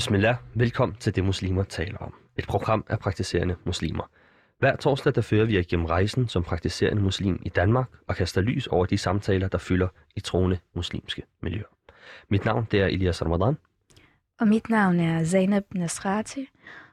Bismillah, 0.00 0.36
velkommen 0.54 0.96
til 1.00 1.16
Det 1.16 1.24
Muslimer 1.24 1.62
taler 1.62 1.98
om. 1.98 2.14
Et 2.38 2.46
program 2.46 2.84
af 2.88 2.98
praktiserende 2.98 3.56
muslimer. 3.64 4.10
Hver 4.58 4.76
torsdag 4.76 5.14
der 5.14 5.20
fører 5.20 5.44
vi 5.44 5.56
jer 5.56 5.62
gennem 5.70 5.86
rejsen 5.86 6.28
som 6.28 6.42
praktiserende 6.42 7.02
muslim 7.02 7.42
i 7.46 7.48
Danmark 7.48 7.86
og 8.06 8.16
kaster 8.16 8.40
lys 8.40 8.66
over 8.66 8.86
de 8.86 8.98
samtaler, 8.98 9.48
der 9.48 9.58
fylder 9.58 9.88
i 10.16 10.20
troende 10.20 10.58
muslimske 10.74 11.22
miljøer. 11.42 11.66
Mit 12.28 12.44
navn 12.44 12.66
det 12.70 12.80
er 12.80 12.86
Elias 12.86 13.22
Ramadan. 13.22 13.56
Og 14.40 14.48
mit 14.48 14.70
navn 14.70 15.00
er 15.00 15.24
Zainab 15.24 15.64
Nasrati. 15.74 16.48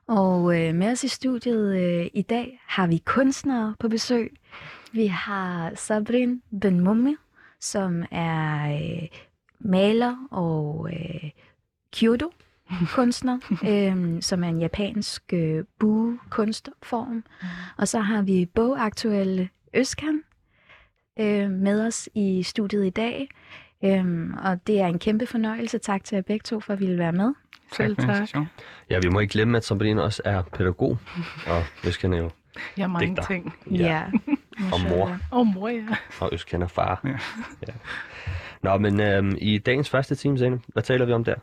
Og 0.08 0.62
øh, 0.62 0.76
med 0.76 0.92
os 0.92 1.04
i 1.04 1.08
studiet 1.08 1.78
øh, 1.78 2.08
i 2.14 2.22
dag 2.22 2.62
har 2.68 2.88
vi 2.88 2.98
kunstnere 2.98 3.76
på 3.80 3.88
besøg. 3.88 4.34
Vi 4.94 5.08
har 5.08 5.72
Sabrin 5.76 6.42
Ben 6.62 6.80
Mummi, 6.80 7.16
som 7.60 8.04
er 8.12 8.72
øh, 8.72 9.08
maler 9.60 10.28
og 10.32 10.90
øh, 10.94 11.32
Kyoto 11.94 12.32
kunstner, 12.92 13.40
øh, 13.70 14.22
som 14.22 14.44
er 14.44 14.48
en 14.50 14.60
japansk 14.60 15.24
øh, 15.34 15.64
bue-kunstform. 15.80 17.10
Mm. 17.14 17.48
Og 17.78 17.88
så 17.88 18.00
har 18.00 18.22
vi 18.22 18.46
bogaktuelle 18.56 19.50
Øskan 19.74 20.22
øh, 21.20 21.50
med 21.52 21.88
os 21.88 22.10
i 22.16 22.44
studiet 22.44 22.86
i 22.86 22.90
dag. 22.90 23.30
Øhm, 23.84 24.34
og 24.44 24.68
det 24.68 24.82
er 24.82 24.88
en 24.88 25.00
kæmpe 25.00 25.26
fornøjelse. 25.28 25.78
Tak 25.78 26.04
til 26.04 26.16
jer 26.16 26.22
begge 26.22 26.44
to 26.44 26.60
for 26.60 26.74
at 26.74 26.80
ville 26.80 26.98
være 26.98 27.12
med. 27.12 27.34
Selv 27.74 27.96
tak. 27.96 28.30
Ja, 28.90 29.00
vi 29.00 29.10
må 29.10 29.20
ikke 29.20 29.32
glemme, 29.32 29.58
at 29.58 29.66
Sabrina 29.66 30.02
også 30.02 30.22
er 30.26 30.42
pædagog, 30.42 30.98
og 31.52 31.64
Øskan 31.88 32.14
er 32.14 32.18
jo 32.18 32.30
har 32.78 32.88
mange 32.88 33.08
digter. 33.08 33.24
ting. 33.24 33.54
Ja. 33.72 34.04
og 34.74 34.80
mor, 34.90 35.18
Og 35.32 35.48
mor, 35.48 35.68
ja. 35.70 35.86
og 36.20 36.30
Øskan 36.34 36.62
er 36.62 36.68
far. 36.68 37.02
Ja. 37.04 37.10
Ja. 37.68 37.74
Nå, 38.62 38.78
men 38.78 39.00
øhm, 39.02 39.36
i 39.42 39.58
dagens 39.58 39.90
første 39.90 40.16
time, 40.16 40.38
Zane, 40.38 40.60
hvad 40.68 40.84
taler 40.84 41.06
vi 41.06 41.14
om 41.14 41.24
der? 41.24 41.36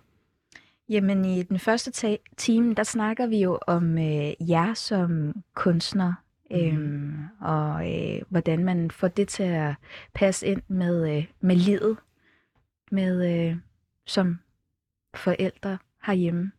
Jamen 0.88 1.24
i 1.24 1.42
den 1.42 1.58
første 1.58 1.90
ta- 1.90 2.16
time, 2.36 2.74
der 2.74 2.82
snakker 2.82 3.26
vi 3.26 3.42
jo 3.42 3.58
om 3.66 3.98
øh, 3.98 4.50
jer 4.50 4.74
som 4.74 5.42
kunstner, 5.54 6.12
øhm, 6.52 7.14
og 7.40 7.92
øh, 7.92 8.22
hvordan 8.28 8.64
man 8.64 8.90
får 8.90 9.08
det 9.08 9.28
til 9.28 9.42
at 9.42 9.74
passe 10.14 10.46
ind 10.46 10.62
med, 10.68 11.16
øh, 11.16 11.26
med 11.40 11.56
livet, 11.56 11.96
med 12.90 13.46
øh, 13.48 13.56
som 14.06 14.38
forældre 15.14 15.78
herhjemme. 16.02 16.52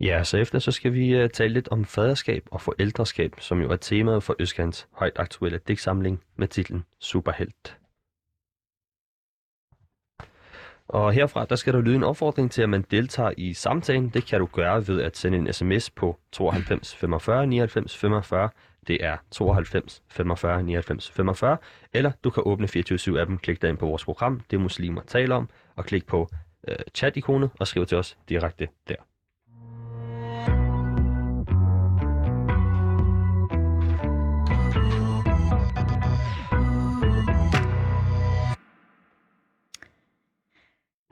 Ja, 0.00 0.24
så 0.24 0.36
efter 0.36 0.58
så 0.58 0.72
skal 0.72 0.92
vi 0.92 1.22
uh, 1.22 1.30
tale 1.30 1.52
lidt 1.52 1.68
om 1.68 1.84
faderskab 1.84 2.48
og 2.50 2.60
forældreskab, 2.60 3.34
som 3.40 3.60
jo 3.60 3.70
er 3.70 3.76
temaet 3.76 4.22
for 4.22 4.36
Øskans 4.38 4.88
højt 4.92 5.12
aktuelle 5.16 5.60
digtsamling 5.68 6.22
med 6.36 6.48
titlen 6.48 6.84
Superhelt. 6.98 7.78
Og 10.88 11.12
herfra, 11.12 11.44
der 11.44 11.56
skal 11.56 11.74
der 11.74 11.80
lyde 11.80 11.96
en 11.96 12.04
opfordring 12.04 12.50
til, 12.50 12.62
at 12.62 12.68
man 12.68 12.84
deltager 12.90 13.32
i 13.36 13.54
samtalen. 13.54 14.08
Det 14.08 14.26
kan 14.26 14.40
du 14.40 14.48
gøre 14.52 14.88
ved 14.88 15.02
at 15.02 15.16
sende 15.16 15.38
en 15.38 15.52
sms 15.52 15.90
på 15.90 16.18
92 16.32 16.94
45 16.94 17.46
99 17.46 17.96
45. 17.96 18.48
Det 18.86 19.04
er 19.04 19.16
92 19.30 20.02
45 20.08 20.62
99 20.62 21.10
45. 21.10 21.56
Eller 21.92 22.12
du 22.24 22.30
kan 22.30 22.42
åbne 22.46 22.68
24-7-appen, 22.76 23.36
klik 23.36 23.62
dig 23.62 23.70
ind 23.70 23.78
på 23.78 23.86
vores 23.86 24.04
program, 24.04 24.40
det 24.50 24.60
muslimer 24.60 25.02
taler 25.02 25.36
om, 25.36 25.48
og 25.76 25.84
klik 25.84 26.06
på 26.06 26.28
øh, 26.68 26.76
chat-ikonet 26.94 27.50
og 27.60 27.66
skriv 27.66 27.86
til 27.86 27.98
os 27.98 28.18
direkte 28.28 28.68
der. 28.88 28.96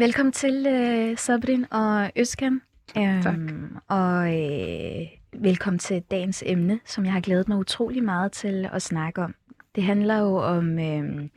Velkommen 0.03 0.33
til 0.33 0.67
øh, 0.67 1.19
Sabrin 1.19 1.67
og 1.71 2.11
Øskan. 2.17 2.63
Tak. 2.95 3.39
Og 3.89 4.41
øh, 4.41 5.07
velkommen 5.33 5.79
til 5.79 6.03
dagens 6.11 6.43
emne, 6.47 6.81
som 6.85 7.05
jeg 7.05 7.13
har 7.13 7.21
glædet 7.21 7.49
mig 7.49 7.59
utrolig 7.59 8.05
meget 8.05 8.33
til 8.33 8.69
at 8.73 8.83
snakke 8.83 9.23
om. 9.23 9.35
Det 9.75 9.85
handler 9.85 10.19
jo 10.19 10.37
om 10.37 10.79
øh, 10.79 11.29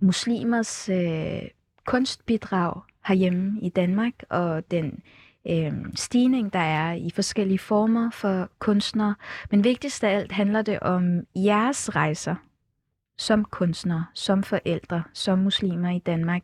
muslimers 0.00 0.88
øh, 0.88 1.42
kunstbidrag 1.86 2.80
herhjemme 3.06 3.60
i 3.62 3.68
Danmark, 3.68 4.14
og 4.30 4.70
den 4.70 5.02
øh, 5.48 5.72
stigning, 5.94 6.52
der 6.52 6.58
er 6.58 6.92
i 6.92 7.10
forskellige 7.14 7.58
former 7.58 8.10
for 8.10 8.50
kunstnere. 8.58 9.14
Men 9.50 9.64
vigtigst 9.64 10.04
af 10.04 10.16
alt 10.16 10.32
handler 10.32 10.62
det 10.62 10.80
om 10.80 11.20
jeres 11.36 11.96
rejser 11.96 12.34
som 13.18 13.44
kunstnere, 13.44 14.06
som 14.14 14.42
forældre, 14.42 15.02
som 15.12 15.38
muslimer 15.38 15.90
i 15.90 15.98
Danmark, 15.98 16.42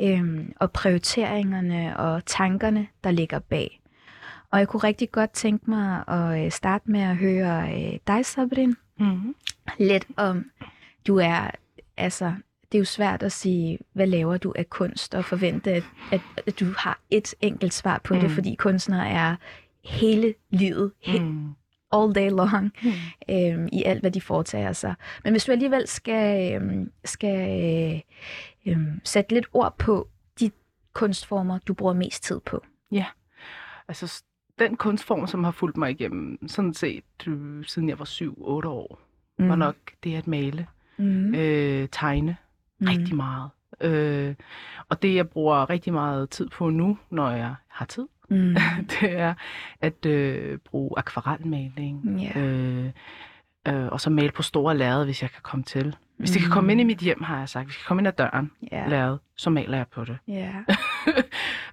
øhm, 0.00 0.52
og 0.60 0.72
prioriteringerne 0.72 1.96
og 1.96 2.26
tankerne, 2.26 2.86
der 3.04 3.10
ligger 3.10 3.38
bag. 3.38 3.80
Og 4.50 4.58
jeg 4.58 4.68
kunne 4.68 4.80
rigtig 4.84 5.12
godt 5.12 5.30
tænke 5.30 5.70
mig 5.70 6.04
at 6.08 6.44
øh, 6.44 6.50
starte 6.52 6.90
med 6.90 7.00
at 7.00 7.16
høre 7.16 7.72
øh, 7.92 7.98
dig, 8.06 8.26
Sabrin, 8.26 8.74
Mm-hmm. 8.98 9.34
lidt 9.78 10.06
om, 10.16 10.44
du 11.06 11.16
er, 11.18 11.50
altså, 11.96 12.24
det 12.72 12.78
er 12.78 12.80
jo 12.80 12.84
svært 12.84 13.22
at 13.22 13.32
sige, 13.32 13.78
hvad 13.92 14.06
laver 14.06 14.36
du 14.36 14.52
af 14.56 14.70
kunst, 14.70 15.14
og 15.14 15.24
forvente, 15.24 15.70
at, 15.72 15.82
at, 16.12 16.20
at 16.46 16.60
du 16.60 16.64
har 16.78 17.00
et 17.10 17.34
enkelt 17.40 17.74
svar 17.74 18.00
på 18.04 18.14
mm. 18.14 18.20
det, 18.20 18.28
Mm. 18.30 18.34
fordi 18.34 18.54
kunstnere 18.54 19.08
er 19.08 19.36
hele 19.84 20.34
livet, 20.50 20.92
he, 21.00 21.20
Mm. 21.20 21.48
All 21.94 22.14
day 22.14 22.30
long 22.30 22.72
Mm. 22.82 22.90
øhm, 23.34 23.68
i 23.72 23.82
alt, 23.84 24.00
hvad 24.00 24.10
de 24.10 24.20
foretager 24.20 24.72
sig. 24.72 24.94
Men 25.24 25.32
hvis 25.32 25.44
du 25.44 25.52
alligevel 25.52 25.88
skal, 25.88 26.54
øhm, 26.62 26.92
skal 27.04 28.02
øh, 28.66 28.76
sætte 29.04 29.34
lidt 29.34 29.46
ord 29.52 29.78
på 29.78 30.08
de 30.40 30.50
kunstformer, 30.92 31.58
du 31.58 31.74
bruger 31.74 31.92
mest 31.94 32.22
tid 32.24 32.40
på. 32.40 32.64
Altså, 33.88 34.06
s- 34.06 34.24
den 34.58 34.76
kunstform, 34.76 35.26
som 35.26 35.44
har 35.44 35.50
fulgt 35.50 35.76
mig 35.76 35.90
igennem, 35.90 36.48
sådan 36.48 36.74
set, 36.74 37.04
øh, 37.26 37.64
siden 37.64 37.88
jeg 37.88 37.98
var 37.98 38.04
7-8 38.04 38.68
år, 38.68 39.00
mm. 39.38 39.48
var 39.48 39.56
nok 39.56 39.76
det 40.04 40.14
at 40.16 40.26
male, 40.26 40.66
Mm. 40.96 41.34
øh, 41.34 41.88
tegne, 41.92 42.36
Mm. 42.78 42.86
rigtig 42.86 43.16
meget. 43.16 43.50
Øh, 43.80 44.34
og 44.88 45.02
det, 45.02 45.14
jeg 45.14 45.28
bruger 45.28 45.70
rigtig 45.70 45.92
meget 45.92 46.30
tid 46.30 46.48
på 46.48 46.70
nu, 46.70 46.98
når 47.10 47.30
jeg 47.30 47.54
har 47.68 47.86
tid, 47.86 48.06
Mm. 48.30 48.56
det 49.00 49.18
er 49.18 49.34
at 49.80 50.06
øh, 50.06 50.58
bruge 50.58 50.90
akvarelmaling. 50.96 52.20
Ja. 52.20 52.40
Øh, 52.40 52.90
øh, 53.68 53.86
og 53.86 54.00
så 54.00 54.10
male 54.10 54.30
på 54.32 54.42
store 54.42 54.76
lærred, 54.76 55.04
hvis 55.04 55.22
jeg 55.22 55.30
kan 55.30 55.42
komme 55.42 55.62
til. 55.64 55.96
Hvis 56.16 56.30
det 56.30 56.42
kan 56.42 56.50
komme 56.50 56.72
ind 56.72 56.80
i 56.80 56.84
mit 56.84 56.98
hjem, 56.98 57.22
har 57.22 57.38
jeg 57.38 57.48
sagt. 57.48 57.66
Hvis 57.66 57.74
det 57.74 57.82
kan 57.82 57.88
komme 57.88 58.00
ind 58.00 58.08
ad 58.08 58.12
døren, 58.12 58.50
ja. 58.72 58.88
lærred, 58.88 59.18
så 59.36 59.50
maler 59.50 59.76
jeg 59.76 59.86
på 59.88 60.04
det. 60.04 60.18
Ja. 60.28 60.52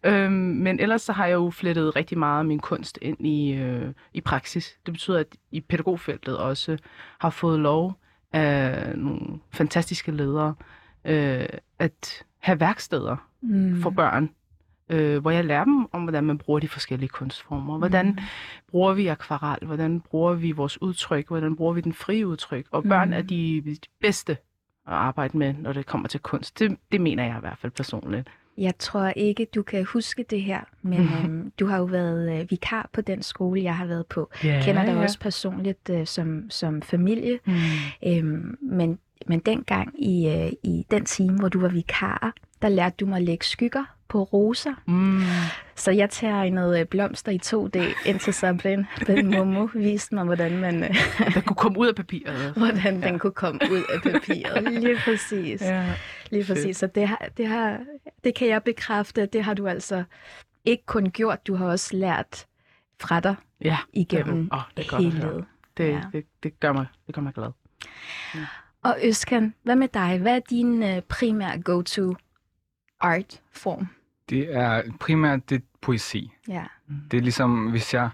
øhm, 0.09 0.33
men 0.33 0.79
ellers 0.79 1.01
så 1.01 1.13
har 1.13 1.25
jeg 1.25 1.33
jo 1.33 1.49
flettet 1.49 1.95
rigtig 1.95 2.17
meget 2.17 2.39
af 2.39 2.45
min 2.45 2.59
kunst 2.59 2.99
ind 3.01 3.27
i, 3.27 3.53
øh, 3.53 3.93
i 4.13 4.21
praksis. 4.21 4.77
Det 4.85 4.93
betyder, 4.93 5.19
at 5.19 5.27
i 5.51 5.61
pædagogfeltet 5.61 6.37
også 6.37 6.77
har 7.19 7.29
fået 7.29 7.59
lov 7.59 7.97
af 8.33 8.97
nogle 8.97 9.19
fantastiske 9.51 10.11
ledere 10.11 10.55
øh, 11.05 11.45
at 11.79 12.23
have 12.39 12.59
værksteder 12.59 13.27
Mm. 13.43 13.81
for 13.81 13.89
børn, 13.89 14.29
øh, 14.91 15.21
hvor 15.21 15.31
jeg 15.31 15.45
lærer 15.45 15.63
dem 15.63 15.87
om, 15.91 16.01
hvordan 16.01 16.23
man 16.23 16.37
bruger 16.37 16.59
de 16.59 16.67
forskellige 16.67 17.09
kunstformer. 17.09 17.77
Hvordan 17.77 18.05
Mm. 18.07 18.17
bruger 18.71 18.93
vi 18.93 19.07
akvarel? 19.07 19.65
Hvordan 19.65 19.99
bruger 20.01 20.33
vi 20.33 20.51
vores 20.51 20.81
udtryk? 20.81 21.27
Hvordan 21.27 21.55
bruger 21.55 21.73
vi 21.73 21.81
den 21.81 21.93
frie 21.93 22.27
udtryk? 22.27 22.65
Og 22.71 22.83
børn 22.83 23.07
Mm. 23.07 23.13
er 23.13 23.21
de, 23.21 23.61
de 23.65 23.77
bedste 24.01 24.31
at 24.87 24.93
arbejde 24.93 25.37
med, 25.37 25.53
når 25.59 25.73
det 25.73 25.85
kommer 25.85 26.07
til 26.07 26.19
kunst. 26.19 26.59
Det, 26.59 26.77
det 26.91 27.01
mener 27.01 27.23
jeg 27.25 27.37
i 27.37 27.39
hvert 27.39 27.57
fald 27.57 27.71
personligt. 27.71 28.27
Jeg 28.57 28.77
tror 28.79 29.07
ikke, 29.07 29.47
du 29.55 29.61
kan 29.63 29.85
huske 29.85 30.25
det 30.29 30.41
her, 30.41 30.59
men 30.81 30.99
øhm, 31.25 31.51
du 31.59 31.65
har 31.65 31.77
jo 31.77 31.83
været 31.83 32.39
øh, 32.41 32.51
vikar 32.51 32.89
på 32.93 33.01
den 33.01 33.23
skole, 33.23 33.63
jeg 33.63 33.75
har 33.77 33.85
været 33.85 34.05
på. 34.05 34.29
Ja, 34.43 34.61
Kender 34.65 34.85
dig 34.85 34.97
også 34.97 35.19
personligt 35.19 35.89
øh, 35.89 36.07
som, 36.07 36.49
som 36.49 36.81
familie. 36.81 37.39
Mm. 37.45 37.53
Øhm, 38.07 38.57
men, 38.61 38.99
men 39.27 39.39
dengang 39.39 40.05
i, 40.05 40.27
øh, 40.29 40.51
i 40.63 40.85
den 40.91 41.05
time, 41.05 41.37
hvor 41.39 41.49
du 41.49 41.59
var 41.59 41.67
vikar, 41.69 42.33
der 42.61 42.69
lærte 42.69 42.95
du 42.99 43.05
mig 43.05 43.17
at 43.17 43.23
lægge 43.23 43.45
skygger 43.45 43.83
på 44.11 44.23
roser. 44.23 44.73
Mm. 44.87 45.21
Så 45.75 45.91
jeg 45.91 46.09
tegnede 46.09 46.79
øh, 46.79 46.85
blomster 46.85 47.31
i 47.31 47.39
2D, 47.45 48.09
indtil 48.09 48.33
Sabrin 48.33 48.85
Ben 49.05 49.31
Momo 49.31 49.67
viste 49.73 50.15
mig, 50.15 50.23
hvordan, 50.23 50.57
man, 50.57 50.83
øh, 50.83 50.89
Den 51.33 51.41
kunne 51.41 51.55
komme 51.55 51.79
ud 51.79 51.87
af 51.87 51.95
papiret. 51.95 52.53
hvordan 52.57 52.99
Ja. 53.01 53.07
den 53.09 53.19
kunne 53.19 53.31
komme 53.33 53.59
ud 53.71 53.83
af 53.93 54.01
papiret. 54.01 54.63
Lige 54.83 54.97
præcis. 55.05 55.61
Ja. 55.61 55.93
Lige 56.31 56.45
præcis. 56.45 56.77
Så 56.77 56.87
det, 56.87 57.07
har, 57.07 57.27
det, 57.37 57.47
har, 57.47 57.79
det 58.23 58.35
kan 58.35 58.47
jeg 58.47 58.63
bekræfte, 58.63 59.25
det 59.25 59.43
har 59.43 59.53
du 59.53 59.67
altså 59.67 60.03
ikke 60.65 60.85
kun 60.85 61.09
gjort, 61.11 61.47
du 61.47 61.55
har 61.55 61.65
også 61.65 61.95
lært 61.97 62.45
fra 63.01 63.19
dig 63.19 63.35
ja. 63.61 63.77
igennem 63.93 64.49
det 64.77 64.85
er 64.85 64.89
godt 64.89 65.05
at 65.05 65.11
hele 65.11 65.19
livet. 65.19 65.45
Det, 65.77 65.83
Ja. 65.87 65.89
ja. 65.93 66.01
det, 66.13 66.25
det, 66.43 66.59
gør 66.59 66.73
mig, 66.73 66.85
det 67.07 67.15
gør 67.15 67.21
mig 67.21 67.33
glad. 67.33 67.47
Og 68.83 68.97
Øskan, 69.03 69.53
hvad 69.63 69.75
med 69.75 69.87
dig? 69.87 70.19
Hvad 70.19 70.35
er 70.35 70.39
din 70.49 70.83
øh, 70.83 71.01
primære 71.01 71.61
go-to 71.61 72.15
art-form? 72.99 73.87
Det 74.31 74.55
er 74.55 74.81
primært 74.99 75.49
det 75.49 75.63
poesi. 75.81 76.31
Ja. 76.47 76.63
Det 77.11 77.17
er 77.17 77.21
ligesom, 77.21 77.67
hvis 77.69 77.93
jeg 77.93 78.09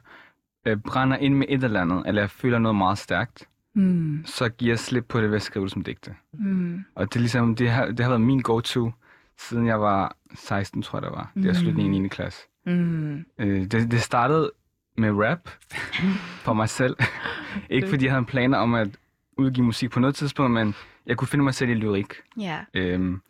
øh, 0.65 0.77
brænder 0.77 1.17
ind 1.17 1.33
med 1.35 1.45
et 1.49 1.63
eller 1.63 1.81
andet, 1.81 2.03
eller 2.07 2.21
jeg 2.21 2.29
føler 2.29 2.59
noget 2.59 2.75
meget 2.75 2.97
stærkt, 2.97 3.47
Mm. 3.73 4.23
så 4.25 4.49
giver 4.49 4.71
jeg 4.71 4.79
slip 4.79 5.05
på 5.07 5.21
det 5.21 5.29
ved 5.29 5.35
at 5.35 5.41
skrive 5.41 5.65
det 5.65 5.71
som 5.71 5.83
digte. 5.83 6.15
Mm. 6.33 6.83
Og 6.95 7.09
det 7.09 7.15
er 7.15 7.19
ligesom, 7.19 7.55
det 7.55 7.69
har, 7.69 7.85
det 7.85 7.99
har 7.99 8.07
været 8.09 8.21
min 8.21 8.39
go-to, 8.41 8.91
siden 9.39 9.67
jeg 9.67 9.81
var 9.81 10.15
16, 10.35 10.81
tror 10.81 10.97
jeg 10.99 11.03
det 11.03 11.11
var. 11.11 11.31
Det 11.35 11.45
er 11.45 11.49
Mm. 11.49 11.53
slutningen 11.55 11.93
i 11.93 11.99
9. 11.99 12.07
klasse. 12.07 12.39
Mm. 12.65 13.25
Øh, 13.39 13.61
det, 13.61 13.91
det 13.91 14.01
startede 14.01 14.51
med 14.97 15.11
rap 15.11 15.49
for 16.45 16.53
mig 16.53 16.69
selv. 16.69 16.95
Ikke 17.69 17.87
fordi 17.89 18.05
jeg 18.05 18.13
havde 18.13 18.25
planer 18.25 18.57
om 18.57 18.73
at 18.73 18.89
udgive 19.37 19.65
musik 19.65 19.91
på 19.91 19.99
noget 19.99 20.15
tidspunkt, 20.15 20.51
men 20.51 20.75
jeg 21.05 21.17
kunne 21.17 21.27
finde 21.27 21.43
mig 21.43 21.53
selv 21.53 21.69
i 21.69 21.73
lyrik. 21.73 22.13
Ja. 22.39 22.59
Øhm, 22.73 23.21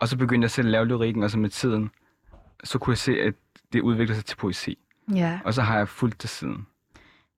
og 0.00 0.08
så 0.08 0.16
begyndte 0.18 0.44
jeg 0.44 0.50
selv 0.50 0.66
at 0.66 0.70
lave 0.72 0.86
lyrikken, 0.86 1.22
og 1.22 1.30
så 1.30 1.38
med 1.38 1.50
tiden, 1.50 1.90
så 2.64 2.78
kunne 2.78 2.92
jeg 2.92 2.98
se, 2.98 3.12
at 3.20 3.34
det 3.72 3.80
udviklede 3.80 4.16
sig 4.18 4.24
til 4.24 4.36
poesi. 4.36 4.78
ja. 5.14 5.40
Og 5.44 5.54
så 5.54 5.62
har 5.62 5.76
jeg 5.78 5.88
fulgt 5.88 6.22
det 6.22 6.30
siden. 6.30 6.66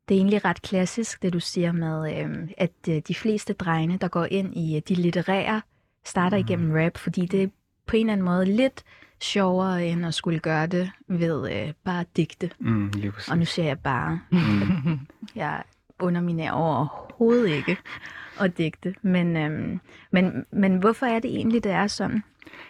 Det 0.08 0.14
er 0.14 0.18
egentlig 0.18 0.44
ret 0.44 0.62
klassisk, 0.62 1.22
det 1.22 1.32
du 1.32 1.40
siger 1.40 1.72
med, 1.72 2.20
øhm, 2.20 2.48
at 2.58 2.70
øh, 2.88 3.02
de 3.08 3.14
fleste 3.14 3.52
drenge, 3.52 3.98
der 3.98 4.08
går 4.08 4.24
ind 4.24 4.56
i 4.56 4.76
øh, 4.76 4.82
de 4.88 4.94
litterære, 4.94 5.62
starter 6.04 6.36
Mhm. 6.38 6.46
igennem 6.46 6.72
rap, 6.72 6.98
fordi 6.98 7.26
det 7.26 7.42
er 7.42 7.48
på 7.86 7.96
en 7.96 8.00
eller 8.00 8.12
anden 8.12 8.24
måde 8.24 8.44
lidt 8.44 8.82
sjovere, 9.20 9.86
end 9.86 10.06
at 10.06 10.14
skulle 10.14 10.38
gøre 10.38 10.66
det 10.66 10.90
ved 11.08 11.52
øh, 11.52 11.72
bare 11.84 12.00
at 12.00 12.16
digte. 12.16 12.50
Mm, 12.58 12.90
lige 12.94 13.12
præcis. 13.12 13.28
Og 13.30 13.38
nu 13.38 13.44
siger 13.44 13.66
jeg 13.66 13.78
bare, 13.78 14.20
Mm. 14.30 14.98
jeg 15.34 15.62
underminerer 15.98 16.52
overhovedet 16.52 17.48
ikke 17.48 17.76
at 18.40 18.58
digte. 18.58 18.94
Men, 19.02 19.36
øhm, 19.36 19.80
men, 20.10 20.46
men 20.52 20.76
hvorfor 20.76 21.06
er 21.06 21.18
det 21.18 21.30
egentlig, 21.36 21.64
det 21.64 21.72
er 21.72 21.86
sådan? 21.86 22.22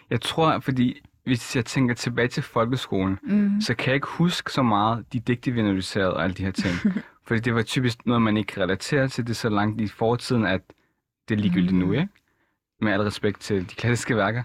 Jeg 0.09 0.21
tror, 0.21 0.59
fordi 0.59 1.01
hvis 1.23 1.55
jeg 1.55 1.65
tænker 1.65 1.95
tilbage 1.95 2.27
til 2.27 2.43
folkeskolen, 2.43 3.19
Mm. 3.21 3.61
så 3.61 3.73
kan 3.75 3.87
jeg 3.87 3.95
ikke 3.95 4.07
huske 4.07 4.51
så 4.51 4.63
meget 4.63 5.13
de 5.13 5.19
digte, 5.19 5.51
vi 5.51 5.59
analyserede 5.59 6.13
og 6.13 6.23
alle 6.23 6.33
de 6.33 6.43
her 6.43 6.51
ting. 6.51 6.75
fordi 7.27 7.39
det 7.39 7.55
var 7.55 7.61
typisk 7.61 8.05
noget, 8.05 8.21
man 8.21 8.37
ikke 8.37 8.47
kan 8.47 8.63
relatere 8.63 9.07
til. 9.07 9.27
Det 9.27 9.35
så 9.35 9.49
langt 9.49 9.81
i 9.81 9.87
fortiden, 9.87 10.45
at 10.45 10.61
det 11.29 11.35
er 11.35 11.39
ligegyldigt 11.39 11.75
nu, 11.77 11.85
Mhm. 11.85 11.93
ikke? 11.93 12.07
Med 12.81 12.91
al 12.91 13.01
respekt 13.01 13.39
til 13.41 13.69
de 13.69 13.75
klassiske 13.75 14.15
værker. 14.15 14.43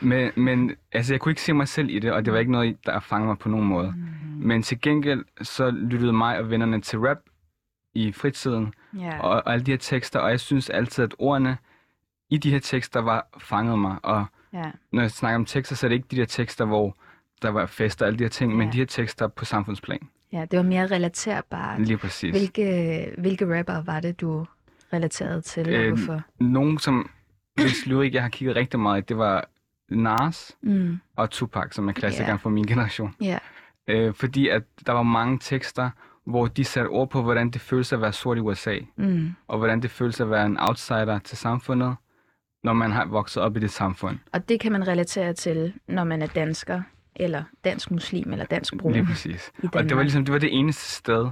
Men, 0.00 0.30
men 0.36 0.72
altså, 0.92 1.12
jeg 1.14 1.20
kunne 1.20 1.32
ikke 1.32 1.42
se 1.42 1.52
mig 1.52 1.68
selv 1.68 1.90
i 1.90 1.98
det, 1.98 2.12
og 2.12 2.24
det 2.24 2.32
var 2.32 2.38
ikke 2.38 2.52
noget, 2.52 2.76
der 2.86 3.00
fangede 3.00 3.26
mig 3.28 3.38
på 3.38 3.48
nogen 3.48 3.66
måde. 3.66 3.94
Men 4.36 4.62
til 4.62 4.80
gengæld, 4.80 5.24
så 5.42 5.70
lyttede 5.70 6.12
mig 6.12 6.38
og 6.38 6.50
vennerne 6.50 6.80
til 6.80 6.98
rap 6.98 7.18
i 7.94 8.12
fritiden, 8.12 8.74
Ja. 8.98 9.18
og, 9.20 9.30
og 9.30 9.52
alle 9.52 9.66
de 9.66 9.70
her 9.70 9.78
tekster, 9.78 10.20
og 10.20 10.30
jeg 10.30 10.40
synes 10.40 10.70
altid, 10.70 11.04
at 11.04 11.14
ordene 11.18 11.56
i 12.30 12.38
de 12.38 12.50
her 12.50 12.58
tekster 12.58 13.00
var 13.00 13.26
fanget 13.38 13.78
mig, 13.78 13.96
og 14.02 14.26
ja. 14.52 14.70
når 14.92 15.02
jeg 15.02 15.10
snakker 15.10 15.34
om 15.36 15.44
tekster, 15.44 15.76
så 15.76 15.86
er 15.86 15.88
det 15.88 15.96
ikke 15.96 16.08
de 16.10 16.16
der 16.16 16.24
tekster, 16.24 16.64
hvor 16.64 16.96
der 17.42 17.48
var 17.50 17.66
fester 17.66 18.04
og 18.04 18.06
alle 18.08 18.18
de 18.18 18.24
her 18.24 18.28
ting, 18.28 18.56
men 18.56 18.66
Ja. 18.68 18.72
de 18.72 18.78
her 18.78 18.84
tekster 18.86 19.26
på 19.28 19.44
samfundsplan. 19.44 20.08
ja, 20.32 20.44
det 20.50 20.56
var 20.56 20.62
mere 20.62 20.86
relaterbart. 20.86 21.80
Lige 21.80 21.98
præcis. 21.98 22.30
Hvilke, 22.36 23.14
hvilke 23.18 23.58
rapper 23.58 23.82
var 23.82 24.00
det, 24.00 24.20
du 24.20 24.46
relaterede 24.92 25.40
til, 25.40 25.66
og 25.68 25.74
Øh, 25.74 25.88
hvorfor? 25.88 26.22
Nogen, 26.40 26.78
som 26.78 27.10
hvis 27.54 27.86
lyrik, 27.86 28.14
jeg 28.14 28.22
har 28.22 28.28
kigget 28.28 28.56
rigtig 28.56 28.80
meget 28.80 29.02
i, 29.02 29.04
det 29.08 29.18
var 29.18 29.48
Nas 29.90 30.56
Mm. 30.62 30.98
og 31.16 31.30
Tupac, 31.30 31.74
som 31.74 31.88
er 31.88 31.92
klassikeren 31.92 32.30
Ja. 32.32 32.36
fra 32.36 32.50
min 32.50 32.64
generation. 32.66 33.14
Ja. 33.20 33.38
Øh, 33.88 34.14
fordi 34.14 34.48
at 34.48 34.62
der 34.86 34.92
var 34.92 35.02
mange 35.02 35.38
tekster, 35.38 35.90
hvor 36.24 36.46
de 36.46 36.64
satte 36.64 36.88
ord 36.88 37.10
på, 37.10 37.22
hvordan 37.22 37.50
det 37.50 37.60
føles 37.60 37.92
at 37.92 38.00
være 38.00 38.12
sort 38.12 38.36
i 38.36 38.40
USA, 38.40 38.78
Mm. 38.96 39.34
og 39.48 39.58
hvordan 39.58 39.82
det 39.82 39.90
føles 39.90 40.20
at 40.20 40.30
være 40.30 40.46
en 40.46 40.56
outsider 40.60 41.18
til 41.18 41.36
samfundet, 41.38 41.96
når 42.66 42.72
man 42.72 42.90
har 42.92 43.04
vokset 43.06 43.42
op 43.42 43.56
i 43.56 43.60
det 43.60 43.70
samfund. 43.70 44.18
Og 44.32 44.48
det 44.48 44.60
kan 44.60 44.72
man 44.72 44.88
relatere 44.88 45.32
til, 45.32 45.72
når 45.88 46.04
man 46.04 46.22
er 46.22 46.26
dansker, 46.26 46.82
eller 47.16 47.42
dansk 47.64 47.90
muslim, 47.90 48.32
eller 48.32 48.44
dansk 48.44 48.76
brun. 48.76 48.92
Lige 48.92 49.04
præcis. 49.06 49.52
Og 49.74 49.84
det 49.84 49.96
var 49.96 50.02
ligesom 50.02 50.24
det 50.24 50.32
var 50.32 50.38
det 50.38 50.58
eneste 50.58 50.90
sted, 50.94 51.28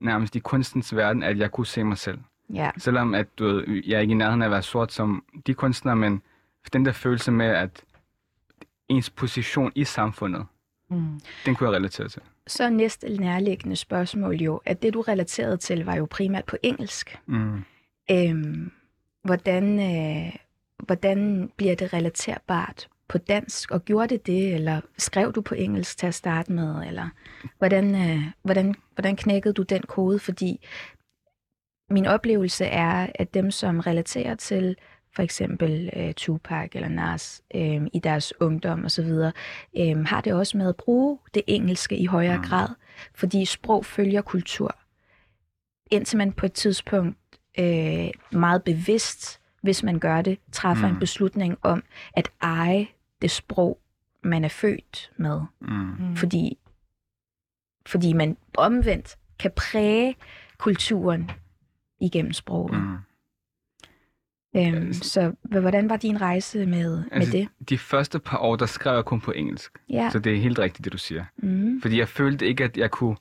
nærmest 0.00 0.36
i 0.36 0.38
kunstens 0.38 0.96
verden, 0.96 1.22
at 1.22 1.38
jeg 1.38 1.50
kunne 1.50 1.66
se 1.66 1.84
mig 1.84 1.98
selv. 1.98 2.18
Ja, 2.54 2.70
Selvom 2.78 3.14
at 3.14 3.38
du 3.38 3.44
ved, 3.44 3.82
jeg 3.86 3.96
er 3.96 4.00
ikke 4.00 4.12
i 4.12 4.14
nærheden 4.14 4.42
af 4.42 4.46
at 4.46 4.50
være 4.52 4.62
sort 4.62 4.92
som 4.92 5.24
de 5.46 5.54
kunstnere, 5.54 5.96
men 5.96 6.22
den 6.72 6.84
der 6.86 6.92
følelse 6.92 7.30
med, 7.32 7.46
at 7.46 7.84
ens 8.88 9.10
position 9.10 9.72
i 9.74 9.84
samfundet, 9.84 10.46
Mm. 10.90 11.20
den 11.46 11.54
kunne 11.54 11.68
jeg 11.68 11.76
relatere 11.76 12.08
til. 12.08 12.22
så 12.46 12.70
næste 12.70 13.16
nærliggende 13.16 13.76
spørgsmål 13.76 14.34
jo, 14.34 14.60
at 14.64 14.82
det 14.82 14.94
du 14.94 15.00
relaterede 15.00 15.56
til 15.56 15.84
var 15.84 15.94
jo 15.96 16.06
primært 16.10 16.44
på 16.44 16.56
engelsk. 16.62 17.18
Mm. 17.26 17.64
Øhm, 18.10 18.70
hvordan, 19.24 19.78
øh, 19.80 20.32
hvordan 20.86 21.50
bliver 21.56 21.74
det 21.74 21.92
relaterbart 21.92 22.88
på 23.08 23.18
dansk, 23.18 23.70
og 23.70 23.84
gjorde 23.84 24.08
det 24.08 24.26
det, 24.26 24.54
eller 24.54 24.80
skrev 24.98 25.32
du 25.32 25.40
på 25.40 25.54
engelsk 25.54 25.98
til 25.98 26.06
at 26.06 26.14
starte 26.14 26.52
med, 26.52 26.86
eller 26.86 27.08
hvordan, 27.58 27.94
øh, 27.94 28.22
hvordan, 28.42 28.74
hvordan 28.94 29.16
knækkede 29.16 29.54
du 29.54 29.62
den 29.62 29.82
kode? 29.82 30.18
Fordi 30.18 30.66
min 31.90 32.06
oplevelse 32.06 32.64
er, 32.64 33.06
at 33.14 33.34
dem, 33.34 33.50
som 33.50 33.80
relaterer 33.80 34.34
til 34.34 34.76
for 35.16 35.22
eksempel 35.22 35.90
øh, 35.96 36.14
Tupac 36.14 36.70
eller 36.72 36.88
Nas 36.88 37.42
øh, 37.54 37.82
i 37.92 37.98
deres 37.98 38.32
ungdom 38.40 38.84
osv., 38.84 39.10
øh, 39.78 40.04
har 40.06 40.20
det 40.20 40.32
også 40.32 40.56
med 40.58 40.68
at 40.68 40.76
bruge 40.76 41.18
det 41.34 41.42
engelske 41.46 41.96
i 41.96 42.06
højere 42.06 42.36
Mm. 42.36 42.42
grad, 42.42 42.68
fordi 43.14 43.44
sprog 43.44 43.86
følger 43.86 44.22
kultur. 44.22 44.76
Indtil 45.90 46.18
man 46.18 46.32
på 46.32 46.46
et 46.46 46.52
tidspunkt 46.52 47.18
øh, 47.58 48.10
meget 48.32 48.64
bevidst, 48.64 49.40
hvis 49.64 49.82
man 49.82 49.98
gør 49.98 50.22
det, 50.22 50.38
træffer 50.52 50.86
mm. 50.88 50.94
en 50.94 51.00
beslutning 51.00 51.56
om 51.62 51.82
at 52.12 52.30
eje 52.42 52.86
det 53.22 53.30
sprog, 53.30 53.78
man 54.24 54.44
er 54.44 54.48
født 54.48 55.10
med. 55.16 55.40
Mm. 55.60 55.68
Mm. 55.98 56.16
Fordi, 56.16 56.58
fordi 57.86 58.12
man 58.12 58.36
omvendt 58.56 59.16
kan 59.38 59.50
præge 59.56 60.16
kulturen 60.58 61.30
igennem 62.00 62.32
sproget. 62.32 62.80
Mm. 62.80 62.96
Øhm, 64.56 64.92
så 64.92 65.32
h- 65.44 65.58
hvordan 65.60 65.88
var 65.88 65.96
din 65.96 66.20
rejse 66.20 66.66
med, 66.66 66.96
med 66.96 67.04
Altså, 67.12 67.32
det? 67.32 67.48
De 67.68 67.78
første 67.78 68.18
par 68.18 68.38
år, 68.38 68.56
der 68.56 68.66
skrev 68.66 68.94
jeg 68.94 69.04
kun 69.04 69.20
på 69.20 69.32
engelsk. 69.32 69.72
Ja. 69.88 70.10
Så 70.12 70.18
det 70.18 70.34
er 70.34 70.40
helt 70.40 70.58
rigtigt, 70.58 70.84
det 70.84 70.92
du 70.92 70.98
siger. 70.98 71.24
Mm. 71.36 71.80
Fordi 71.82 71.98
jeg 71.98 72.08
følte 72.08 72.46
ikke, 72.46 72.64
at 72.64 72.76
jeg 72.76 72.90
kunne 72.90 73.16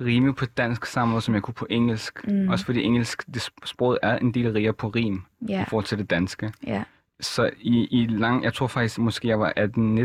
rime 0.00 0.34
på 0.34 0.46
dansk 0.46 0.86
samme 0.86 1.10
måde, 1.12 1.22
som 1.22 1.34
jeg 1.34 1.42
kunne 1.42 1.54
på 1.54 1.66
engelsk. 1.70 2.28
Mm. 2.28 2.48
Også 2.48 2.64
fordi 2.64 2.82
engelsk, 2.82 3.26
det 3.34 3.36
sp- 3.48 3.64
sproget 3.66 3.98
er 4.02 4.18
en 4.18 4.34
del 4.34 4.52
rigere 4.52 4.72
på 4.72 4.88
rim 4.88 5.22
Ja, 5.48 5.62
i 5.62 5.64
forhold 5.68 5.84
til 5.86 5.98
det 5.98 6.10
danske. 6.10 6.52
ja. 6.66 6.82
Så 7.22 7.50
i, 7.60 7.84
i 8.02 8.06
lang, 8.06 8.44
jeg 8.44 8.54
tror 8.54 8.66
faktisk, 8.66 8.98
måske 8.98 9.28
jeg 9.28 9.40
var 9.40 9.52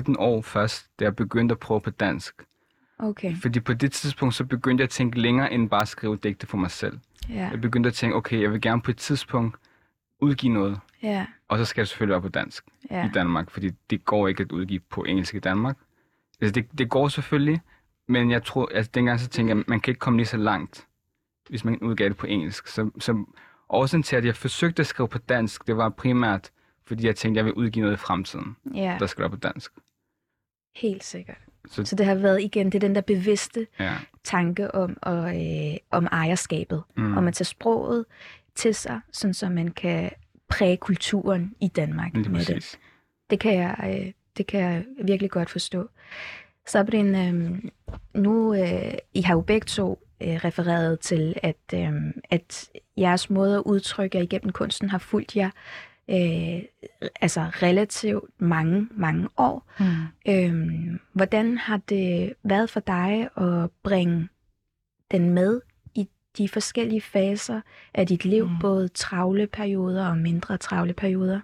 18-19 0.09 0.15
år 0.19 0.41
først, 0.41 0.87
da 0.99 1.05
jeg 1.05 1.15
begyndte 1.15 1.53
at 1.53 1.59
prøve 1.59 1.81
på 1.81 1.89
dansk. 1.89 2.43
Okay. 2.99 3.35
Fordi 3.41 3.59
på 3.59 3.73
det 3.73 3.91
tidspunkt, 3.91 4.35
så 4.35 4.43
begyndte 4.45 4.81
jeg 4.81 4.85
at 4.85 4.89
tænke 4.89 5.19
længere 5.19 5.53
end 5.53 5.69
bare 5.69 5.81
at 5.81 5.87
skrive 5.87 6.17
digte 6.23 6.47
for 6.47 6.57
mig 6.57 6.71
selv. 6.71 6.99
Ja, 7.29 7.49
Jeg 7.51 7.61
begyndte 7.61 7.87
at 7.87 7.93
tænke, 7.93 8.15
okay, 8.15 8.41
jeg 8.41 8.51
vil 8.51 8.61
gerne 8.61 8.81
på 8.81 8.91
et 8.91 8.97
tidspunkt 8.97 9.55
udgive 10.21 10.53
noget, 10.53 10.79
ja, 11.03 11.25
og 11.47 11.57
så 11.57 11.65
skal 11.65 11.81
det 11.81 11.89
selvfølgelig 11.89 12.11
være 12.13 12.21
på 12.21 12.27
dansk 12.29 12.63
ja. 12.91 13.05
i 13.05 13.09
Danmark, 13.13 13.49
fordi 13.49 13.71
det 13.89 14.05
går 14.05 14.27
ikke 14.27 14.43
at 14.43 14.51
udgive 14.51 14.79
på 14.79 15.03
engelsk 15.03 15.35
i 15.35 15.39
Danmark. 15.39 15.77
Altså, 16.41 16.51
det, 16.53 16.77
det 16.77 16.89
går 16.89 17.07
selvfølgelig, 17.07 17.61
men 18.07 18.31
jeg 18.31 18.43
tror, 18.43 18.69
altså 18.73 18.91
dengang 18.93 19.19
så 19.19 19.27
tænkte 19.27 19.55
jeg, 19.55 19.63
man 19.67 19.79
kan 19.79 19.91
ikke 19.91 19.99
komme 19.99 20.17
lige 20.19 20.27
så 20.27 20.37
langt, 20.37 20.87
hvis 21.49 21.65
man 21.65 21.79
udgav 21.79 22.09
det 22.09 22.17
på 22.17 22.25
engelsk. 22.27 22.67
Så, 22.67 22.89
så 22.99 23.25
årsagen 23.69 24.03
til, 24.03 24.15
at 24.15 24.25
jeg 24.25 24.35
forsøgte 24.35 24.79
at 24.81 24.87
skrive 24.87 25.07
på 25.07 25.17
dansk, 25.17 25.67
det 25.67 25.77
var 25.77 25.89
primært, 25.89 26.51
fordi 26.85 27.05
jeg 27.07 27.15
tænkte, 27.15 27.39
at 27.39 27.45
jeg 27.45 27.45
vil 27.45 27.53
udgive 27.53 27.81
noget 27.85 27.97
i 27.97 27.99
fremtiden, 27.99 28.55
ja. 28.73 28.97
der 28.99 29.05
skal 29.05 29.21
være 29.21 29.29
på 29.29 29.35
dansk. 29.35 29.71
Helt 30.75 31.03
sikkert. 31.03 31.37
Så- 31.67 31.85
Så 31.85 31.95
det 31.95 32.05
har 32.05 32.15
været 32.15 32.41
igen, 32.41 32.65
det 32.65 32.75
er 32.75 32.79
den 32.79 32.95
der 32.95 33.01
bevidste 33.01 33.67
Ja. 33.79 33.93
tanke 34.23 34.75
om, 34.75 34.97
og, 35.01 35.35
øh, 35.45 35.77
om 35.91 36.05
ejerskabet. 36.11 36.83
Mm. 36.97 37.17
Om 37.17 37.27
at 37.27 37.33
tage 37.33 37.45
sproget 37.45 38.05
til 38.55 38.75
sig, 38.75 39.01
sådan 39.11 39.33
så 39.33 39.49
man 39.49 39.71
kan 39.71 40.11
præge 40.49 40.77
kulturen 40.77 41.55
i 41.61 41.67
Danmark 41.67 42.13
Lige 42.13 42.29
med 42.29 42.45
det. 42.45 42.79
Det 43.29 43.39
kan 43.39 43.53
jeg, 43.55 44.01
øh, 44.05 44.11
det 44.37 44.47
kan 44.47 44.59
jeg 44.59 44.85
virkelig 45.03 45.31
godt 45.31 45.49
forstå. 45.49 45.89
Sabrin, 46.67 47.15
øh, 47.15 47.61
nu 48.13 48.53
øh, 48.53 48.93
I 49.13 49.21
har 49.21 49.33
jo 49.33 49.41
begge 49.41 49.65
to 49.65 49.99
øh, 50.21 50.35
refereret 50.35 50.99
til, 50.99 51.35
at, 51.43 51.55
øh, 51.73 51.91
at 52.29 52.69
jeres 52.97 53.29
måde 53.29 53.55
at 53.55 53.63
udtrykke 53.65 54.17
jer 54.17 54.23
igennem 54.23 54.51
kunsten 54.51 54.89
har 54.89 54.97
fulgt 54.97 55.35
jer 55.35 55.49
øh, 56.09 56.63
altså 57.21 57.41
relativt 57.41 58.23
mange, 58.37 58.87
mange 58.91 59.29
år. 59.37 59.71
Mm. 59.79 59.85
Øhm, 60.27 60.99
hvordan 61.13 61.57
har 61.57 61.77
det 61.77 62.33
været 62.43 62.69
for 62.69 62.79
dig 62.79 63.29
at 63.37 63.69
bringe 63.83 64.27
den 65.11 65.29
med 65.29 65.61
i 65.95 66.09
de 66.37 66.49
forskellige 66.49 67.01
faser 67.01 67.61
af 67.93 68.07
dit 68.07 68.25
liv. 68.25 68.47
Mm. 68.47 68.59
både 68.59 68.87
travle 68.87 69.47
perioder 69.47 70.07
og 70.07 70.17
mindre 70.17 70.57
travle 70.57 70.93
perioder? 70.93 71.39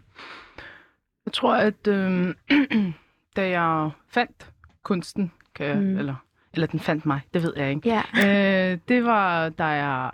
Jeg 1.26 1.34
tror, 1.34 1.56
at 1.56 1.88
øh, 1.88 2.36
da 3.36 3.50
jeg 3.50 3.90
fandt 4.10 4.51
kunsten, 4.84 5.32
kan 5.56 5.80
Mm. 5.80 5.98
eller, 5.98 6.16
eller 6.54 6.68
den 6.68 6.80
fandt 6.80 7.06
mig, 7.06 7.22
det 7.34 7.44
ved 7.44 7.54
jeg 7.58 7.70
ikke. 7.70 7.90
Ja. 7.90 8.02
øh, 8.74 8.78
det 8.88 9.04
var, 9.06 9.50
da 9.50 9.64
jeg, 9.66 10.12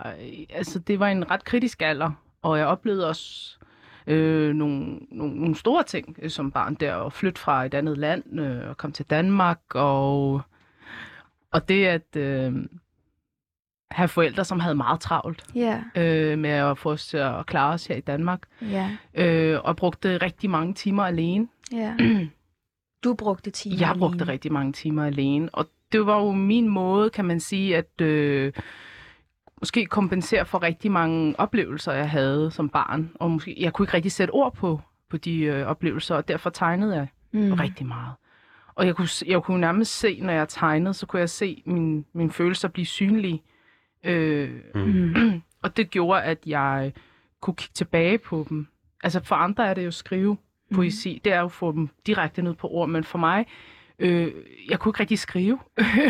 altså, 0.50 0.78
det 0.78 1.00
var 1.00 1.08
en 1.08 1.30
ret 1.30 1.44
kritisk 1.44 1.82
alder, 1.82 2.10
og 2.42 2.58
jeg 2.58 2.66
oplevede 2.66 3.08
også 3.08 3.56
øh, 4.06 4.54
nogle, 4.54 4.98
nogle, 5.10 5.34
nogle 5.40 5.56
store 5.56 5.82
ting 5.82 6.16
øh, 6.22 6.30
som 6.30 6.50
barn 6.50 6.74
der, 6.74 6.96
at 6.96 7.12
flytte 7.12 7.40
fra 7.40 7.64
et 7.64 7.74
andet 7.74 7.98
land 7.98 8.40
øh, 8.40 8.68
og 8.68 8.76
komme 8.76 8.92
til 8.94 9.06
Danmark, 9.06 9.60
og, 9.74 10.40
og 11.52 11.68
det 11.68 11.86
at 11.86 12.16
øh, 12.16 12.52
have 13.90 14.08
forældre, 14.08 14.44
som 14.44 14.60
havde 14.60 14.74
meget 14.74 15.00
travlt 15.00 15.44
Ja, 15.54 15.82
øh, 15.96 16.38
med 16.38 16.50
at 16.50 16.78
få 16.78 16.90
os 16.90 17.06
til 17.06 17.16
at 17.16 17.46
klare 17.46 17.74
os 17.74 17.86
her 17.86 17.96
i 17.96 18.00
Danmark, 18.00 18.40
ja, 18.62 18.90
øh, 19.14 19.60
og 19.64 19.76
brugte 19.76 20.16
rigtig 20.16 20.50
mange 20.50 20.74
timer 20.74 21.04
alene. 21.04 21.48
ja. 21.72 21.94
Du 23.04 23.14
brugte 23.14 23.50
timer 23.50 23.76
Jeg 23.80 23.94
brugte 23.98 24.16
alene. 24.16 24.32
rigtig 24.32 24.52
mange 24.52 24.72
timer 24.72 25.04
alene, 25.04 25.48
og 25.52 25.66
det 25.92 26.06
var 26.06 26.20
jo 26.20 26.32
min 26.32 26.68
måde, 26.68 27.10
kan 27.10 27.24
man 27.24 27.40
sige, 27.40 27.76
at 27.76 28.00
øh, 28.00 28.52
måske 29.60 29.86
kompensere 29.86 30.46
for 30.46 30.62
rigtig 30.62 30.90
mange 30.90 31.40
oplevelser, 31.40 31.92
jeg 31.92 32.10
havde 32.10 32.50
som 32.50 32.68
barn. 32.68 33.10
Og 33.14 33.30
måske, 33.30 33.56
jeg 33.58 33.72
kunne 33.72 33.84
ikke 33.84 33.94
rigtig 33.94 34.12
sætte 34.12 34.32
ord 34.32 34.54
på, 34.54 34.80
på 35.10 35.16
de 35.16 35.40
øh, 35.40 35.66
oplevelser, 35.66 36.14
og 36.14 36.28
derfor 36.28 36.50
tegnede 36.50 36.96
jeg 36.96 37.08
mm. 37.32 37.52
rigtig 37.52 37.86
meget. 37.86 38.14
Og 38.74 38.86
jeg 38.86 38.96
kunne, 38.96 39.08
jeg 39.26 39.42
kunne 39.42 39.60
nærmest 39.60 39.98
se, 39.98 40.20
når 40.20 40.32
jeg 40.32 40.48
tegnede, 40.48 40.94
så 40.94 41.06
kunne 41.06 41.20
jeg 41.20 41.30
se 41.30 41.62
min, 41.66 42.04
mine 42.12 42.30
følelser 42.30 42.68
blive 42.68 42.86
synlige. 42.86 43.42
Øh, 44.04 44.50
mm. 44.74 45.42
og 45.62 45.76
det 45.76 45.90
gjorde, 45.90 46.22
at 46.22 46.38
jeg 46.46 46.92
kunne 47.40 47.54
kigge 47.54 47.74
tilbage 47.74 48.18
på 48.18 48.46
dem. 48.48 48.66
Altså 49.02 49.24
for 49.24 49.34
andre 49.34 49.68
er 49.68 49.74
det 49.74 49.84
jo 49.84 49.90
skrive 49.90 50.36
poesi. 50.74 51.14
Mm. 51.14 51.20
Det 51.24 51.32
er 51.32 51.38
jo 51.38 51.44
at 51.44 51.52
få 51.52 51.72
dem 51.72 51.88
direkte 52.06 52.42
ned 52.42 52.54
på 52.54 52.68
ord, 52.68 52.88
men 52.88 53.04
for 53.04 53.18
mig, 53.18 53.46
øh, 53.98 54.32
jeg 54.68 54.78
kunne 54.78 54.90
ikke 54.90 55.00
rigtig 55.00 55.18
skrive. 55.18 55.58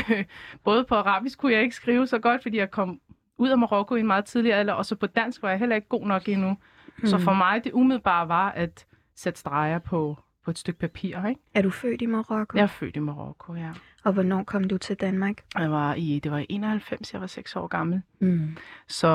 Både 0.65 0.85
på 0.85 0.95
arabisk 0.95 1.39
kunne 1.39 1.53
jeg 1.53 1.63
ikke 1.63 1.77
skrive 1.77 2.07
så 2.07 2.19
godt, 2.19 2.43
fordi 2.43 2.57
jeg 2.57 2.71
kom 2.71 3.01
ud 3.39 3.49
af 3.49 3.59
Marokko 3.59 3.95
i 3.95 4.01
en 4.01 4.07
meget 4.07 4.25
tidlig 4.25 4.55
alder, 4.55 4.73
og 4.73 4.87
så 4.87 4.97
på 4.97 5.07
dansk 5.07 5.43
var 5.43 5.51
jeg 5.51 5.59
heller 5.59 5.77
ikke 5.77 5.89
god 5.89 6.07
nok 6.07 6.29
endnu. 6.29 6.57
Mm. 6.99 7.07
Så 7.07 7.19
for 7.19 7.35
mig, 7.35 7.65
det 7.65 7.73
umiddelbare 7.73 8.29
var 8.29 8.51
at 8.51 8.87
sætte 9.15 9.41
streger 9.41 9.79
på, 9.79 10.19
på 10.45 10.51
et 10.51 10.59
stykke 10.59 10.79
papir. 10.81 11.27
Ikke? 11.29 11.41
Er 11.55 11.63
du 11.63 11.71
født 11.71 12.03
i 12.03 12.07
Marokko? 12.07 12.57
Jeg 12.57 12.63
er 12.63 12.67
født 12.67 12.97
i 12.97 12.99
Marokko, 12.99 13.55
ja. 13.55 13.71
Og 14.05 14.13
hvornår 14.13 14.43
kom 14.43 14.65
du 14.65 14.79
til 14.79 14.97
Danmark? 14.97 15.45
Jeg 15.59 15.71
var 15.71 15.95
i, 15.95 16.21
det 16.25 16.33
var 16.33 16.39
i 16.39 16.47
91, 16.49 17.13
jeg 17.13 17.21
var 17.21 17.27
6 17.27 17.57
år 17.57 17.67
gammel. 17.67 18.03
Mm. 18.19 18.57
Så, 18.89 19.09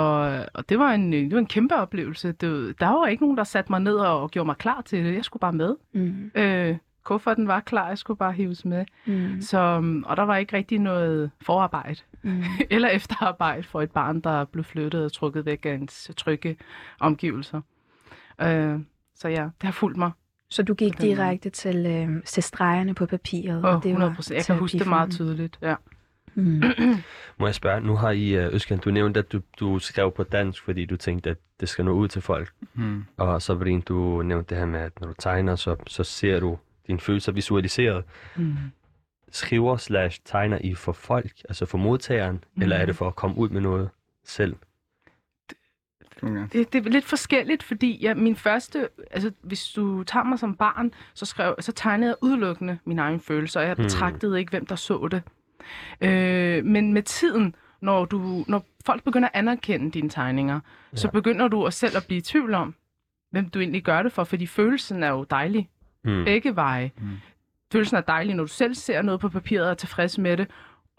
og 0.54 0.70
det 0.70 0.80
var 0.80 0.92
en, 0.92 1.14
det 1.14 1.32
var 1.32 1.40
en 1.40 1.46
kæmpe 1.46 1.76
oplevelse. 1.76 2.32
Det, 2.32 2.80
der 2.80 2.88
var 2.88 3.08
ikke 3.08 3.24
nogen, 3.24 3.38
der 3.38 3.44
satte 3.44 3.72
mig 3.72 3.80
ned 3.80 3.96
og, 3.96 4.32
gjorde 4.32 4.46
mig 4.46 4.58
klar 4.58 4.82
til 4.82 5.06
det. 5.06 5.16
Jeg 5.16 5.26
skulle 5.26 5.42
bare 5.42 5.54
med. 5.54 5.76
Mm. 5.94 6.32
Øh, 6.36 6.78
kufferten 7.04 7.48
var 7.48 7.60
klar, 7.60 7.88
jeg 7.88 7.98
skulle 7.98 8.18
bare 8.18 8.34
hives 8.34 8.66
med. 8.66 8.86
Mm. 9.06 9.42
Så, 9.42 9.58
og 10.06 10.18
der 10.18 10.24
var 10.24 10.38
ikke 10.38 10.58
rigtig 10.58 10.80
noget 10.80 11.32
forarbejde 11.42 12.02
mm. 12.22 12.44
eller 12.70 12.90
efterarbejde 12.90 13.64
for 13.64 13.82
et 13.82 13.92
barn, 13.92 14.22
der 14.22 14.46
blev 14.46 14.64
flyttet 14.64 15.06
og 15.06 15.12
trukket 15.12 15.46
væk 15.46 15.66
af 15.66 15.74
ens 15.74 16.12
trygge 16.18 16.58
omgivelser. 17.00 17.62
Øh, 18.42 18.80
så 19.16 19.28
ja, 19.28 19.44
det 19.44 19.64
har 19.64 19.72
fulgt 19.72 19.98
mig. 19.98 20.12
Så 20.54 20.64
du 20.64 20.74
gik 20.74 21.02
direkte 21.02 21.50
til, 21.50 21.86
øh, 21.86 22.24
til 22.26 22.44
stregerne 22.44 22.94
på 22.94 23.06
papiret? 23.06 23.66
Oh, 23.66 23.82
100 23.86 24.14
procent. 24.16 24.38
Jeg 24.38 24.46
kan 24.46 24.58
huske 24.58 24.80
det 24.80 24.88
meget 24.88 25.12
tydeligt, 25.12 25.60
ja. 25.62 25.76
Mm. 26.36 26.64
Må 27.40 27.46
jeg 27.46 27.56
spørge, 27.56 27.82
nu 27.82 27.96
har 27.96 28.12
I, 28.12 28.46
uh, 28.46 28.54
Øskan, 28.54 28.78
du 28.78 28.92
nævnte, 28.92 29.20
at 29.20 29.32
du, 29.32 29.42
du 29.60 29.80
skrev 29.80 30.12
på 30.12 30.24
dansk, 30.24 30.64
fordi 30.64 30.86
du 30.86 30.98
tænkte, 30.98 31.30
at 31.30 31.38
det 31.60 31.70
skal 31.70 31.86
nå 31.86 31.92
ud 31.92 32.08
til 32.08 32.22
folk. 32.22 32.52
Mm. 32.74 33.04
Og 33.18 33.42
så 33.42 33.54
var 33.54 33.66
det 33.66 33.88
du 33.88 34.22
nævnte 34.26 34.50
det 34.50 34.58
her 34.58 34.66
med, 34.66 34.80
at 34.80 35.02
når 35.02 35.08
du 35.08 35.14
tegner, 35.20 35.56
så, 35.56 35.76
så 35.88 36.04
ser 36.04 36.40
du 36.40 36.58
dine 36.88 37.00
følelser 37.00 37.32
visualiseret. 37.32 38.04
Mm. 38.36 38.56
Skriver 39.32 39.78
slash 39.78 40.22
tegner 40.26 40.58
I 40.62 40.76
for 40.76 40.92
folk, 40.92 41.32
altså 41.50 41.66
for 41.66 41.78
modtageren, 41.78 42.44
mm. 42.56 42.62
eller 42.62 42.76
er 42.76 42.86
det 42.86 42.96
for 42.96 43.08
at 43.08 43.16
komme 43.16 43.38
ud 43.38 43.50
med 43.50 43.62
noget 43.62 43.90
selv? 44.26 44.56
Det, 46.54 46.74
det 46.74 46.86
er 46.86 46.90
lidt 46.90 47.06
forskelligt, 47.06 47.64
fordi 47.64 48.00
ja, 48.02 48.14
min 48.14 48.36
første, 48.36 48.90
altså 49.12 49.32
hvis 49.42 49.68
du 49.68 50.04
tager 50.04 50.24
mig 50.24 50.40
som 50.40 50.56
barn, 50.56 50.92
så, 51.14 51.26
skrev, 51.26 51.56
så 51.60 51.72
tegnede 51.72 52.10
jeg 52.10 52.16
udelukkende 52.22 52.78
mine 52.86 53.02
egne 53.02 53.20
følelser, 53.20 53.60
og 53.60 53.68
jeg 53.68 53.76
hmm. 53.76 53.84
betragtede 53.84 54.40
ikke, 54.40 54.50
hvem 54.50 54.66
der 54.66 54.76
så 54.76 55.08
det. 55.12 55.22
Øh, 56.02 56.66
men 56.66 56.94
med 56.94 57.04
tiden, 57.04 57.56
når, 57.82 58.06
du, 58.06 58.46
når 58.48 58.66
folk 58.86 59.04
begynder 59.04 59.28
at 59.28 59.36
anerkende 59.40 59.92
dine 59.92 60.10
tegninger, 60.10 60.60
ja. 60.92 60.98
så 60.98 61.12
begynder 61.12 61.48
du 61.48 61.66
at 61.66 61.74
selv 61.74 61.98
at 61.98 62.06
blive 62.08 62.18
i 62.18 62.22
tvivl 62.22 62.54
om, 62.54 62.76
hvem 63.32 63.50
du 63.50 63.60
egentlig 63.60 63.84
gør 63.84 64.04
det 64.04 64.12
for, 64.12 64.24
fordi 64.24 64.48
følelsen 64.48 65.04
er 65.04 65.10
jo 65.10 65.24
dejlig. 65.24 65.70
Mm. 66.04 66.24
Begge 66.26 66.56
veje. 66.56 66.92
Mm. 66.98 67.10
Følelsen 67.72 67.98
er 67.98 68.02
dejlig, 68.02 68.36
når 68.36 68.44
du 68.44 68.48
selv 68.48 68.76
ser 68.76 69.02
noget 69.02 69.20
på 69.20 69.30
papiret 69.30 69.66
og 69.66 69.72
er 69.72 69.76
tilfreds 69.76 70.18
med 70.18 70.38
det, 70.38 70.48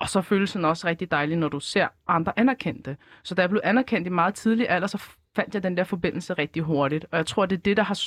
og 0.01 0.09
så 0.09 0.21
føles 0.21 0.53
den 0.53 0.65
også 0.65 0.87
rigtig 0.87 1.11
dejlig, 1.11 1.37
når 1.37 1.49
du 1.49 1.61
ser 1.61 1.89
andre 2.09 2.39
anerkendte. 2.39 2.97
Så 3.23 3.35
da 3.35 3.43
jeg 3.43 3.51
blev 3.51 3.61
anerkendt 3.65 4.07
i 4.07 4.11
meget 4.11 4.35
tidlig 4.35 4.71
alder, 4.71 4.87
så 4.87 4.99
fandt 5.37 5.55
jeg 5.55 5.63
den 5.63 5.77
der 5.77 5.85
forbindelse 5.85 6.35
rigtig 6.35 6.63
hurtigt. 6.63 7.07
Og 7.11 7.19
jeg 7.19 7.27
tror, 7.27 7.47
det 7.47 7.57
er 7.57 7.61
det, 7.61 7.77
der 7.77 7.83
har 7.83 8.01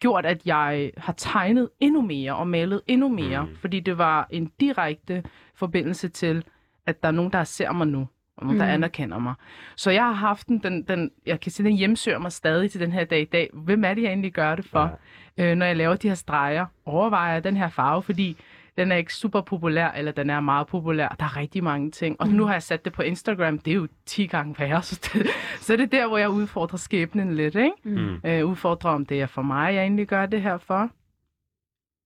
gjort, 0.00 0.26
at 0.26 0.46
jeg 0.46 0.90
har 0.96 1.12
tegnet 1.12 1.68
endnu 1.80 2.02
mere 2.02 2.36
og 2.36 2.48
malet 2.48 2.80
endnu 2.86 3.08
mere. 3.08 3.44
Mm. 3.44 3.56
Fordi 3.56 3.80
det 3.80 3.98
var 3.98 4.26
en 4.30 4.52
direkte 4.60 5.22
forbindelse 5.54 6.08
til, 6.08 6.44
at 6.86 7.02
der 7.02 7.08
er 7.08 7.12
nogen, 7.12 7.32
der 7.32 7.44
ser 7.44 7.72
mig 7.72 7.86
nu. 7.86 8.08
Og 8.36 8.46
nogen, 8.46 8.60
der 8.60 8.66
mm. 8.66 8.72
anerkender 8.72 9.18
mig. 9.18 9.34
Så 9.76 9.90
jeg 9.90 10.04
har 10.04 10.12
haft 10.12 10.48
den, 10.48 10.58
den, 10.58 10.82
den, 10.82 11.10
jeg 11.26 11.40
kan 11.40 11.52
sige, 11.52 11.66
den 11.66 11.76
hjemsøger 11.76 12.18
mig 12.18 12.32
stadig 12.32 12.70
til 12.70 12.80
den 12.80 12.92
her 12.92 13.04
dag 13.04 13.20
i 13.20 13.24
dag. 13.24 13.50
Hvem 13.52 13.84
er 13.84 13.94
det, 13.94 14.02
jeg 14.02 14.08
egentlig 14.08 14.32
gør 14.32 14.54
det 14.54 14.64
for? 14.64 14.98
Ja. 15.36 15.50
Øh, 15.50 15.56
når 15.56 15.66
jeg 15.66 15.76
laver 15.76 15.96
de 15.96 16.08
her 16.08 16.14
streger, 16.14 16.66
overvejer 16.84 17.32
jeg 17.32 17.44
den 17.44 17.56
her 17.56 17.68
farve, 17.68 18.02
fordi 18.02 18.36
den 18.76 18.92
er 18.92 18.96
ikke 18.96 19.14
super 19.14 19.40
populær, 19.40 19.90
eller 19.90 20.12
den 20.12 20.30
er 20.30 20.40
meget 20.40 20.66
populær. 20.66 21.08
Der 21.18 21.24
er 21.24 21.36
rigtig 21.36 21.64
mange 21.64 21.90
ting. 21.90 22.20
Og 22.20 22.28
mm. 22.28 22.34
nu 22.34 22.44
har 22.44 22.52
jeg 22.52 22.62
sat 22.62 22.84
det 22.84 22.92
på 22.92 23.02
Instagram. 23.02 23.58
Det 23.58 23.70
er 23.70 23.74
jo 23.74 23.88
10 24.06 24.26
gange 24.26 24.54
værre. 24.58 24.82
Så 24.82 25.10
det, 25.12 25.26
så 25.60 25.76
det 25.76 25.82
er 25.82 25.86
der, 25.86 26.08
hvor 26.08 26.18
jeg 26.18 26.30
udfordrer 26.30 26.78
skæbnen 26.78 27.34
lidt. 27.34 27.54
Ikke? 27.54 27.72
Mm. 27.84 28.20
Øh, 28.24 28.46
udfordrer, 28.46 28.90
om 28.90 29.06
det 29.06 29.20
er 29.20 29.26
for 29.26 29.42
mig, 29.42 29.74
jeg 29.74 29.82
egentlig 29.82 30.08
gør 30.08 30.26
det 30.26 30.42
her 30.42 30.58
for. 30.58 30.90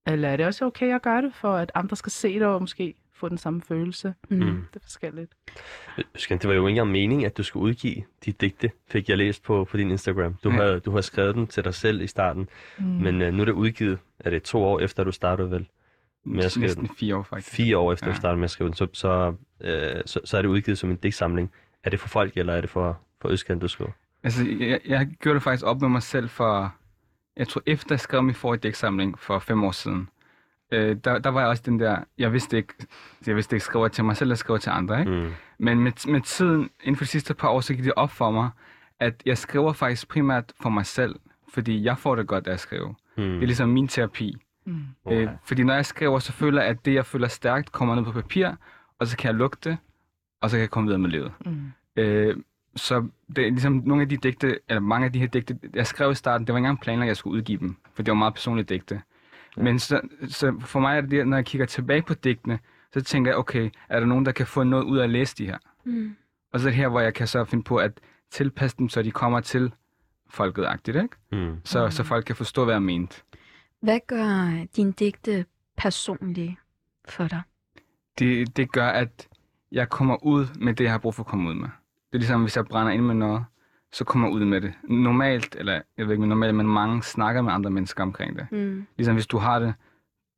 Eller 0.07 0.29
er 0.29 0.37
det 0.37 0.45
også 0.45 0.65
okay 0.65 0.95
at 0.95 1.01
gøre 1.01 1.21
det, 1.21 1.33
for 1.33 1.53
at 1.55 1.71
andre 1.75 1.95
skal 1.95 2.11
se 2.11 2.33
det 2.33 2.43
og 2.47 2.61
måske 2.61 2.93
få 3.13 3.29
den 3.29 3.37
samme 3.37 3.61
følelse. 3.61 4.13
Mm. 4.29 4.37
Mm. 4.37 4.65
Det 4.73 4.75
er 4.75 4.83
forskelligt. 4.83 5.31
Skal, 6.15 6.37
det 6.37 6.47
var 6.47 6.55
jo 6.55 6.67
ikke 6.67 6.69
engang 6.69 6.91
mening, 6.91 7.25
at 7.25 7.37
du 7.37 7.43
skulle 7.43 7.63
udgive 7.63 8.03
de 8.25 8.31
digte, 8.31 8.71
fik 8.87 9.09
jeg 9.09 9.17
læst 9.17 9.43
på, 9.43 9.65
på 9.65 9.77
din 9.77 9.91
Instagram. 9.91 10.35
Du, 10.43 10.49
ja. 10.49 10.55
har, 10.55 10.79
du 10.79 10.91
har 10.91 11.01
skrevet 11.01 11.35
dem 11.35 11.47
til 11.47 11.63
dig 11.63 11.73
selv 11.73 12.01
i 12.01 12.07
starten, 12.07 12.49
mm. 12.77 12.85
men 12.85 13.21
uh, 13.21 13.33
nu 13.33 13.41
er 13.41 13.45
det 13.45 13.51
udgivet, 13.51 13.99
er 14.19 14.29
det 14.29 14.43
to 14.43 14.63
år 14.63 14.79
efter, 14.79 15.03
du 15.03 15.11
startede 15.11 15.51
vel? 15.51 15.67
Med 16.27 16.43
at 16.43 16.51
skrive 16.51 16.65
Næsten 16.65 16.85
den. 16.87 16.95
fire 16.95 17.15
år 17.15 17.23
faktisk. 17.23 17.55
Fire 17.55 17.77
år 17.77 17.93
efter 17.93 18.07
ja. 18.07 18.13
du 18.13 18.17
startede 18.17 18.37
med 18.37 18.43
at 18.43 18.51
skrive 18.51 18.67
den, 18.67 18.75
så, 18.75 18.87
så, 18.93 19.33
øh, 19.61 20.01
så, 20.05 20.19
så 20.25 20.37
er 20.37 20.41
det 20.41 20.49
udgivet 20.49 20.77
som 20.77 20.89
en 20.89 20.95
digtsamling. 20.95 21.51
Er 21.83 21.89
det 21.89 21.99
for 21.99 22.07
folk, 22.07 22.37
eller 22.37 22.53
er 22.53 22.61
det 22.61 22.69
for, 22.69 22.99
for 23.21 23.29
Østkant, 23.29 23.61
du 23.61 23.67
skriver? 23.67 23.91
Altså, 24.23 24.45
jeg, 24.59 24.79
jeg 24.85 25.07
gjorde 25.21 25.35
det 25.35 25.43
faktisk 25.43 25.65
op 25.65 25.81
med 25.81 25.89
mig 25.89 26.03
selv 26.03 26.29
for, 26.29 26.75
jeg 27.37 27.47
tror 27.47 27.61
efter 27.65 27.87
jeg 27.95 27.99
skrev 27.99 28.23
min 28.23 28.35
forrige 28.35 28.59
digtsamling 28.59 29.19
for 29.19 29.39
fem 29.39 29.63
år 29.63 29.71
siden, 29.71 30.09
øh, 30.71 30.97
der, 31.03 31.19
der 31.19 31.29
var 31.29 31.39
jeg 31.39 31.49
også 31.49 31.63
den 31.65 31.79
der, 31.79 31.97
jeg 32.17 32.33
vidste 32.33 32.57
ikke, 32.57 32.73
jeg 33.27 33.35
vidste 33.35 33.55
ikke, 33.55 33.65
skriver 33.65 33.87
til 33.87 34.05
mig 34.05 34.17
selv, 34.17 34.27
eller 34.27 34.35
skriver 34.35 34.57
til 34.57 34.69
andre, 34.69 34.99
ikke? 34.99 35.11
Mm. 35.11 35.31
Men 35.59 35.79
med, 35.79 36.11
med 36.11 36.21
tiden, 36.21 36.69
inden 36.83 36.95
for 36.95 37.03
de 37.03 37.09
sidste 37.09 37.33
par 37.33 37.49
år, 37.49 37.61
så 37.61 37.73
gik 37.73 37.83
det 37.83 37.93
op 37.95 38.11
for 38.11 38.31
mig, 38.31 38.49
at 38.99 39.21
jeg 39.25 39.37
skriver 39.37 39.73
faktisk 39.73 40.07
primært 40.07 40.53
for 40.61 40.69
mig 40.69 40.85
selv, 40.85 41.15
fordi 41.53 41.83
jeg 41.83 41.97
får 41.97 42.15
det 42.15 42.27
godt, 42.27 42.45
da 42.45 42.49
jeg 42.49 42.59
skriver. 42.59 42.93
Mm. 43.17 43.23
Det 43.23 43.41
er 43.41 43.45
ligesom 43.45 43.69
min 43.69 43.87
terapi. 43.87 44.37
Mm. 44.67 45.11
Øh, 45.11 45.29
fordi 45.43 45.63
når 45.63 45.73
jeg 45.73 45.85
skriver, 45.85 46.19
så 46.19 46.31
føler 46.31 46.61
jeg, 46.61 46.69
at 46.69 46.85
det, 46.85 46.93
jeg 46.93 47.05
føler 47.05 47.27
stærkt, 47.27 47.71
kommer 47.71 47.95
ned 47.95 48.03
på 48.03 48.11
papir, 48.11 48.51
og 48.99 49.07
så 49.07 49.17
kan 49.17 49.27
jeg 49.27 49.35
lugte 49.35 49.69
det, 49.69 49.77
og 50.41 50.49
så 50.49 50.55
kan 50.55 50.61
jeg 50.61 50.69
komme 50.69 50.87
videre 50.87 50.99
med 50.99 51.09
livet. 51.09 51.31
Mm. 51.45 51.71
Øh, 51.95 52.37
så 52.75 53.07
det 53.35 53.45
er 53.45 53.49
ligesom 53.49 53.81
nogle 53.85 54.01
af 54.01 54.09
de 54.09 54.17
digte, 54.17 54.59
eller 54.69 54.81
mange 54.81 55.05
af 55.05 55.13
de 55.13 55.19
her 55.19 55.27
digte, 55.27 55.59
jeg 55.73 55.87
skrev 55.87 56.11
i 56.11 56.15
starten, 56.15 56.47
det 56.47 56.53
var 56.53 56.57
ikke 56.59 56.65
engang 56.65 56.81
planlagt, 56.81 57.05
at 57.05 57.07
jeg 57.07 57.17
skulle 57.17 57.37
udgive 57.37 57.59
dem, 57.59 57.75
for 57.93 58.03
det 58.03 58.11
var 58.11 58.15
meget 58.15 58.33
personlige 58.33 58.65
digte. 58.65 59.01
Ja. 59.57 59.61
Men 59.61 59.79
så, 59.79 60.01
så 60.27 60.59
for 60.59 60.79
mig 60.79 60.97
er 60.97 61.01
det 61.01 61.11
det, 61.11 61.27
når 61.27 61.37
jeg 61.37 61.45
kigger 61.45 61.65
tilbage 61.65 62.01
på 62.01 62.13
digtene, 62.13 62.59
så 62.93 63.01
tænker 63.01 63.31
jeg, 63.31 63.37
okay, 63.37 63.69
er 63.89 63.99
der 63.99 64.07
nogen, 64.07 64.25
der 64.25 64.31
kan 64.31 64.47
få 64.47 64.63
noget 64.63 64.83
ud 64.83 64.97
af 64.97 65.03
at 65.03 65.09
læse 65.09 65.35
de 65.37 65.45
her? 65.45 65.57
Mm. 65.85 66.15
Og 66.53 66.59
så 66.59 66.67
er 66.67 66.69
det 66.69 66.77
her, 66.77 66.87
hvor 66.87 66.99
jeg 66.99 67.13
kan 67.13 67.27
så 67.27 67.45
finde 67.45 67.63
på 67.63 67.77
at 67.77 67.91
tilpasse 68.31 68.77
dem, 68.77 68.89
så 68.89 69.01
de 69.01 69.11
kommer 69.11 69.39
til 69.39 69.71
folket-agtigt, 70.29 70.97
ikke? 70.97 71.15
Mm. 71.31 71.55
Så, 71.63 71.89
så 71.89 72.03
folk 72.03 72.25
kan 72.25 72.35
forstå, 72.35 72.63
hvad 72.63 72.73
jeg 72.73 72.83
mente. 72.83 73.21
Hvad 73.81 73.99
gør 74.07 74.65
din 74.75 74.91
digte 74.91 75.45
personlige 75.77 76.57
for 77.09 77.27
dig? 77.27 77.41
Det, 78.19 78.57
det 78.57 78.71
gør, 78.71 78.87
at 78.87 79.27
jeg 79.71 79.89
kommer 79.89 80.25
ud 80.25 80.45
med 80.59 80.73
det, 80.73 80.83
jeg 80.83 80.91
har 80.91 80.97
brug 80.97 81.13
for 81.13 81.23
at 81.23 81.27
komme 81.27 81.49
ud 81.49 81.55
med. 81.55 81.69
Det 82.11 82.13
er 82.13 82.17
ligesom, 82.17 82.41
hvis 82.41 82.55
jeg 82.55 82.65
brænder 82.65 82.91
ind 82.91 83.01
med 83.01 83.15
noget, 83.15 83.45
så 83.91 84.03
kommer 84.03 84.27
jeg 84.27 84.35
ud 84.35 84.45
med 84.45 84.61
det. 84.61 84.73
Normalt, 84.83 85.55
eller 85.59 85.73
jeg 85.97 86.05
ved 86.05 86.11
ikke 86.11 86.19
med 86.19 86.27
normalt, 86.27 86.55
men 86.55 86.67
mange 86.67 87.03
snakker 87.03 87.41
med 87.41 87.53
andre 87.53 87.69
mennesker 87.69 88.03
omkring 88.03 88.35
det. 88.35 88.47
Mm. 88.51 88.87
Ligesom 88.97 89.15
hvis 89.15 89.27
du 89.27 89.37
har 89.37 89.59
det 89.59 89.73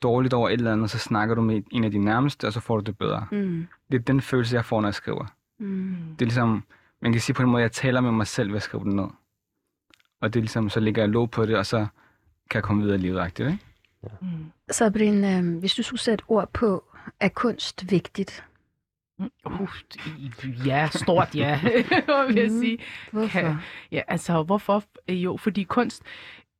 dårligt 0.01 0.33
over 0.33 0.49
et 0.49 0.53
eller 0.53 0.73
andet, 0.73 0.89
så 0.89 0.99
snakker 0.99 1.35
du 1.35 1.41
med 1.41 1.63
en 1.71 1.83
af 1.83 1.91
de 1.91 1.97
nærmeste, 1.97 2.47
og 2.47 2.53
så 2.53 2.59
får 2.59 2.77
du 2.77 2.83
det 2.83 2.97
bedre. 2.97 3.27
Mm. 3.31 3.67
Det 3.91 3.99
er 3.99 4.03
den 4.03 4.21
følelse, 4.21 4.55
jeg 4.55 4.65
får, 4.65 4.81
når 4.81 4.87
jeg 4.87 4.93
skriver. 4.93 5.25
Mm. 5.59 5.95
Det 6.19 6.21
er 6.21 6.25
ligesom, 6.25 6.63
man 7.01 7.11
kan 7.11 7.21
sige 7.21 7.33
på 7.33 7.43
en 7.43 7.49
måde, 7.49 7.61
at 7.61 7.63
jeg 7.63 7.71
taler 7.71 8.01
med 8.01 8.11
mig 8.11 8.27
selv 8.27 8.49
ved 8.49 8.55
at 8.55 8.61
skrive 8.61 8.83
det 8.83 8.93
ned. 8.93 9.07
Og 10.21 10.33
det 10.33 10.39
er 10.39 10.41
ligesom, 10.41 10.69
så 10.69 10.79
ligger 10.79 11.01
jeg 11.01 11.09
låg 11.09 11.31
på 11.31 11.45
det, 11.45 11.57
og 11.57 11.65
så 11.65 11.87
kan 12.49 12.61
komme 12.61 12.83
videre 12.83 12.97
i 12.97 13.01
livet, 13.01 13.25
ikke? 13.39 13.59
Ja. 14.03 14.09
Mm. 14.21 14.51
Sabrin, 14.71 15.23
øh, 15.23 15.59
hvis 15.59 15.75
du 15.75 15.83
skulle 15.83 16.01
sætte 16.01 16.23
ord 16.27 16.53
på, 16.53 16.83
er 17.19 17.29
kunst 17.29 17.91
vigtigt? 17.91 18.43
Uh, 19.45 19.69
ja, 20.67 20.89
stort 20.91 21.35
ja, 21.35 21.59
vil 22.27 22.35
jeg 22.35 22.51
mm. 22.51 22.59
sige. 22.59 22.77
Hvorfor? 23.11 23.27
Kan, 23.27 23.55
ja, 23.91 24.01
altså, 24.07 24.43
hvorfor? 24.43 24.83
Jo, 25.09 25.37
fordi 25.37 25.63
kunst... 25.63 26.03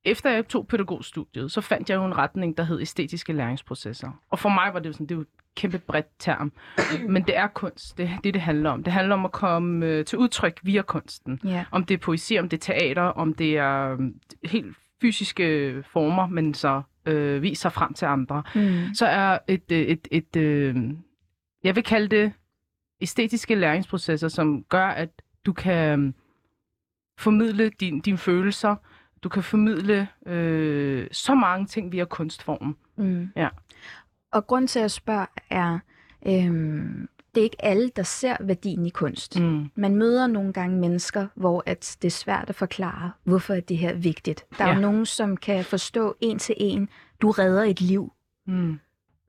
Efter 0.06 0.30
jeg 0.30 0.48
tog 0.48 0.68
pædagogstudiet, 0.68 1.52
så 1.52 1.62
fandt 1.62 1.90
jeg 1.90 1.96
jo 1.96 2.06
en 2.06 2.18
retning, 2.18 2.58
der 2.58 2.64
hed 2.64 2.82
æstetiske 2.82 3.34
læringsprocesser. 3.34 4.22
Og 4.30 4.40
for 4.40 4.50
mig 4.50 4.74
var 4.74 4.80
det 4.80 4.88
jo 4.88 4.94
sådan, 4.94 5.06
det 5.06 5.12
er 5.12 5.16
jo 5.16 5.22
et 5.22 5.28
kæmpe 5.56 5.80
bredt 5.80 6.08
term. 6.20 6.52
Men 7.08 7.24
det 7.24 7.38
er 7.38 7.48
kunst, 7.48 7.98
det 7.98 8.10
det, 8.24 8.34
det 8.34 8.42
handler 8.42 8.70
om. 8.70 8.84
Det 8.84 8.94
handler 8.94 9.16
om 9.16 9.26
at 9.26 9.32
komme 9.32 9.86
øh, 9.86 10.06
til 10.06 10.18
udtryk 10.18 10.60
via 10.64 10.82
kunsten. 10.82 11.40
Yeah. 11.46 11.66
Om 11.72 11.84
det 11.84 11.94
er 11.94 11.98
poesi, 11.98 12.38
om 12.38 12.50
det 12.50 12.58
er 12.58 12.74
teater, 12.74 13.02
om 13.02 13.34
det 13.34 13.58
er 13.58 13.92
øh, 13.92 14.00
helt 14.44 14.78
fysiske 15.02 15.84
former, 15.84 16.28
men 16.28 16.54
så 16.54 16.82
øh, 17.06 17.42
viser 17.42 17.70
frem 17.70 17.94
til 17.94 18.06
andre, 18.06 18.44
mm. 18.56 18.94
så 18.94 19.06
er 19.06 19.40
et, 19.48 19.72
et, 19.72 19.92
et, 19.92 20.08
et, 20.12 20.36
øh, 20.36 20.76
jeg 21.64 21.76
vil 21.76 21.84
kalde 21.84 22.08
det 22.16 22.34
æstetiske 23.02 23.56
læringsprocesser, 23.56 24.28
som 24.28 24.64
gør, 24.64 24.88
at 24.88 25.10
du 25.46 25.54
kan 25.54 26.00
øhm, 26.00 26.14
formidle 27.20 27.70
din, 27.70 28.00
dine 28.00 28.18
følelser, 28.18 28.76
du 29.24 29.30
kan 29.30 29.44
formidle 29.44 30.08
øh, 30.26 31.08
så 31.12 31.36
mange 31.36 31.66
ting 31.66 31.92
via 31.92 32.06
kunstformen. 32.06 32.76
Mm. 32.98 33.30
Ja. 33.36 33.50
Og 34.32 34.48
grund 34.48 34.68
til 34.68 34.80
at 34.80 34.84
jeg 34.84 34.92
spørger 34.92 35.26
er, 35.50 35.80
øhm, 36.28 37.10
det 37.36 37.42
er 37.42 37.44
ikke 37.44 37.66
alle, 37.66 37.90
der 37.96 38.04
ser 38.04 38.38
værdien 38.40 38.86
i 38.86 38.90
kunst. 38.90 39.40
Mm. 39.40 39.70
Man 39.76 39.96
møder 39.96 40.28
nogle 40.28 40.54
gange 40.54 40.78
mennesker, 40.80 41.28
hvor 41.36 41.64
at 41.66 41.98
det 42.02 42.08
er 42.08 42.12
svært 42.12 42.50
at 42.50 42.56
forklare, 42.56 43.12
hvorfor 43.24 43.54
er 43.54 43.60
det 43.60 43.78
her 43.78 43.94
vigtigt. 43.94 44.46
Der 44.58 44.64
er 44.64 44.68
Ja. 44.70 44.76
jo 44.76 44.82
nogen, 44.82 45.06
som 45.06 45.38
kan 45.38 45.66
forstå 45.66 46.16
en 46.22 46.40
til 46.40 46.56
en, 46.58 46.90
du 47.22 47.32
redder 47.32 47.64
et 47.64 47.82
liv, 47.82 48.14
Mm. 48.48 48.80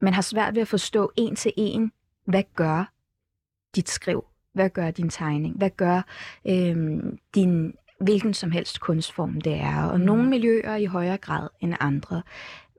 men 0.01 0.13
har 0.15 0.23
svært 0.23 0.55
ved 0.55 0.63
at 0.63 0.69
forstå 0.69 1.13
en 1.17 1.37
til 1.37 1.53
en, 1.57 1.93
hvad 2.25 2.43
gør 2.57 2.93
dit 3.77 3.89
skriv? 3.89 4.25
Hvad 4.53 4.71
gør 4.71 4.91
din 4.91 5.11
tegning? 5.11 5.57
Hvad 5.57 5.71
gør 5.71 6.03
øhm, 6.49 7.19
din 7.35 7.75
hvilken 8.01 8.35
som 8.35 8.51
helst 8.51 8.81
kunstform 8.81 9.41
det 9.41 9.55
er? 9.55 9.85
Og 9.85 9.99
Mm. 10.01 10.07
nogle 10.07 10.29
miljøer 10.29 10.77
i 10.77 10.85
højere 10.85 11.17
grad 11.19 11.49
end 11.61 11.75
andre. 11.81 12.23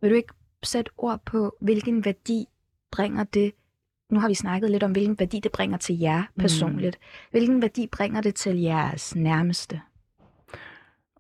Vil 0.01 0.09
du 0.09 0.15
ikke 0.15 0.33
sætte 0.63 0.91
ord 0.97 1.21
på, 1.25 1.55
hvilken 1.61 2.05
værdi 2.05 2.45
bringer 2.91 3.23
det? 3.23 3.51
Nu 4.11 4.19
har 4.19 4.27
vi 4.27 4.33
snakket 4.33 4.71
lidt 4.71 4.83
om, 4.83 4.91
hvilken 4.91 5.19
værdi 5.19 5.39
det 5.39 5.51
bringer 5.51 5.77
til 5.77 5.99
jer 5.99 6.21
Mm. 6.21 6.41
personligt. 6.41 6.99
Hvilken 7.31 7.61
værdi 7.61 7.87
bringer 7.87 8.21
det 8.21 8.35
til 8.35 8.57
jeres 8.59 9.15
nærmeste? 9.15 9.81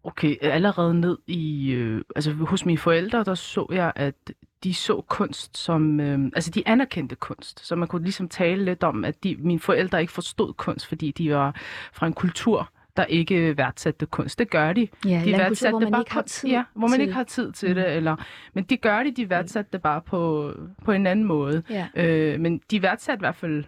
Okay, 0.03 0.35
allerede 0.41 0.93
ned 0.99 1.17
i... 1.27 1.71
Øh, 1.71 2.01
altså 2.15 2.31
hos 2.33 2.65
mine 2.65 2.77
forældre, 2.77 3.23
der 3.23 3.35
så 3.35 3.67
jeg, 3.71 3.91
at 3.95 4.15
de 4.63 4.73
så 4.73 5.01
kunst 5.07 5.57
som... 5.57 5.99
Øh, 5.99 6.19
altså 6.35 6.51
de 6.51 6.67
anerkendte 6.67 7.15
kunst. 7.15 7.65
Så 7.65 7.75
man 7.75 7.87
kunne 7.87 8.03
ligesom 8.03 8.29
tale 8.29 8.65
lidt 8.65 8.83
om, 8.83 9.05
at 9.05 9.23
de, 9.23 9.35
mine 9.39 9.59
forældre 9.59 10.01
ikke 10.01 10.13
forstod 10.13 10.53
kunst, 10.53 10.87
fordi 10.87 11.11
de 11.11 11.33
var 11.33 11.55
fra 11.93 12.07
en 12.07 12.13
kultur, 12.13 12.69
der 12.97 13.05
ikke 13.05 13.57
værdsatte 13.57 14.05
kunst. 14.05 14.39
Det 14.39 14.49
gør 14.49 14.73
de. 14.73 14.87
Ja, 15.05 15.21
De 15.25 15.31
værdsatte 15.31 15.69
hvor 15.69 15.79
man 15.79 15.91
bare 15.91 16.01
ikke 16.01 16.11
har 16.13 16.21
tid 16.21 16.49
Ja, 16.49 16.63
hvor 16.73 16.87
man 16.87 16.91
til- 16.97 17.01
ikke 17.01 17.13
har 17.13 17.23
tid 17.23 17.51
til 17.51 17.69
Mm. 17.69 17.75
det. 17.75 17.91
Eller, 17.95 18.15
men 18.53 18.63
de 18.63 18.77
gør 18.77 19.03
det, 19.03 19.17
de 19.17 19.29
værdsatte 19.29 19.69
det 19.73 19.81
bare 19.81 20.01
på, 20.01 20.51
på 20.85 20.91
en 20.91 21.07
anden 21.07 21.25
måde. 21.25 21.63
Ja. 21.69 21.87
Øh, 21.95 22.39
men 22.39 22.61
de 22.71 22.81
værdsatte 22.81 23.19
i 23.19 23.23
hvert 23.23 23.35
fald, 23.35 23.63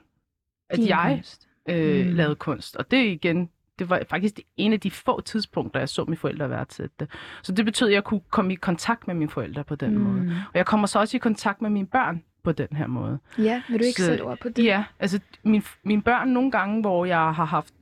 at 0.69 0.77
Din 0.77 0.87
jeg 0.87 1.13
kunst. 1.17 1.47
øh, 1.69 2.05
Mm. 2.07 2.13
lavede 2.13 2.35
kunst. 2.35 2.75
Og 2.75 2.91
det 2.91 3.05
igen, 3.05 3.49
det 3.79 3.89
var 3.89 4.01
faktisk 4.09 4.35
det- 4.35 4.45
en 4.57 4.73
af 4.73 4.79
de 4.79 4.91
få 4.91 5.21
tidspunkter, 5.21 5.79
jeg 5.79 5.89
så 5.89 6.03
mine 6.03 6.17
forældre 6.17 6.49
værdsætte 6.49 6.95
det. 6.99 7.09
Så 7.43 7.51
det 7.51 7.65
betød, 7.65 7.87
at 7.87 7.93
jeg 7.93 8.03
kunne 8.03 8.21
komme 8.29 8.53
i 8.53 8.55
kontakt 8.55 9.07
med 9.07 9.15
mine 9.15 9.29
forældre 9.29 9.63
på 9.63 9.75
den 9.75 9.93
mm. 9.97 10.03
måde. 10.03 10.21
Og 10.53 10.57
jeg 10.57 10.65
kommer 10.65 10.87
så 10.87 10.99
også 10.99 11.17
i 11.17 11.19
kontakt 11.19 11.61
med 11.61 11.69
mine 11.69 11.87
børn 11.87 12.23
på 12.43 12.51
den 12.51 12.67
her 12.71 12.87
måde. 12.87 13.19
Ja, 13.37 13.61
vil 13.69 13.79
du 13.79 13.85
ikke 13.85 14.01
Så- 14.01 14.05
sætte 14.05 14.21
ord 14.21 14.39
på 14.39 14.49
det? 14.49 14.65
Ja, 14.65 14.83
altså 14.99 15.19
min, 15.43 15.63
mine 15.83 16.01
børn 16.01 16.27
nogle 16.27 16.51
gange, 16.51 16.81
hvor 16.81 17.05
jeg 17.05 17.17
har 17.33 17.45
haft 17.45 17.73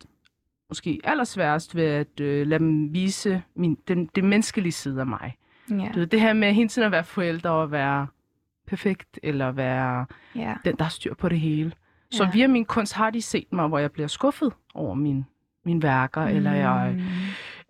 måske 0.72 1.00
allersværest 1.04 1.76
ved 1.76 1.84
at 1.86 2.20
øh, 2.20 2.48
lade 2.48 2.60
dem 2.60 2.94
vise 2.94 3.44
min, 3.56 3.78
den, 3.88 4.10
det 4.16 4.24
menneskelige 4.24 4.72
side 4.72 5.00
af 5.00 5.08
mig. 5.08 5.36
Ja. 5.70 5.90
Du 5.94 6.00
ved, 6.00 6.08
det 6.08 6.22
her 6.22 6.34
med 6.34 6.54
hele 6.54 6.70
tiden 6.70 6.86
at 6.86 6.92
være 6.92 7.04
forældre 7.04 7.50
og 7.50 7.72
være 7.72 8.08
perfekt, 8.68 9.20
eller 9.24 9.52
være 9.52 10.06
ja. 10.36 10.54
den, 10.66 10.76
der 10.76 10.84
har 10.84 10.90
styr 10.90 11.14
på 11.14 11.30
det 11.30 11.40
hele. 11.40 11.72
Så 12.12 12.24
Ja. 12.24 12.30
via 12.32 12.48
min 12.48 12.66
kunst 12.66 12.94
har 12.94 13.10
de 13.10 13.22
set 13.22 13.54
mig, 13.54 13.68
hvor 13.68 13.80
jeg 13.80 13.92
bliver 13.92 14.08
skuffet 14.08 14.54
over 14.74 14.94
min, 14.96 15.26
mine 15.66 15.84
værker, 15.84 16.22
mm. 16.30 16.36
eller 16.36 16.52
jeg 16.52 16.94
Mm. 16.98 17.02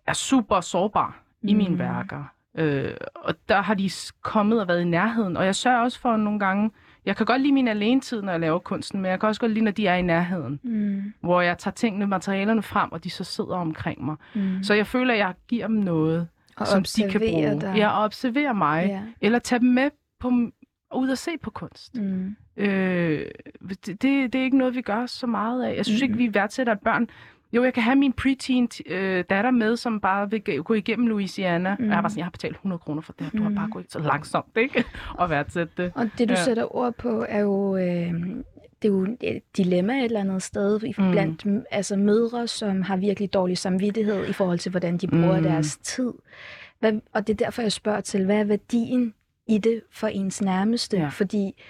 er 0.06 0.12
super 0.12 0.60
sårbar 0.60 1.22
i 1.42 1.52
Mm. 1.52 1.58
mine 1.58 1.78
værker. 1.78 2.24
Øh, 2.58 2.90
og 3.14 3.34
der 3.48 3.62
har 3.62 3.74
de 3.74 3.90
kommet 4.22 4.60
og 4.60 4.68
været 4.68 4.80
i 4.80 4.84
nærheden. 4.84 5.36
Og 5.36 5.44
jeg 5.44 5.54
sørger 5.54 5.78
også 5.78 6.00
for 6.00 6.16
nogle 6.16 6.38
gange, 6.38 6.70
jeg 7.06 7.16
kan 7.16 7.26
godt 7.26 7.40
lide 7.40 7.52
min 7.52 7.68
alenetid, 7.68 8.22
når 8.22 8.32
jeg 8.32 8.40
laver 8.40 8.58
kunsten, 8.58 9.00
men 9.00 9.10
jeg 9.10 9.20
kan 9.20 9.28
også 9.28 9.40
godt 9.40 9.52
lide, 9.52 9.64
når 9.64 9.70
de 9.70 9.86
er 9.86 9.94
i 9.94 10.02
nærheden. 10.02 10.60
Mm. 10.62 11.12
Hvor 11.20 11.40
jeg 11.40 11.58
tager 11.58 11.72
tingene, 11.74 12.06
materialerne 12.06 12.62
frem, 12.62 12.92
og 12.92 13.04
de 13.04 13.10
så 13.10 13.24
sidder 13.24 13.56
omkring 13.56 14.04
mig. 14.04 14.16
Mm. 14.34 14.62
Så 14.62 14.74
jeg 14.74 14.86
føler, 14.86 15.12
at 15.12 15.18
jeg 15.18 15.34
giver 15.48 15.66
dem 15.66 15.76
noget, 15.76 16.28
Og 16.56 16.66
som 16.66 16.82
de 16.82 17.10
kan 17.10 17.20
bruge. 17.20 17.60
dig. 17.60 17.74
Ja, 17.76 17.88
og 17.88 18.04
observere 18.04 18.54
mig. 18.54 18.86
Ja. 18.88 19.00
Eller 19.20 19.38
tage 19.38 19.58
dem 19.58 19.68
med 19.68 19.90
på, 20.20 20.28
ud 20.94 21.08
og 21.08 21.18
se 21.18 21.30
på 21.42 21.50
kunst. 21.50 21.94
Mm. 21.96 22.36
Øh, 22.56 23.26
det, 23.68 23.86
det, 23.86 24.02
det 24.32 24.34
er 24.34 24.42
ikke 24.44 24.58
noget, 24.58 24.74
vi 24.74 24.82
gør 24.82 25.06
så 25.06 25.26
meget 25.26 25.64
af. 25.64 25.76
Jeg 25.76 25.84
synes 25.86 26.02
ikke, 26.02 26.12
Mhm. 26.14 26.18
vi 26.18 26.34
værdsætter 26.34 26.74
børn. 26.74 27.08
Jo, 27.52 27.64
jeg 27.64 27.74
kan 27.74 27.82
have 27.82 27.96
min 27.96 28.12
preteen 28.12 28.68
øh, 28.86 29.24
datter 29.30 29.50
med, 29.50 29.76
som 29.76 30.00
bare 30.00 30.30
vil 30.30 30.42
gå- 30.64 30.74
igennem 30.74 31.06
Louisiana. 31.06 31.76
Mm. 31.78 31.84
Jeg 31.86 31.94
har 31.94 32.02
bare 32.02 32.10
sådan, 32.10 32.18
jeg 32.18 32.24
har 32.26 32.30
betalt 32.30 32.54
100 32.54 32.78
kroner 32.78 33.02
for 33.02 33.12
det 33.12 33.26
her. 33.32 33.38
Du 33.38 33.42
har 33.42 33.50
bare 33.50 33.68
gået 33.70 33.86
så 33.88 33.98
langsomt, 33.98 34.56
ikke? 34.56 34.84
Og 35.18 35.30
værdsætte 35.30 35.72
det. 35.82 35.92
Og 35.94 36.10
det, 36.18 36.28
du 36.28 36.34
Ja. 36.34 36.44
sætter 36.44 36.76
ord 36.76 36.94
på, 36.94 37.24
er 37.28 37.40
jo, 37.40 37.76
øh, 37.76 38.12
det 38.82 38.88
er 38.88 38.92
jo 38.92 39.06
et 39.20 39.42
dilemma 39.56 39.98
et 39.98 40.04
eller 40.04 40.20
andet 40.20 40.42
sted 40.42 40.82
i- 40.82 40.94
Mm. 40.98 41.10
blandt 41.10 41.46
mm. 41.46 41.62
altså 41.70 41.96
mødre, 41.96 42.46
som 42.48 42.82
har 42.82 42.96
virkelig 42.96 43.32
dårlig 43.32 43.58
samvittighed 43.58 44.28
i 44.28 44.32
forhold 44.32 44.58
til, 44.58 44.70
hvordan 44.70 44.96
de 44.98 45.06
bruger 45.08 45.32
Mm. 45.38 45.42
mm. 45.44 45.48
deres 45.50 45.76
tid. 45.76 46.12
Hvad, 46.80 46.92
og 47.14 47.26
det 47.26 47.32
er 47.32 47.44
derfor, 47.44 47.62
jeg 47.62 47.72
spørger 47.72 48.00
til, 48.00 48.24
hvad 48.24 48.36
er 48.36 48.44
værdien 48.44 49.14
i 49.48 49.58
det 49.58 49.82
for 49.92 50.06
ens 50.06 50.42
nærmeste? 50.42 50.96
Ja. 50.96 51.08
Fordi 51.08 51.62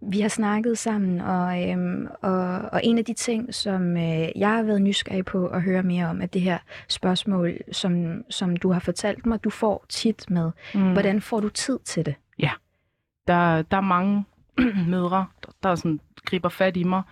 vi 0.00 0.20
har 0.20 0.28
snakket 0.28 0.78
sammen, 0.78 1.20
og, 1.20 1.70
øhm, 1.70 2.06
og, 2.22 2.58
og 2.72 2.80
en 2.84 2.98
af 2.98 3.04
de 3.04 3.12
ting, 3.12 3.54
som 3.54 3.96
øh, 3.96 4.28
jeg 4.36 4.48
har 4.48 4.62
været 4.62 4.82
nysgerrig 4.82 5.24
på 5.24 5.46
at 5.46 5.62
høre 5.62 5.82
mere 5.82 6.06
om, 6.06 6.22
er 6.22 6.26
det 6.26 6.40
her 6.40 6.58
spørgsmål, 6.88 7.58
som, 7.72 8.24
som 8.30 8.56
du 8.56 8.72
har 8.72 8.80
fortalt 8.80 9.26
mig, 9.26 9.44
du 9.44 9.50
får 9.50 9.84
tit 9.88 10.30
med. 10.30 10.50
Mm. 10.74 10.92
Hvordan 10.92 11.20
får 11.20 11.40
du 11.40 11.48
tid 11.48 11.78
til 11.84 12.06
det? 12.06 12.14
Der, 13.26 13.62
der 13.62 13.76
er 13.76 13.80
mange 13.80 14.24
mødre, 14.88 15.26
der, 15.46 15.52
der 15.62 15.74
sådan, 15.74 16.00
griber 16.24 16.48
fat 16.48 16.76
i 16.76 16.84
mig 16.84 17.02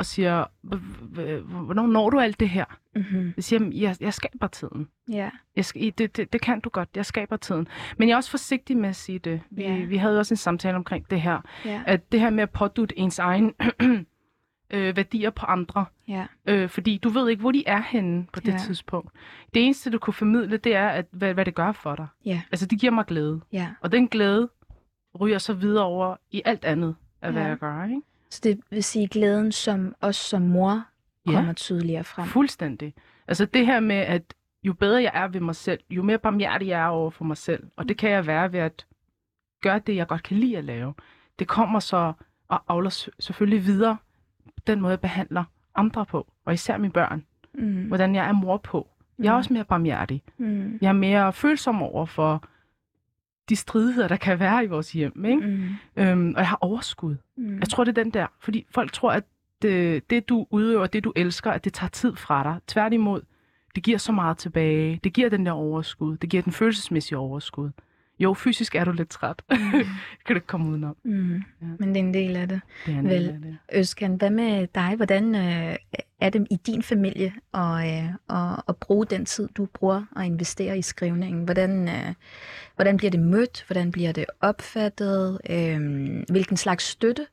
og 0.00 0.06
siger, 0.06 0.44
"H- 0.64 1.20
h- 1.20 1.64
hvornår 1.64 1.86
når 1.86 2.10
du 2.10 2.20
alt 2.20 2.40
det 2.40 2.48
her? 2.48 2.64
Mm-hmm. 2.96 3.32
Jeg 3.36 3.44
siger, 3.44 3.70
jeg, 3.74 3.96
jeg 4.00 4.14
skaber 4.14 4.46
tiden. 4.46 4.88
Ja. 5.10 5.30
Jeg 5.56 5.64
det, 5.98 6.16
det, 6.16 6.32
det 6.32 6.40
kan 6.40 6.60
du 6.60 6.68
godt, 6.68 6.88
jeg 6.96 7.06
skaber 7.06 7.36
tiden. 7.36 7.68
Men 7.98 8.08
jeg 8.08 8.12
er 8.14 8.16
også 8.16 8.30
forsigtig 8.30 8.76
med 8.76 8.88
at 8.88 8.96
sige 8.96 9.18
det. 9.18 9.40
Vi, 9.50 9.62
Ja. 9.62 9.84
vi 9.84 9.96
havde 9.96 10.18
også 10.18 10.34
en 10.34 10.38
samtale 10.38 10.76
omkring 10.76 11.10
det 11.10 11.20
her. 11.20 11.38
Ja. 11.64 11.82
At 11.86 12.12
det 12.12 12.20
her 12.20 12.30
med 12.30 12.42
at 12.42 12.50
pådutte 12.50 12.98
ens 12.98 13.18
egen 13.18 13.54
øh, 14.70 14.96
værdier 14.96 15.30
på 15.30 15.46
andre. 15.46 15.84
Ja. 16.08 16.26
Øh, 16.46 16.68
fordi 16.68 16.98
du 16.98 17.08
ved 17.08 17.28
ikke, 17.28 17.40
hvor 17.40 17.52
de 17.52 17.64
er 17.66 17.82
henne 17.88 18.26
på 18.32 18.40
det 18.40 18.52
Ja. 18.52 18.58
tidspunkt. 18.58 19.12
Det 19.54 19.64
eneste, 19.64 19.90
du 19.90 19.98
kunne 19.98 20.14
formidle, 20.14 20.56
det 20.56 20.74
er, 20.74 20.88
at, 20.88 21.06
hvad, 21.10 21.34
hvad 21.34 21.44
det 21.44 21.54
gør 21.54 21.72
for 21.72 21.96
dig. 21.96 22.06
Ja. 22.24 22.42
Altså, 22.52 22.66
det 22.66 22.80
giver 22.80 22.92
mig 22.92 23.04
glæde. 23.06 23.40
Ja. 23.52 23.68
Og 23.80 23.92
den 23.92 24.08
glæde 24.08 24.48
ryger 25.20 25.38
så 25.38 25.52
videre 25.54 25.84
over 25.84 26.16
i 26.30 26.42
alt 26.44 26.64
andet 26.64 26.94
af, 27.22 27.32
hvad 27.32 27.42
Ja. 27.42 27.48
jeg 27.48 27.58
gør. 27.58 27.84
Ikke? 27.84 28.00
Så 28.30 28.40
det 28.44 28.60
vil 28.70 28.84
sige 28.84 29.08
glæden, 29.08 29.52
som 29.52 29.94
os 30.00 30.16
som 30.16 30.42
mor 30.42 30.84
Ja. 31.26 31.32
kommer 31.32 31.52
tydeligere 31.52 32.04
frem. 32.04 32.26
Fuldstændig. 32.28 32.94
Altså 33.28 33.44
det 33.44 33.66
her 33.66 33.80
med, 33.80 33.96
at 33.96 34.34
jo 34.62 34.72
bedre 34.72 35.02
jeg 35.02 35.10
er 35.14 35.28
ved 35.28 35.40
mig 35.40 35.56
selv, 35.56 35.80
jo 35.90 36.02
mere 36.02 36.18
barmhjertig 36.18 36.68
jeg 36.68 36.80
er 36.82 36.86
over 36.86 37.10
for 37.10 37.24
mig 37.24 37.36
selv. 37.36 37.62
Og 37.76 37.88
det 37.88 37.98
kan 37.98 38.10
jeg 38.10 38.26
være 38.26 38.52
ved 38.52 38.60
at 38.60 38.86
gøre 39.62 39.78
det, 39.78 39.96
jeg 39.96 40.06
godt 40.06 40.22
kan 40.22 40.36
lide 40.36 40.58
at 40.58 40.64
lave. 40.64 40.94
Det 41.38 41.48
kommer 41.48 41.80
så 41.80 42.12
og 42.48 42.62
avler 42.68 42.90
s- 42.90 43.10
selvfølgelig 43.20 43.66
videre 43.66 43.96
den 44.66 44.80
måde, 44.80 44.90
jeg 44.90 45.00
behandler 45.00 45.44
andre 45.74 46.06
på. 46.06 46.32
Og 46.44 46.54
især 46.54 46.76
mine 46.78 46.92
børn. 46.92 47.24
Mm. 47.54 47.86
Hvordan 47.86 48.14
jeg 48.14 48.28
er 48.28 48.32
mor 48.32 48.56
på. 48.56 48.88
Jeg 49.18 49.26
er 49.28 49.32
Mm. 49.32 49.36
også 49.38 49.52
mere 49.52 49.64
barmhjertig. 49.64 50.22
Mm. 50.38 50.78
Jeg 50.80 50.88
er 50.88 50.92
mere 50.92 51.32
følsom 51.32 51.82
over 51.82 52.06
for 52.06 52.44
de 53.50 53.56
stridigheder, 53.56 54.08
der 54.08 54.16
kan 54.16 54.40
være 54.40 54.64
i 54.64 54.66
vores 54.66 54.92
hjem. 54.92 55.24
Ikke? 55.24 55.46
Mm. 55.46 55.68
Øhm, 55.96 56.34
og 56.34 56.38
jeg 56.40 56.48
har 56.48 56.58
overskud. 56.60 57.16
Mm. 57.36 57.58
Jeg 57.58 57.68
tror, 57.68 57.84
det 57.84 57.98
er 57.98 58.02
den 58.02 58.12
der. 58.12 58.26
Fordi 58.40 58.66
folk 58.70 58.92
tror, 58.92 59.12
at 59.12 59.24
det, 59.62 60.10
det, 60.10 60.28
du 60.28 60.46
udøver, 60.50 60.86
det, 60.86 61.04
du 61.04 61.12
elsker, 61.16 61.50
at 61.50 61.64
det 61.64 61.72
tager 61.72 61.90
tid 61.90 62.16
fra 62.16 62.42
dig. 62.42 62.56
Tværtimod, 62.66 63.20
det 63.74 63.82
giver 63.82 63.98
så 63.98 64.12
meget 64.12 64.38
tilbage. 64.38 65.00
Det 65.04 65.12
giver 65.12 65.28
den 65.28 65.46
der 65.46 65.52
overskud. 65.52 66.16
Det 66.16 66.30
giver 66.30 66.42
den 66.42 66.52
følelsesmæssige 66.52 67.18
overskud. 67.18 67.70
Jo, 68.20 68.34
fysisk 68.34 68.74
er 68.74 68.84
du 68.84 68.92
lidt 68.92 69.10
træt. 69.10 69.42
Mm. 69.50 69.56
kan 70.26 70.28
du 70.28 70.34
ikke 70.34 70.46
komme 70.46 70.70
udenom. 70.70 70.96
Mm. 71.04 71.34
Ja. 71.34 71.66
Men 71.78 71.88
det 71.88 71.96
er 71.96 72.00
en 72.04 72.14
del 72.14 72.36
af 72.36 72.48
det. 72.48 72.60
Det 72.86 72.94
er 72.94 72.98
en 72.98 73.04
Vel. 73.08 73.18
del 73.20 73.28
af 73.28 73.38
det. 73.40 73.58
Øskan, 73.72 74.14
hvad 74.14 74.30
med 74.30 74.66
dig? 74.74 74.96
Hvordan 74.96 75.34
øh, 75.34 75.76
er 76.20 76.30
det 76.30 76.46
i 76.50 76.56
din 76.56 76.82
familie 76.82 77.32
at, 77.54 77.60
øh, 77.60 78.12
at, 78.28 78.62
at 78.68 78.76
bruge 78.76 79.06
den 79.06 79.24
tid, 79.24 79.48
du 79.56 79.66
bruger 79.66 80.04
og 80.16 80.26
investere 80.26 80.78
i 80.78 80.82
skrivningen? 80.82 81.44
Hvordan, 81.44 81.88
øh, 81.88 82.14
hvordan 82.76 82.96
bliver 82.96 83.10
det 83.10 83.20
mødt? 83.20 83.64
Hvordan 83.66 83.90
bliver 83.90 84.12
det 84.12 84.26
opfattet? 84.40 85.40
Øh, 85.50 85.80
hvilken 86.28 86.56
slags 86.56 86.84
støtte 86.84 87.26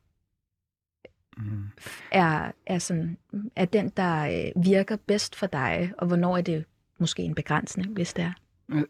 Mm. 1.39 1.63
er, 2.11 2.51
er, 2.65 2.79
sådan, 2.79 3.17
er 3.55 3.65
den, 3.65 3.89
der 3.97 4.25
øh, 4.55 4.63
virker 4.65 4.97
bedst 5.07 5.35
for 5.35 5.47
dig? 5.47 5.91
Og 5.97 6.07
hvornår 6.07 6.37
er 6.37 6.41
det 6.41 6.65
måske 6.99 7.23
en 7.23 7.35
begrænsning, 7.35 7.93
hvis 7.93 8.13
det 8.13 8.23
er? 8.23 8.31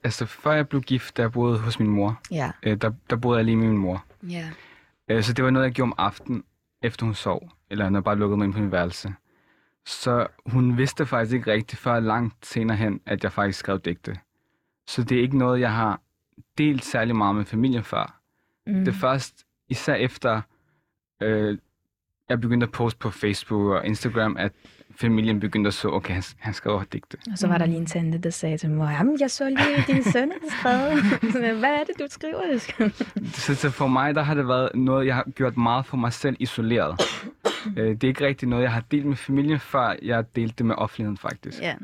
Altså, 0.04 0.26
før 0.26 0.52
jeg 0.52 0.70
blev 0.70 0.82
gift, 0.82 1.18
der 1.18 1.30
boede 1.30 1.60
hos 1.60 1.80
min 1.80 1.90
mor. 1.90 2.22
Ja. 2.32 2.52
Øh, 2.64 2.78
der, 2.78 2.92
der 3.10 3.16
boede 3.16 3.38
jeg 3.38 3.46
lige 3.46 3.56
med 3.56 3.68
min 3.68 3.78
mor. 3.78 4.06
Ja. 4.30 4.50
Øh, 5.08 5.24
så 5.24 5.34
det 5.34 5.46
var 5.46 5.52
noget, 5.52 5.66
jeg 5.66 5.74
gjorde 5.74 5.90
om 5.90 5.96
aftenen, 5.98 6.44
efter 6.82 7.06
hun 7.06 7.16
sov. 7.16 7.52
Eller 7.70 7.90
når 7.90 8.00
jeg 8.00 8.04
bare 8.04 8.16
lukkede 8.16 8.38
mig 8.38 8.46
ind 8.46 8.54
på 8.54 8.60
min 8.60 8.72
værelse. 8.72 9.14
Så 9.86 10.28
hun 10.46 10.78
vidste 10.78 11.06
faktisk 11.06 11.36
ikke 11.36 11.52
rigtigt 11.52 11.82
før 11.82 12.00
langt 12.00 12.46
senere 12.46 12.78
hen, 12.78 13.02
at 13.06 13.24
jeg 13.24 13.32
faktisk 13.32 13.60
skrev 13.60 13.80
digte. 13.80 14.16
Så 14.88 15.04
det 15.04 15.18
er 15.18 15.22
ikke 15.22 15.38
noget, 15.38 15.60
jeg 15.60 15.74
har 15.74 16.02
delt 16.58 16.86
særlig 16.86 17.16
meget 17.16 17.36
med 17.36 17.46
familien 17.46 17.84
før. 17.84 18.22
Mm. 18.68 18.74
Det 18.74 18.88
er 18.88 18.92
først, 18.92 19.46
især 19.70 19.94
efter 19.94 20.42
øh, 21.22 21.58
jeg 22.30 22.42
begyndte 22.42 22.64
at 22.66 22.72
poste 22.72 23.00
på 23.00 23.10
Facebook 23.10 23.72
og 23.72 23.86
Instagram, 23.86 24.38
at 24.38 24.52
familien 25.00 25.40
begyndte 25.40 25.68
at 25.68 25.74
så, 25.74 25.90
okay, 25.90 26.14
han, 26.14 26.24
han 26.38 26.54
skriver 26.54 26.84
digte. 26.94 27.18
Og 27.32 27.38
så 27.38 27.48
var 27.48 27.58
der 27.58 27.66
lige 27.66 27.78
en 27.78 27.86
tante, 27.86 28.18
der 28.18 28.30
sagde 28.30 28.58
til 28.58 28.70
mig, 28.70 28.96
jamen, 29.00 29.18
jeg 29.20 29.32
så 29.32 29.50
lige 29.50 29.94
din 29.96 30.04
søn 30.04 30.32
har 30.32 30.60
skrevet. 30.60 31.22
Så, 31.34 31.40
Hvad 31.60 31.70
er 31.70 31.84
det, 31.84 32.00
du 32.00 32.06
skriver? 32.10 32.42
Så, 33.34 33.56
så 33.56 33.70
for 33.70 33.88
mig, 33.88 34.16
der 34.16 34.22
har 34.22 34.34
det 34.34 34.48
været 34.48 34.70
noget, 34.76 35.06
jeg 35.08 35.16
har 35.16 35.24
gjort 35.36 35.58
meget 35.58 35.86
for 35.86 35.98
mig 35.98 36.14
selv 36.14 36.36
isoleret. 36.40 37.02
Øh, 37.78 37.88
det 37.96 38.04
er 38.04 38.08
ikke 38.08 38.26
rigtig 38.26 38.48
noget, 38.50 38.64
jeg 38.64 38.72
har 38.72 38.84
delt 38.92 39.06
med 39.06 39.16
familien, 39.16 39.60
før 39.60 39.96
jeg 40.02 40.36
delte 40.36 40.56
det 40.58 40.66
med 40.66 40.76
offentligheden 40.76 41.18
faktisk. 41.18 41.62
ja, 41.62 41.76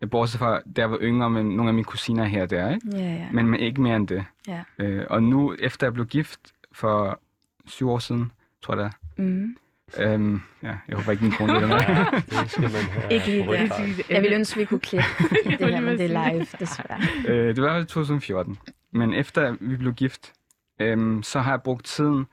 Jeg 0.00 0.10
bortset 0.10 0.38
fra, 0.38 0.60
da 0.76 0.80
jeg 0.80 0.90
var 0.90 0.98
yngre 1.02 1.30
med 1.30 1.42
nogle 1.42 1.68
af 1.68 1.74
mine 1.74 1.84
kusiner 1.84 2.24
her 2.24 2.42
og 2.42 2.50
der, 2.50 2.74
ikke? 2.74 2.88
ja, 2.92 2.98
ja. 3.14 3.26
Men, 3.32 3.46
men 3.46 3.60
ikke 3.60 3.80
mere 3.80 3.96
end 3.96 4.08
det. 4.08 4.24
ja. 4.48 4.62
Øh, 4.78 5.06
og 5.10 5.22
nu, 5.22 5.54
efter 5.58 5.86
jeg 5.86 5.94
blev 5.94 6.06
gift 6.06 6.40
for 6.72 7.20
syv 7.66 7.90
år 7.90 7.98
siden, 7.98 8.32
tror 8.62 8.74
jeg 8.74 8.84
det 8.84 8.90
er, 9.18 9.22
Mm. 9.22 9.56
Øhm, 9.98 10.40
ja, 10.62 10.74
jeg 10.88 10.96
håber 10.96 11.10
ikke, 11.12 11.24
min 11.24 11.32
kone 11.32 11.54
lytter 11.54 11.68
med. 11.68 11.76
Ikke 13.10 13.36
det. 13.50 13.70
karret. 13.70 14.10
Jeg 14.10 14.22
ville 14.22 14.36
ønske, 14.36 14.58
vi 14.58 14.64
kunne 14.64 14.80
klippe 14.80 15.06
det 15.58 15.74
her, 15.74 15.80
men 15.80 15.98
det 15.98 16.10
er 16.16 16.30
live, 16.32 16.46
desværre. 16.60 17.00
øh, 17.28 17.56
det 17.56 17.62
var 17.62 17.76
i 17.78 17.84
2014. 17.84 18.58
Men 18.92 19.14
efter 19.14 19.56
vi 19.60 19.76
blev 19.76 19.92
gift, 19.94 20.32
øhm, 20.80 21.22
så 21.22 21.40
har 21.40 21.50
jeg 21.52 21.62
brugt 21.62 21.84
tiden 21.86 22.26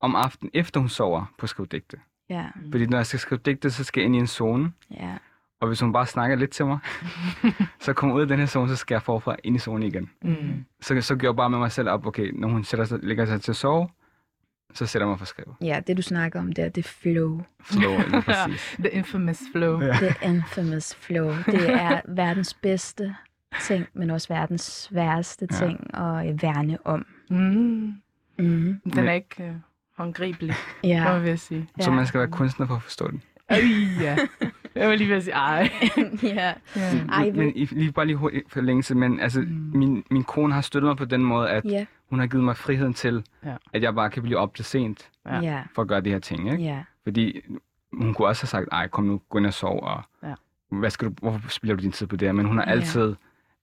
om 0.00 0.14
aftenen, 0.14 0.50
efter 0.54 0.80
hun 0.80 0.88
sover, 0.88 1.32
på 1.38 1.44
at 1.44 1.48
skrive 1.48 1.66
digte. 1.66 1.96
Ja, 2.30 2.46
Fordi 2.70 2.86
når 2.86 2.96
jeg 2.98 3.06
skal 3.06 3.20
skrive 3.20 3.40
digte, 3.44 3.70
så 3.70 3.84
skal 3.84 4.00
jeg 4.00 4.06
ind 4.06 4.16
i 4.16 4.18
en 4.18 4.26
zone. 4.26 4.72
ja. 4.90 5.12
Og 5.60 5.68
hvis 5.68 5.80
hun 5.80 5.92
bare 5.92 6.06
snakker 6.06 6.36
lidt 6.36 6.50
til 6.50 6.66
mig, 6.66 6.78
så 7.80 7.92
kommer 7.92 8.16
ud 8.16 8.20
af 8.20 8.28
den 8.28 8.38
her 8.38 8.46
zone, 8.46 8.68
så 8.68 8.76
skal 8.76 8.94
jeg 8.94 9.02
forfra 9.02 9.36
ind 9.44 9.56
i 9.56 9.58
zonen 9.58 9.82
igen. 9.82 10.10
Mm. 10.22 10.64
Så, 10.80 11.00
så 11.00 11.16
gør 11.16 11.28
jeg 11.28 11.36
bare 11.36 11.50
med 11.50 11.58
mig 11.58 11.72
selv 11.72 11.88
op, 11.88 12.06
okay, 12.06 12.30
når 12.34 12.48
hun 12.48 12.64
sætter 12.64 12.84
sig, 12.84 12.98
lægger 13.02 13.24
sig 13.26 13.40
til 13.42 13.52
at 13.52 13.56
sove, 13.56 13.88
så 14.74 14.86
sætter 14.86 15.06
jeg 15.06 15.10
mig 15.10 15.18
for 15.18 15.24
at 15.24 15.28
skrive. 15.28 15.54
Ja, 15.60 15.80
det 15.86 15.96
du 15.96 16.02
snakker 16.02 16.40
om 16.40 16.52
der, 16.52 16.68
det 16.68 16.84
er 16.84 16.88
flow. 16.88 17.40
Flow, 17.64 17.98
lige 18.10 18.22
præcis. 18.26 18.76
The 18.78 18.90
infamous 18.90 19.42
flow. 19.52 19.80
Ja. 19.82 19.92
The 19.92 20.14
infamous 20.22 20.94
flow. 20.96 21.30
Det 21.46 21.70
er 21.70 22.00
verdens 22.08 22.54
bedste 22.54 23.16
ting, 23.62 23.86
men 23.94 24.10
også 24.10 24.28
verdens 24.28 24.62
sværeste 24.62 25.48
Ja. 25.50 25.56
ting 25.56 25.94
at 25.94 26.28
øh, 26.30 26.42
værne 26.42 26.78
om. 26.84 27.06
Mm. 27.30 27.94
Mm. 28.38 28.80
Den 28.94 29.08
er 29.08 29.12
ikke 29.12 29.34
uh, 29.38 29.54
håndgribelig, 29.98 30.54
ja. 30.84 31.18
Vil 31.18 31.28
jeg 31.28 31.38
sige. 31.38 31.68
Så 31.80 31.90
man 31.90 32.06
skal 32.06 32.20
være 32.20 32.30
kunstner 32.30 32.66
for 32.66 32.74
at 32.76 32.82
forstå 32.82 33.10
den. 33.10 33.22
Ej, 33.48 33.60
ja. 34.00 34.16
Jeg 34.74 34.88
var 34.88 34.94
lige 34.94 35.08
ved 35.10 35.16
at 35.16 35.22
sige, 35.24 35.34
ej. 35.34 35.70
ja. 36.22 36.54
Ja. 36.76 37.04
Ej, 37.12 37.30
men 37.30 37.52
i, 37.56 37.64
lige, 37.64 37.92
bare 37.92 38.06
lige 38.06 38.16
hurtigt 38.16 38.50
for 38.52 38.60
længelse, 38.60 38.94
men 38.94 39.20
altså, 39.20 39.40
Mm. 39.40 39.46
min, 39.74 40.04
min 40.10 40.24
kone 40.24 40.54
har 40.54 40.60
støttet 40.60 40.88
mig 40.88 40.96
på 40.96 41.04
den 41.04 41.24
måde, 41.24 41.50
at 41.50 41.64
ja. 41.64 41.86
hun 42.10 42.18
har 42.18 42.26
givet 42.26 42.44
mig 42.44 42.56
friheden 42.56 42.94
til, 42.94 43.24
Ja. 43.44 43.54
at 43.72 43.82
jeg 43.82 43.94
bare 43.94 44.10
kan 44.10 44.22
blive 44.22 44.38
op 44.38 44.54
til 44.54 44.64
sent 44.64 45.10
Ja. 45.26 45.40
Ja. 45.40 45.62
for 45.74 45.82
at 45.82 45.88
gøre 45.88 46.00
de 46.00 46.10
her 46.10 46.18
ting. 46.18 46.52
Ikke? 46.52 46.64
Ja. 46.64 46.82
Fordi 47.02 47.40
hun 47.92 48.14
kunne 48.14 48.28
også 48.28 48.42
have 48.42 48.48
sagt, 48.48 48.68
ej, 48.72 48.88
kom 48.88 49.04
nu, 49.04 49.20
gå 49.28 49.38
ind 49.38 49.46
og 49.46 49.54
sov, 49.54 49.80
og 49.82 50.02
Ja. 50.22 50.34
hvad 50.70 50.90
skal 50.90 51.08
du, 51.08 51.14
hvorfor 51.18 51.48
spiller 51.50 51.76
du 51.76 51.82
din 51.82 51.92
tid 51.92 52.06
på 52.06 52.16
det 52.16 52.28
her? 52.28 52.32
Men 52.32 52.46
hun 52.46 52.56
har 52.58 52.64
Ja. 52.64 52.70
altid 52.70 53.14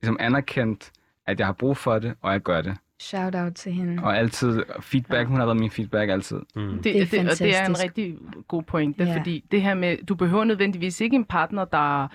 ligesom 0.01 0.17
anerkendt, 0.19 0.91
at 1.27 1.39
jeg 1.39 1.47
har 1.47 1.53
brug 1.53 1.77
for 1.77 1.99
det, 1.99 2.13
og 2.21 2.31
jeg 2.31 2.41
gør 2.41 2.61
det. 2.61 2.77
Shout 3.01 3.35
out 3.35 3.53
til 3.53 3.71
hende. 3.71 4.03
Og 4.03 4.17
altid 4.17 4.63
feedback, 4.81 5.19
Ja. 5.19 5.23
hun 5.25 5.37
har 5.37 5.45
været 5.45 5.59
min 5.59 5.71
feedback 5.71 6.09
altid. 6.11 6.37
Mm. 6.55 6.61
Det, 6.73 6.83
Det 6.83 7.01
er 7.01 7.05
det, 7.05 7.19
og 7.31 7.39
det 7.39 7.57
er 7.57 7.65
en 7.65 7.83
rigtig 7.83 8.17
god 8.47 8.63
pointe, 8.63 9.03
Ja. 9.03 9.17
fordi 9.17 9.43
det 9.51 9.61
her 9.61 9.73
med, 9.75 9.97
du 10.05 10.15
behøver 10.15 10.43
nødvendigvis 10.43 11.01
ikke 11.01 11.15
en 11.15 11.25
partner, 11.25 11.65
der 11.65 12.07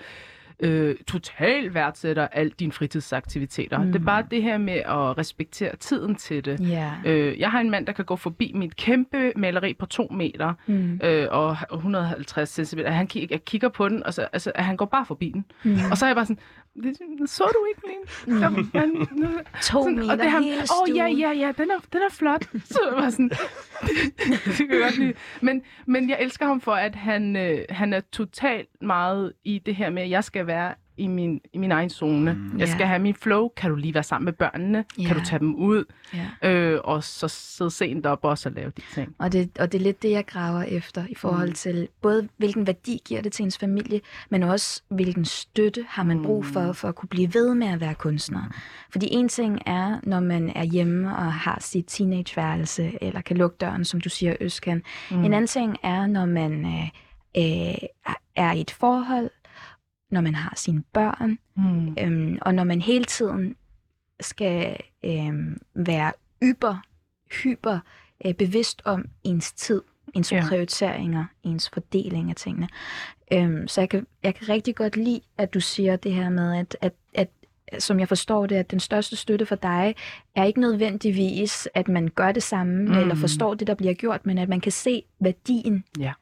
øh, 0.59 0.95
totalt 1.07 1.73
værdsætter 1.73 2.27
alle 2.27 2.51
dine 2.59 2.71
fritidsaktiviteter. 2.71 3.77
Mm. 3.77 3.85
Mm. 3.85 3.91
Det 3.91 4.01
er 4.01 4.05
bare 4.05 4.23
det 4.31 4.43
her 4.43 4.57
med 4.57 4.73
at 4.73 5.17
respektere 5.17 5.75
tiden 5.75 6.15
til 6.15 6.45
det. 6.45 6.69
Ja. 6.69 6.91
Øh, 7.05 7.39
jeg 7.39 7.51
har 7.51 7.59
en 7.59 7.69
mand, 7.69 7.85
der 7.85 7.93
kan 7.93 8.05
gå 8.05 8.15
forbi 8.15 8.51
mit 8.55 8.75
kæmpe 8.75 9.31
maleri 9.35 9.73
på 9.73 9.85
to 9.85 10.07
meter 10.11 10.53
Mm. 10.67 10.99
øh, 11.03 11.27
og 11.31 11.57
150 11.73 12.49
cm. 12.69 12.79
Han 12.85 13.07
kigger, 13.07 13.27
jeg 13.35 13.45
kigger 13.45 13.69
på 13.69 13.89
den, 13.89 14.03
og 14.03 14.13
så, 14.13 14.27
altså, 14.33 14.51
han 14.55 14.77
går 14.77 14.85
bare 14.85 15.05
forbi 15.05 15.29
den. 15.33 15.45
Mm. 15.63 15.77
Og 15.91 15.97
så 15.97 16.05
er 16.05 16.09
jeg 16.09 16.15
bare 16.15 16.25
sådan, 16.25 16.39
"Det- 16.83 17.29
så 17.29 17.43
du 17.53 17.65
ikke 17.69 17.81
min? 17.87 18.39
Ja, 18.41 18.47
han, 18.79 19.05
To 19.61 19.83
sådan, 19.83 19.95
meter 19.95 20.11
og 20.11 20.17
det 20.17 20.31
ham, 20.31 20.43
hele 20.43 20.61
åh 20.61 20.91
oh, 20.91 20.97
ja, 20.97 21.05
ja, 21.07 21.31
ja, 21.31 21.51
den 21.57 21.69
er, 21.71 21.79
den 21.93 22.01
er 22.01 22.11
flot. 22.13 22.43
Så 22.73 22.79
jeg 22.91 23.03
var 23.03 23.09
sådan, 23.09 23.29
det 24.45 24.57
kan 24.57 24.69
jeg 24.71 24.79
godt 24.81 24.97
lide. 24.97 25.13
Men, 25.41 25.61
men 25.85 26.09
jeg 26.09 26.17
elsker 26.21 26.45
ham 26.45 26.61
for, 26.61 26.71
at 26.71 26.95
han, 26.95 27.35
øh, 27.35 27.59
han 27.69 27.93
er 27.93 27.99
totalt 28.11 28.69
meget 28.81 29.33
i 29.43 29.59
det 29.65 29.75
her 29.75 29.89
med, 29.89 30.03
at 30.03 30.09
jeg 30.09 30.23
skal 30.23 30.46
være 30.47 30.73
i 30.99 31.07
min, 31.07 31.41
i 31.53 31.57
min 31.57 31.71
egen 31.71 31.89
zone. 31.89 32.33
Mm. 32.33 32.59
Jeg 32.59 32.67
skal 32.67 32.79
Ja. 32.81 32.85
have 32.87 32.99
min 32.99 33.13
flow. 33.13 33.47
Kan 33.57 33.69
du 33.69 33.75
lige 33.75 33.93
være 33.93 34.03
sammen 34.03 34.25
med 34.25 34.33
børnene? 34.33 34.85
Ja. 34.99 35.07
Kan 35.07 35.15
du 35.15 35.25
tage 35.25 35.39
dem 35.39 35.55
ud? 35.55 35.83
Ja. 36.41 36.49
Øh, 36.51 36.81
og 36.83 37.03
så 37.03 37.27
sidde 37.27 37.71
sent 37.71 38.05
op 38.05 38.19
og 38.23 38.37
lave 38.55 38.71
de 38.77 38.81
ting. 38.93 39.15
Og 39.19 39.31
det, 39.31 39.49
og 39.59 39.71
det 39.71 39.77
er 39.77 39.83
lidt 39.83 40.01
det, 40.01 40.11
jeg 40.11 40.25
graver 40.25 40.63
efter 40.63 41.03
i 41.09 41.15
forhold 41.15 41.47
Mm. 41.49 41.53
til 41.53 41.87
både, 42.01 42.27
hvilken 42.37 42.67
værdi 42.67 43.01
giver 43.05 43.21
det 43.21 43.31
til 43.31 43.43
ens 43.43 43.57
familie, 43.57 44.01
men 44.29 44.43
også, 44.43 44.81
hvilken 44.89 45.25
støtte 45.25 45.85
har 45.89 46.03
man 46.03 46.23
brug 46.23 46.45
for, 46.45 46.67
Mm. 46.67 46.73
for 46.73 46.87
at 46.87 46.95
kunne 46.95 47.09
blive 47.09 47.33
ved 47.33 47.55
med 47.55 47.67
at 47.67 47.81
være 47.81 47.95
kunstner. 47.95 48.41
Fordi 48.91 49.07
en 49.11 49.29
ting 49.29 49.59
er, 49.65 49.99
når 50.03 50.19
man 50.19 50.51
er 50.55 50.63
hjemme 50.63 51.15
og 51.17 51.33
har 51.33 51.57
sit 51.61 51.85
teenageværelse, 51.87 52.91
eller 53.01 53.21
kan 53.21 53.37
lukke 53.37 53.57
døren, 53.61 53.85
som 53.85 54.01
du 54.01 54.09
siger, 54.09 54.35
Øskan. 54.41 54.83
Mm. 55.11 55.23
En 55.23 55.33
anden 55.33 55.47
ting 55.47 55.77
er, 55.83 56.07
når 56.07 56.25
man 56.25 56.65
øh, 56.65 56.83
øh, 57.37 57.75
er 58.35 58.51
i 58.53 58.61
et 58.61 58.71
forhold, 58.71 59.29
når 60.09 60.21
man 60.21 60.35
har 60.35 60.53
sine 60.55 60.83
børn, 60.93 61.37
Mm. 61.55 61.95
Øhm, 61.99 62.37
og 62.41 62.53
når 62.55 62.63
man 62.63 62.81
hele 62.81 63.05
tiden 63.05 63.55
skal 64.19 64.77
øhm, 65.05 65.61
være 65.75 66.11
yber, 66.43 66.77
hyper 67.43 67.79
øh, 68.25 68.33
bevidst 68.33 68.81
om 68.85 69.05
ens 69.23 69.53
tid, 69.53 69.81
ens 70.13 70.31
Ja. 70.31 70.43
prioriteringer, 70.49 71.25
ens 71.43 71.69
fordeling 71.73 72.29
af 72.29 72.35
tingene. 72.35 72.67
Øhm, 73.33 73.67
så 73.67 73.81
jeg 73.81 73.89
kan, 73.89 74.07
jeg 74.23 74.35
kan 74.35 74.49
rigtig 74.49 74.75
godt 74.75 74.95
lide, 74.97 75.21
at 75.37 75.53
du 75.53 75.59
siger 75.59 75.95
det 75.95 76.13
her 76.13 76.29
med, 76.29 76.55
at, 76.57 76.77
at, 76.81 76.93
at 77.13 77.29
som 77.79 77.99
jeg 77.99 78.07
forstår 78.07 78.45
det, 78.45 78.55
at 78.55 78.71
den 78.71 78.79
største 78.79 79.15
støtte 79.15 79.45
for 79.45 79.55
dig 79.55 79.95
er 80.35 80.43
ikke 80.43 80.59
nødvendigvis, 80.59 81.67
at 81.73 81.87
man 81.87 82.07
gør 82.07 82.31
det 82.31 82.43
samme, 82.43 82.73
Mm. 82.83 82.87
mm. 82.91 82.97
eller 82.97 83.15
forstår 83.15 83.53
det, 83.53 83.67
der 83.67 83.73
bliver 83.75 83.93
gjort, 83.93 84.25
men 84.25 84.37
at 84.37 84.49
man 84.49 84.61
kan 84.61 84.71
se 84.71 85.03
værdien 85.19 85.83
Ja. 85.99 86.13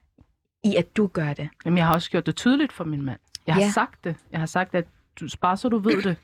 i, 0.63 0.75
at 0.75 0.97
du 0.97 1.07
gør 1.07 1.33
det. 1.33 1.49
Jamen, 1.65 1.77
jeg 1.77 1.85
har 1.87 1.93
også 1.93 2.11
gjort 2.11 2.25
det 2.25 2.35
tydeligt 2.35 2.73
for 2.73 2.83
min 2.83 3.01
mand. 3.01 3.19
Jeg 3.47 3.55
har 3.55 3.61
Ja. 3.61 3.69
sagt 3.71 4.03
det. 4.03 4.15
Jeg 4.31 4.39
har 4.39 4.45
sagt, 4.47 4.75
at 4.75 4.85
du, 5.19 5.27
bare 5.41 5.57
så 5.57 5.69
du 5.69 5.77
ved 5.77 6.01
det, 6.03 6.17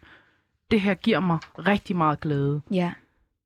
det 0.71 0.81
her 0.81 0.93
giver 0.93 1.19
mig 1.19 1.39
rigtig 1.59 1.95
meget 1.95 2.19
glæde. 2.19 2.61
Ja, 2.71 2.93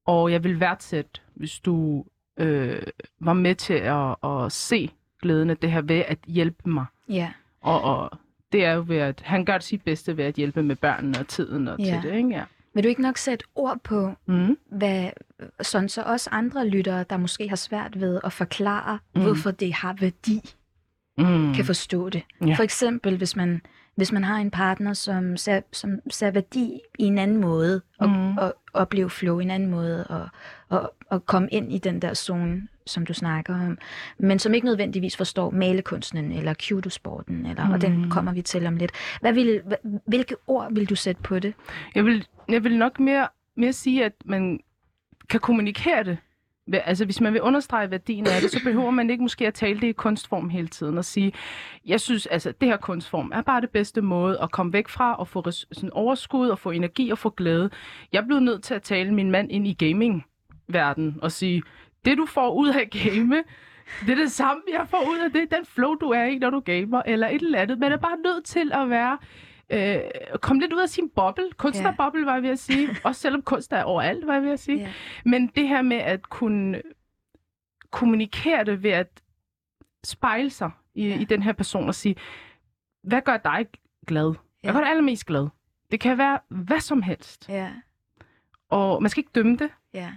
Og 0.05 0.31
jeg 0.31 0.43
vil 0.43 0.59
værdsætte, 0.59 1.21
hvis 1.33 1.59
du 1.59 2.05
øh, 2.37 2.81
var 3.19 3.33
med 3.33 3.55
til 3.55 3.73
at, 3.73 4.15
at 4.23 4.51
se 4.51 4.91
glæden 5.21 5.49
af 5.49 5.57
det 5.57 5.71
her 5.71 5.81
ved 5.81 6.03
at 6.07 6.17
hjælpe 6.27 6.69
mig. 6.69 6.85
ja, 7.09 7.31
Og, 7.61 7.81
og 7.81 8.11
det 8.51 8.65
er 8.65 8.73
jo 8.73 8.83
ved 8.87 8.97
at, 8.97 9.21
han 9.25 9.45
gør 9.45 9.59
sit 9.59 9.81
bedste 9.81 10.17
ved 10.17 10.25
at 10.25 10.35
hjælpe 10.35 10.63
med 10.63 10.75
børnene 10.75 11.19
og 11.19 11.27
tiden 11.27 11.67
og 11.67 11.79
Ja. 11.79 11.85
til 11.85 12.11
det, 12.11 12.17
ikke? 12.17 12.29
Ja. 12.29 12.43
Vil 12.73 12.83
du 12.83 12.89
ikke 12.89 13.01
nok 13.01 13.17
sætte 13.17 13.45
ord 13.55 13.79
på, 13.83 14.13
Mm. 14.25 14.57
hvad, 14.65 15.09
sådan 15.61 15.89
så 15.89 16.03
også 16.03 16.29
andre 16.31 16.67
lyttere, 16.67 17.05
der 17.09 17.17
måske 17.17 17.49
har 17.49 17.55
svært 17.55 17.99
ved 17.99 18.19
at 18.23 18.33
forklare, 18.33 18.99
Mm. 19.15 19.21
hvorfor 19.21 19.51
det 19.51 19.73
har 19.73 19.93
værdi, 19.99 20.41
Mm. 21.17 21.25
mm. 21.25 21.53
kan 21.53 21.65
forstå 21.65 22.09
det. 22.09 22.21
Ja. 22.47 22.53
For 22.55 22.63
eksempel, 22.63 23.17
hvis 23.17 23.35
man, 23.35 23.61
hvis 23.95 24.11
man 24.11 24.23
har 24.23 24.35
en 24.37 24.51
partner, 24.51 24.93
som 24.93 25.37
ser, 25.37 25.61
som 25.73 25.99
ser 26.11 26.31
værdi 26.31 26.79
i 26.99 27.03
en 27.03 27.17
anden 27.17 27.37
måde, 27.37 27.81
og, 27.99 28.09
Mm. 28.09 28.15
mm. 28.15 28.37
og 28.37 28.55
opleve 28.73 29.09
flow 29.09 29.39
i 29.39 29.43
en 29.43 29.51
anden 29.51 29.69
måde, 29.69 30.07
og, 30.07 30.27
og, 30.69 30.93
og 31.09 31.25
komme 31.25 31.49
ind 31.51 31.73
i 31.73 31.77
den 31.77 32.01
der 32.01 32.13
zone, 32.13 32.67
som 32.87 33.05
du 33.05 33.13
snakker 33.13 33.55
om, 33.55 33.77
men 34.17 34.39
som 34.39 34.53
ikke 34.53 34.65
nødvendigvis 34.67 35.17
forstår 35.17 35.49
malekunsten 35.51 36.31
eller 36.31 36.53
kudosporten, 36.69 37.45
eller, 37.45 37.65
mm. 37.65 37.71
og 37.71 37.75
Mm. 37.75 37.79
den 37.81 38.09
kommer 38.09 38.33
vi 38.33 38.41
til 38.41 38.65
om 38.67 38.75
lidt. 38.77 38.91
Hvad 39.21 39.33
vil, 39.33 39.61
hvilke 40.07 40.35
ord 40.47 40.73
vil 40.73 40.89
du 40.89 40.95
sætte 40.95 41.21
på 41.21 41.39
det? 41.39 41.53
Jeg 41.95 42.05
vil, 42.05 42.27
jeg 42.49 42.63
vil 42.63 42.77
nok 42.77 42.99
mere, 42.99 43.27
mere 43.57 43.73
sige, 43.73 44.05
at 44.05 44.13
man 44.25 44.59
kan 45.29 45.39
kommunikere 45.39 46.03
det. 46.03 46.17
Altså, 46.73 47.05
hvis 47.05 47.21
man 47.21 47.33
vil 47.33 47.41
understrege 47.41 47.91
værdien 47.91 48.27
af 48.27 48.41
det, 48.41 48.51
så 48.51 48.59
behøver 48.63 48.91
man 48.91 49.09
ikke 49.09 49.23
måske 49.23 49.47
at 49.47 49.53
tale 49.53 49.81
det 49.81 49.87
i 49.87 49.91
kunstform 49.91 50.49
hele 50.49 50.67
tiden 50.67 50.97
og 50.97 51.05
sige, 51.05 51.33
jeg 51.85 52.01
synes, 52.01 52.25
altså, 52.25 52.53
det 52.61 52.67
her 52.69 52.77
kunstform 52.77 53.31
er 53.35 53.41
bare 53.41 53.61
det 53.61 53.69
bedste 53.69 54.01
måde 54.01 54.39
at 54.41 54.51
komme 54.51 54.73
væk 54.73 54.87
fra 54.87 55.15
og 55.15 55.27
få 55.27 55.39
res- 55.39 55.65
sådan 55.71 55.89
overskud 55.93 56.49
og 56.49 56.59
få 56.59 56.71
energi 56.71 57.09
og 57.09 57.17
få 57.17 57.29
glæde. 57.29 57.69
Jeg 58.13 58.25
blev 58.25 58.39
nødt 58.39 58.63
til 58.63 58.73
at 58.73 58.81
tale 58.81 59.13
min 59.13 59.31
mand 59.31 59.51
ind 59.51 59.67
i 59.67 59.73
gaming 59.73 60.25
verden 60.67 61.19
og 61.21 61.31
sige, 61.31 61.63
det 62.05 62.17
du 62.17 62.25
får 62.25 62.53
ud 62.53 62.69
af 62.69 62.89
game, 62.89 63.43
det 64.05 64.09
er 64.11 64.15
det 64.15 64.31
samme, 64.31 64.61
jeg 64.79 64.87
får 64.89 65.09
ud 65.09 65.17
af 65.25 65.31
det, 65.31 65.51
den 65.57 65.65
flow, 65.65 65.93
du 65.93 66.09
er 66.09 66.23
i, 66.23 66.37
når 66.37 66.49
du 66.49 66.59
gamer, 66.59 67.01
eller 67.05 67.27
et 67.27 67.41
eller 67.41 67.59
andet. 67.59 67.79
Man 67.79 67.91
er 67.91 67.97
bare 67.97 68.17
nødt 68.25 68.45
til 68.45 68.71
at 68.73 68.89
være 68.89 69.17
øh, 69.69 69.99
komme 70.41 70.61
lidt 70.61 70.73
ud 70.73 70.81
af 70.81 70.89
sin 70.89 71.09
boble. 71.09 71.51
Kunstnerboble, 71.57 72.25
var 72.25 72.33
jeg 72.33 72.43
ved 72.43 72.49
at 72.49 72.59
sige. 72.59 72.89
Også 73.03 73.21
selvom 73.21 73.41
kunst 73.41 73.73
er 73.73 73.83
overalt, 73.83 74.27
var 74.27 74.33
jeg 74.33 74.43
ved 74.43 74.51
at 74.51 74.59
sige. 74.59 74.77
Ja. 74.79 74.93
Men 75.25 75.47
det 75.47 75.67
her 75.67 75.81
med 75.81 75.97
at 75.97 76.29
kunne 76.29 76.81
kommunikere 77.91 78.63
det 78.63 78.83
ved 78.83 78.91
at 78.91 79.21
spejle 80.03 80.49
sig 80.49 80.71
i, 80.95 81.07
Ja. 81.07 81.19
i 81.19 81.23
den 81.23 81.43
her 81.43 81.53
person 81.53 81.87
og 81.87 81.95
sige, 81.95 82.15
hvad 83.03 83.21
gør 83.21 83.37
dig 83.37 83.65
glad? 84.07 84.25
Hvad 84.29 84.35
Ja. 84.63 84.71
gør 84.71 84.79
dig 84.79 84.89
allermest 84.89 85.25
glad? 85.25 85.47
Det 85.91 85.99
kan 85.99 86.17
være 86.17 86.39
hvad 86.49 86.79
som 86.79 87.01
helst. 87.01 87.49
Ja, 87.49 87.71
Og 88.69 89.01
man 89.01 89.09
skal 89.09 89.21
ikke 89.21 89.31
dømme 89.35 89.57
det, 89.57 89.69
ja, 89.93 90.11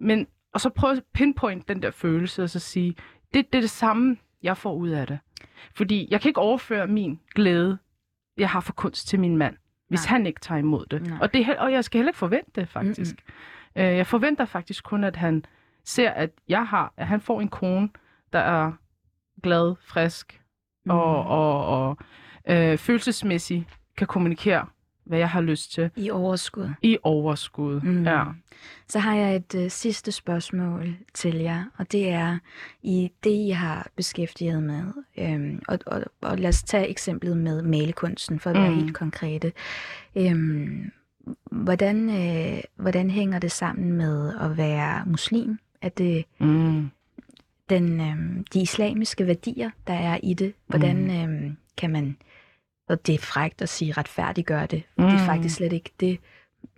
men 0.00 0.26
og 0.52 0.60
så 0.60 0.70
prøve 0.70 0.96
at 0.96 1.02
pinpoint 1.12 1.68
den 1.68 1.82
der 1.82 1.90
følelse 1.90 2.42
og 2.42 2.50
så 2.50 2.58
sige, 2.58 2.96
det, 3.34 3.52
det 3.52 3.58
er 3.58 3.62
det 3.62 3.70
samme, 3.70 4.16
jeg 4.42 4.56
får 4.56 4.74
ud 4.74 4.88
af 4.88 5.06
det. 5.06 5.18
Fordi 5.74 6.08
jeg 6.10 6.20
kan 6.20 6.28
ikke 6.28 6.40
overføre 6.40 6.86
min 6.86 7.20
glæde, 7.34 7.78
jeg 8.36 8.50
har 8.50 8.60
for 8.60 8.72
kunst 8.72 9.08
til 9.08 9.20
min 9.20 9.36
mand, 9.36 9.56
hvis 9.88 10.00
Nej. 10.04 10.08
han 10.08 10.26
ikke 10.26 10.40
tager 10.40 10.58
imod 10.58 10.86
det. 10.86 11.02
Nej. 11.06 11.18
Og, 11.20 11.34
det 11.34 11.56
og 11.58 11.72
jeg 11.72 11.84
skal 11.84 11.98
heller 11.98 12.10
ikke 12.10 12.18
forvente 12.18 12.50
det, 12.54 12.68
faktisk. 12.68 13.14
Mm-mm. 13.76 13.82
Øh, 13.88 13.96
jeg 13.96 14.06
forventer 14.06 14.44
faktisk 14.44 14.84
kun, 14.84 15.04
at 15.04 15.16
han 15.16 15.44
ser, 15.84 16.10
at 16.10 16.30
jeg 16.48 16.66
har, 16.66 16.92
at 16.96 17.06
han 17.06 17.20
får 17.20 17.40
en 17.40 17.48
kone, 17.48 17.88
der 18.32 18.38
er 18.38 18.72
glad, 19.42 19.74
frisk 19.80 20.42
og, 20.88 21.24
og, 21.24 21.66
og 21.66 21.96
øh, 22.48 22.78
følelsesmæssigt 22.78 23.68
kan 23.96 24.06
kommunikere, 24.06 24.66
hvad 25.04 25.18
jeg 25.18 25.28
har 25.30 25.40
lyst 25.40 25.72
til 25.72 25.90
I 25.96 26.10
overskud. 26.10 26.68
i 26.82 26.98
overskud. 27.02 27.80
Mm. 27.80 28.04
Ja. 28.04 28.24
Så 28.88 28.98
har 28.98 29.14
jeg 29.14 29.36
et 29.36 29.54
øh, 29.54 29.70
sidste 29.70 30.12
spørgsmål 30.12 30.96
til 31.14 31.34
jer, 31.36 31.64
og 31.78 31.92
det 31.92 32.08
er 32.08 32.38
i 32.82 33.10
det, 33.24 33.30
I 33.30 33.50
har 33.50 33.88
beskæftiget 33.96 34.62
med. 34.62 34.82
Øhm, 35.18 35.62
og, 35.68 35.78
og, 35.86 36.02
og 36.20 36.38
lad 36.38 36.48
os 36.48 36.62
tage 36.62 36.88
eksemplet 36.88 37.36
med 37.36 37.62
malekunsten, 37.62 38.40
for 38.40 38.50
at 38.50 38.56
være 38.56 38.70
Mm. 38.70 38.76
helt 38.76 38.94
konkrete. 38.94 39.52
Øhm, 40.16 40.90
hvordan, 41.50 42.10
øh, 42.10 42.62
hvordan 42.76 43.10
hænger 43.10 43.38
det 43.38 43.52
sammen 43.52 43.92
med 43.92 44.34
at 44.40 44.56
være 44.56 45.02
muslim? 45.06 45.58
Er 45.82 45.88
det 45.88 46.24
Mm. 46.40 46.90
den, 47.70 48.00
øhm, 48.00 48.44
de 48.54 48.60
islamiske 48.62 49.26
værdier, 49.26 49.70
der 49.86 49.94
er 49.94 50.18
i 50.22 50.34
det? 50.34 50.52
Hvordan 50.66 51.04
Mm. 51.04 51.10
øhm, 51.34 51.56
kan 51.76 51.90
man, 51.90 52.16
og 52.88 53.06
det 53.06 53.14
er 53.14 53.18
frægt 53.18 53.62
at 53.62 53.68
sige 53.68 53.92
retfærdiggøre 53.92 54.66
det, 54.66 54.82
mm. 54.98 55.04
det 55.04 55.12
er 55.14 55.18
Mm. 55.20 55.26
faktisk 55.26 55.54
slet 55.54 55.72
ikke 55.72 55.90
det, 56.00 56.18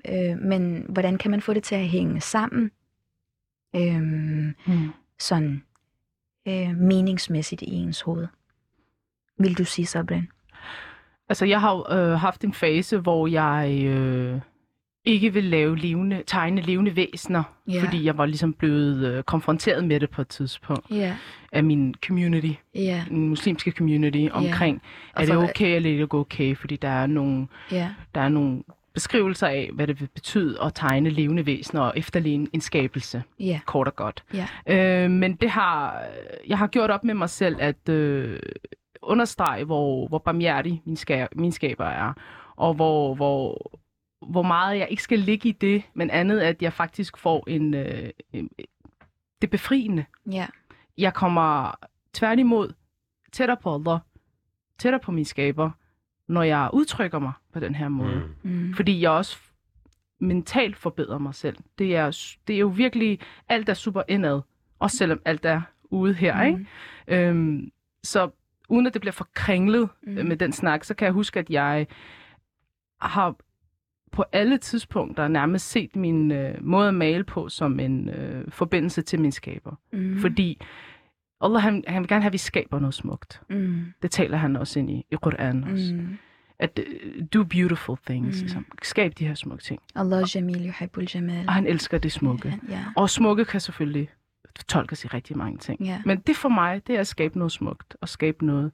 øh, 0.09 0.39
men 0.39 0.87
hvordan 0.89 1.19
kan 1.19 1.31
man 1.31 1.41
få 1.41 1.53
det 1.55 1.63
til 1.63 1.75
at 1.75 1.89
hænge 1.89 2.21
sammen, 2.21 2.71
øhm, 3.77 4.55
Mm. 4.67 4.89
sådan 5.19 5.63
øh, 6.49 6.77
meningsmæssigt 6.77 7.63
i 7.63 7.71
ens 7.75 8.01
hoved? 8.01 8.27
Vil 9.39 9.59
du 9.59 9.65
sige, 9.65 9.87
Sabrin? 9.87 10.29
Altså, 11.29 11.45
jeg 11.45 11.61
har 11.61 11.93
øh, 11.93 12.13
haft 12.21 12.45
en 12.45 12.53
fase, 12.55 12.99
hvor 12.99 13.27
jeg 13.27 13.85
øh, 13.85 14.41
ikke 15.07 15.33
vil 15.33 15.45
lave 15.45 15.77
levende, 15.79 16.23
tegne 16.27 16.61
levende 16.61 16.97
væsener, 16.97 17.43
Ja. 17.69 17.83
fordi 17.85 18.05
jeg 18.05 18.19
var 18.19 18.27
ligesom 18.27 18.53
blevet 18.53 19.07
øh, 19.07 19.23
konfronteret 19.23 19.85
med 19.85 20.01
det 20.01 20.11
på 20.11 20.21
et 20.23 20.29
tidspunkt 20.29 20.91
Ja, 20.91 21.17
af 21.53 21.65
min 21.65 21.95
community, 22.07 22.53
ja, 22.75 23.05
min 23.11 23.29
muslimske 23.29 23.71
community, 23.71 24.27
omkring, 24.33 24.83
Og 25.15 25.23
er 25.23 25.27
det 25.27 25.37
okay 25.37 25.77
eller 25.77 25.91
ikke 25.91 26.15
okay, 26.19 26.57
fordi 26.57 26.77
der 26.77 26.89
er 26.89 27.07
nogle, 27.07 27.47
ja, 27.73 27.91
der 28.15 28.21
er 28.21 28.29
nogle 28.29 28.63
beskrivelser 28.95 29.47
af, 29.47 29.71
hvad 29.73 29.87
det 29.87 30.01
vil 30.01 30.09
betyde 30.15 30.59
at 30.63 30.75
tegne 30.75 31.11
levende 31.11 31.47
væsener 31.47 31.81
og 31.83 31.93
efterligne 31.97 32.47
en 32.53 32.61
skabelse, 32.61 33.23
ja, 33.41 33.61
kort 33.67 33.89
og 33.89 33.97
godt. 33.97 34.25
ja. 34.35 34.47
Øh, 35.05 35.11
men 35.11 35.35
det 35.35 35.51
har, 35.51 36.03
jeg 36.49 36.59
har 36.59 36.67
gjort 36.67 36.91
op 36.91 37.05
med 37.05 37.15
mig 37.15 37.31
selv 37.31 37.57
at 37.61 37.89
øh, 37.89 38.39
understrege, 39.03 39.65
hvor, 39.65 40.09
hvor 40.09 40.19
barmhjertig 40.19 40.83
min, 40.85 40.97
ska, 40.97 41.27
min 41.37 41.53
skaber 41.53 41.85
er, 41.85 42.13
og 42.57 42.75
hvor, 42.75 43.15
hvor, 43.15 43.71
hvor 44.23 44.43
meget 44.43 44.79
jeg 44.79 44.89
ikke 44.91 45.03
skal 45.03 45.19
ligge 45.19 45.49
i 45.49 45.53
det, 45.53 45.83
men 45.95 46.11
andet, 46.11 46.41
at 46.41 46.63
jeg 46.63 46.73
faktisk 46.73 47.17
får 47.19 47.45
en, 47.49 47.75
øh, 47.75 48.11
en 48.33 48.51
det 49.43 49.51
befriende. 49.51 50.05
ja. 50.31 50.47
Jeg 50.99 51.15
kommer 51.15 51.75
tværtimod 52.13 52.73
tættere 53.33 53.57
på 53.63 53.75
Allah, 53.75 53.99
tættere 54.79 55.01
på 55.01 55.13
min 55.13 55.25
skaber, 55.25 55.71
når 56.29 56.43
jeg 56.43 56.71
udtrykker 56.73 57.19
mig 57.19 57.33
på 57.53 57.61
den 57.61 57.75
her 57.75 57.89
måde. 57.89 58.29
Mm. 58.43 58.51
Mm. 58.51 58.75
Fordi 58.75 59.01
jeg 59.01 59.11
også 59.11 59.39
mentalt 60.19 60.77
forbedrer 60.77 61.19
mig 61.19 61.35
selv. 61.35 61.57
Det 61.79 61.97
er, 61.97 62.37
det 62.47 62.55
er 62.57 62.61
jo 62.61 62.67
virkelig, 62.67 63.21
alt 63.49 63.69
er 63.69 63.75
super 63.75 64.03
indad. 64.09 64.41
Også 64.79 64.97
selvom 64.97 65.21
alt 65.25 65.45
er 65.45 65.61
ude 65.85 66.15
her, 66.15 66.37
Mm. 66.37 66.47
ikke? 66.47 66.67
Øhm, 67.29 67.71
så 68.05 68.31
uden 68.69 68.87
at 68.87 68.95
det 68.95 69.01
bliver 69.01 69.13
for 69.13 69.29
kringlet 69.35 69.89
mm. 70.03 70.13
med 70.27 70.37
den 70.37 70.53
snak, 70.53 70.85
så 70.85 70.95
kan 70.95 71.05
jeg 71.07 71.13
huske, 71.13 71.39
at 71.41 71.51
jeg 71.51 71.87
har 73.01 73.37
på 74.17 74.25
alle 74.33 74.59
tidspunkter 74.59 75.29
nærmest 75.29 75.71
set 75.71 75.97
min 75.97 76.31
øh, 76.33 76.65
måde 76.65 76.89
at 76.89 76.95
male 76.95 77.25
på 77.25 77.49
som 77.49 77.81
en 77.81 78.09
øh, 78.09 78.45
forbindelse 78.51 79.03
til 79.03 79.21
min 79.21 79.33
skaber. 79.33 79.75
Mm. 79.93 80.19
Fordi 80.21 80.61
Allah, 81.41 81.63
han, 81.63 81.85
han 81.87 82.03
vil 82.03 82.09
gerne 82.09 82.23
have, 82.23 82.29
at 82.29 82.33
vi 82.33 82.39
skaber 82.39 82.79
noget 82.79 82.95
smukt. 82.95 83.43
Mm. 83.51 83.85
Det 84.03 84.11
taler 84.11 84.37
han 84.37 84.57
også 84.57 84.79
ind 84.79 84.91
i, 84.91 85.07
i 85.11 85.17
Koran 85.23 85.65
også. 85.65 85.95
Mm. 85.95 86.19
At 86.59 86.79
uh, 86.79 87.27
do 87.35 87.45
beautiful 87.45 87.97
things. 88.07 88.37
Mm. 88.37 88.41
Ligesom. 88.41 88.67
Skab 88.83 89.13
de 89.19 89.27
her 89.27 89.35
smukke 89.35 89.65
ting. 89.65 89.81
Allah 89.95 90.25
jamil 90.35 90.67
yuhibbul 90.67 91.07
jamal. 91.15 91.47
Og 91.49 91.55
han 91.55 91.67
elsker 91.67 91.99
det 91.99 92.13
smukke. 92.13 92.61
Ja, 92.69 92.85
Og 92.97 93.11
smukke 93.11 93.45
kan 93.45 93.61
selvfølgelig 93.61 94.09
tolkes 94.69 95.05
i 95.05 95.09
rigtig 95.09 95.37
mange 95.37 95.59
ting. 95.59 95.81
ja. 95.81 96.03
Men 96.05 96.19
det 96.19 96.37
for 96.37 96.49
mig, 96.49 96.87
det 96.87 96.97
er 96.97 97.01
at 97.01 97.07
skabe 97.07 97.39
noget 97.39 97.53
smukt. 97.53 97.97
Og 98.01 98.09
skabe 98.09 98.47
noget, 98.47 98.73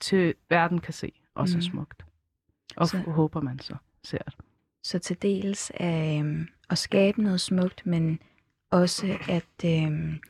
til 0.00 0.34
verden 0.50 0.78
kan 0.78 0.92
se, 0.92 1.12
også 1.34 1.56
Mm. 1.56 1.58
er 1.58 1.62
smukt. 1.62 2.04
Og 2.76 2.88
så. 2.88 2.98
håber 2.98 3.40
man 3.40 3.58
så 3.58 3.74
ser 4.04 4.18
det. 4.18 4.34
Så 4.82 4.98
til 4.98 5.22
dels 5.22 5.72
øhm, 5.80 6.48
at 6.70 6.78
skabe 6.78 7.22
noget 7.22 7.40
smukt, 7.40 7.86
men 7.86 8.18
også 8.70 9.18
at 9.28 9.64
øhm, 9.84 10.20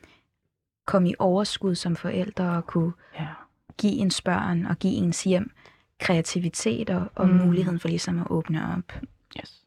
komme 0.85 1.09
i 1.09 1.15
overskud 1.19 1.75
som 1.75 1.95
forældre 1.95 2.49
og 2.49 2.65
kunne 2.67 2.91
Ja. 3.19 3.27
give 3.77 3.93
ens 3.93 4.21
børn 4.21 4.65
og 4.65 4.79
give 4.79 4.93
ens 4.93 5.23
hjem 5.23 5.51
kreativitet 5.99 6.89
og, 6.89 7.11
og 7.15 7.29
Mm. 7.29 7.35
muligheden 7.35 7.79
for 7.79 7.87
ligesom 7.87 8.19
at 8.19 8.27
åbne 8.29 8.73
op. 8.77 8.99
Yes. 9.39 9.65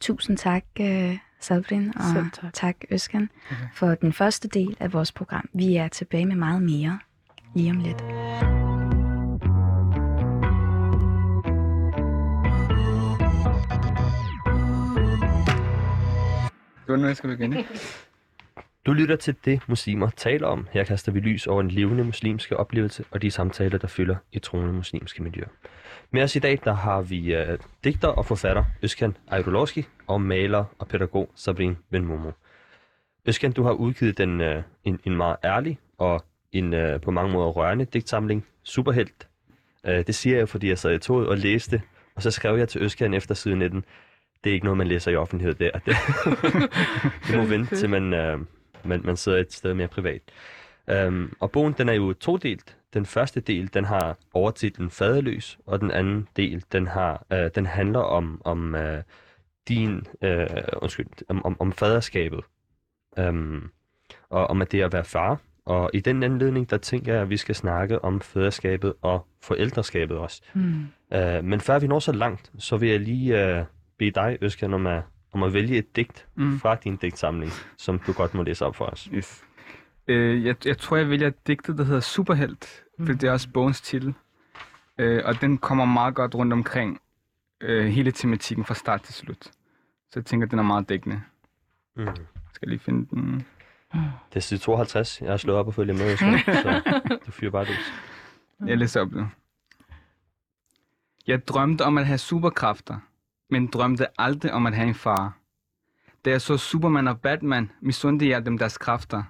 Tusind 0.00 0.36
tak, 0.38 0.64
uh, 0.80 1.16
Sabrin, 1.40 1.92
og 1.96 2.02
Selv 2.14 2.30
tak. 2.32 2.52
tak, 2.52 2.76
Øskan, 2.90 3.30
Okay. 3.50 3.56
for 3.74 3.94
den 3.94 4.12
første 4.12 4.48
del 4.48 4.76
af 4.80 4.92
vores 4.92 5.12
program. 5.12 5.48
Vi 5.52 5.76
er 5.76 5.88
tilbage 5.88 6.26
med 6.26 6.36
meget 6.36 6.62
mere 6.62 6.98
lige 7.54 7.70
om 7.70 7.76
lidt. 7.80 8.02
Det 16.92 17.00
nu, 17.00 17.06
jeg 17.06 17.16
skal 17.16 17.30
begynde. 17.30 17.64
Du 18.86 18.92
lytter 18.92 19.16
til 19.16 19.36
det, 19.44 19.60
muslimer 19.68 20.10
taler 20.10 20.46
om. 20.46 20.68
Her 20.72 20.84
kaster 20.84 21.12
vi 21.12 21.20
lys 21.20 21.46
over 21.46 21.60
en 21.60 21.70
levende 21.70 22.04
muslimske 22.04 22.56
oplevelse 22.56 23.04
og 23.10 23.22
de 23.22 23.30
samtaler, 23.30 23.78
der 23.78 23.88
fylder 23.88 24.16
i 24.32 24.38
troende 24.38 24.72
muslimske 24.72 25.22
miljøer. 25.22 25.48
Med 26.10 26.22
os 26.22 26.36
i 26.36 26.38
dag, 26.38 26.58
der 26.64 26.72
har 26.72 27.02
vi 27.02 27.36
uh, 27.36 27.58
digter 27.84 28.08
og 28.08 28.26
forfatter 28.26 28.64
Øskan 28.82 29.16
Ejdolovski 29.30 29.86
og 30.06 30.20
maler 30.20 30.64
og 30.78 30.88
pædagog 30.88 31.30
Sabrin 31.34 31.76
Ben 31.90 32.32
Øskan, 33.26 33.52
du 33.52 33.62
har 33.62 33.72
udgivet 33.72 34.18
den, 34.18 34.40
uh, 34.40 34.62
en, 34.84 35.00
en 35.04 35.16
meget 35.16 35.36
ærlig 35.44 35.78
og 35.98 36.24
en 36.52 36.74
uh, 36.74 37.00
på 37.00 37.10
mange 37.10 37.32
måder 37.32 37.48
rørende 37.48 37.84
digtsamling, 37.84 38.46
Superhelt. 38.62 39.28
Uh, 39.88 39.94
det 39.94 40.14
siger 40.14 40.36
jeg, 40.36 40.48
fordi 40.48 40.68
jeg 40.68 40.78
sad 40.78 40.94
i 40.94 40.98
toget 40.98 41.28
og 41.28 41.38
læste, 41.38 41.82
og 42.14 42.22
så 42.22 42.30
skrev 42.30 42.56
jeg 42.56 42.68
til 42.68 42.82
Øskan 42.82 43.14
efter 43.14 43.34
side 43.34 43.56
19, 43.56 43.84
det 44.44 44.50
er 44.50 44.54
ikke 44.54 44.66
noget, 44.66 44.78
man 44.78 44.86
læser 44.86 45.10
i 45.10 45.16
offentlighed 45.16 45.54
der. 45.54 45.70
Det, 45.86 45.96
det 47.26 47.36
må 47.40 47.44
vente 47.44 47.76
til 47.76 47.90
man, 47.90 48.14
øh, 48.14 48.38
man, 48.84 49.00
man 49.04 49.16
sidder 49.16 49.38
et 49.38 49.52
sted 49.52 49.74
mere 49.74 49.88
privat. 49.88 50.22
Um, 51.06 51.32
og 51.40 51.50
bogen 51.50 51.74
den 51.78 51.88
er 51.88 51.92
jo 51.92 52.12
todelt. 52.12 52.76
Den 52.94 53.06
første 53.06 53.40
del 53.40 53.74
den 53.74 53.84
har 53.84 54.16
overtitlen 54.34 54.90
Faderløs, 54.90 55.58
og 55.66 55.80
den 55.80 55.90
anden 55.90 56.28
del 56.36 56.64
den 56.72 56.86
har 56.86 57.26
øh, 57.32 57.50
den 57.54 57.66
handler 57.66 58.00
om 58.00 58.42
om 58.44 58.74
øh, 58.74 59.02
din 59.68 60.06
øh, 60.22 60.46
undskyld 60.82 61.06
om, 61.28 61.44
om, 61.44 61.56
om 61.60 61.72
faderskabet. 61.72 62.40
Um, 63.18 63.70
og 64.30 64.46
om 64.46 64.62
at 64.62 64.72
det 64.72 64.80
er 64.80 64.86
at 64.86 64.92
være 64.92 65.04
far. 65.04 65.40
Og 65.64 65.90
i 65.94 66.00
den 66.00 66.22
anledning 66.22 66.70
der 66.70 66.76
tænker 66.76 67.12
jeg 67.12 67.22
at 67.22 67.30
vi 67.30 67.36
skal 67.36 67.54
snakke 67.54 68.04
om 68.04 68.20
faderskabet 68.20 68.94
og 69.02 69.26
forældreskabet 69.42 70.16
også. 70.16 70.42
Mm. 70.54 70.86
Uh, 71.14 71.44
men 71.44 71.60
før 71.60 71.78
vi 71.78 71.86
når 71.86 71.98
så 71.98 72.12
langt, 72.12 72.52
så 72.58 72.76
vil 72.76 72.88
jeg 72.88 73.00
lige 73.00 73.58
uh, 73.58 73.66
bede 73.98 74.10
dig, 74.10 74.38
Øskan, 74.42 74.74
om 74.74 74.86
at, 74.86 75.02
om 75.32 75.42
at 75.42 75.52
vælge 75.52 75.78
et 75.78 75.96
digt 75.96 76.26
Mm. 76.34 76.58
fra 76.58 76.74
din 76.74 76.96
digtsamling, 76.96 77.52
som 77.76 77.98
du 77.98 78.12
godt 78.12 78.34
må 78.34 78.42
læse 78.42 78.66
op 78.66 78.76
for 78.76 78.84
os. 78.84 79.08
Yes. 79.14 79.44
Øh, 80.06 80.44
jeg, 80.44 80.66
jeg 80.66 80.78
tror, 80.78 80.96
jeg 80.96 81.10
vælger 81.10 81.30
digtet, 81.46 81.78
der 81.78 81.84
hedder 81.84 82.00
Superhelt, 82.00 82.84
mm. 82.98 83.06
for 83.06 83.12
Mm. 83.12 83.18
det 83.18 83.28
er 83.28 83.32
også 83.32 83.48
bogens 83.48 83.80
titel. 83.80 84.14
Øh, 84.98 85.22
og 85.24 85.40
den 85.40 85.58
kommer 85.58 85.84
meget 85.84 86.14
godt 86.14 86.34
rundt 86.34 86.52
omkring 86.52 87.00
øh, 87.60 87.86
hele 87.86 88.12
tematikken 88.12 88.64
fra 88.64 88.74
start 88.74 89.02
til 89.02 89.14
slut. 89.14 89.44
Så 90.10 90.12
jeg 90.14 90.24
tænker, 90.24 90.46
den 90.46 90.58
er 90.58 90.62
meget 90.62 90.88
dækkende. 90.88 91.22
Mm. 91.96 92.04
Jeg 92.06 92.14
skal 92.52 92.68
lige 92.68 92.78
finde 92.78 93.06
den. 93.10 93.46
Det 94.28 94.36
er 94.36 94.40
side 94.40 94.60
52. 94.60 95.20
Jeg 95.20 95.30
har 95.30 95.36
slået 95.36 95.58
op 95.58 95.66
og 95.66 95.74
følger 95.74 95.94
med, 95.94 96.12
Øskan, 96.12 96.38
så 96.38 96.80
du 97.26 97.30
fyrer 97.32 97.50
bare 97.50 97.64
løs. 97.64 97.92
Jeg 98.66 98.78
læser 98.78 99.00
op 99.00 99.12
nu. 99.12 99.26
Jeg 101.26 101.48
drømte 101.48 101.82
om 101.82 101.98
at 101.98 102.06
have 102.06 102.18
superkræfter, 102.18 102.98
men 103.52 103.66
drømte 103.66 104.20
aldrig 104.20 104.52
om 104.52 104.66
at 104.66 104.74
have 104.74 104.88
en 104.88 104.94
far. 104.94 105.38
Da 106.24 106.30
jeg 106.30 106.40
så 106.40 106.56
Superman 106.56 107.08
og 107.08 107.20
Batman, 107.20 107.70
misundte 107.80 108.28
jeg 108.28 108.46
dem 108.46 108.58
deres 108.58 108.78
kræfter. 108.78 109.22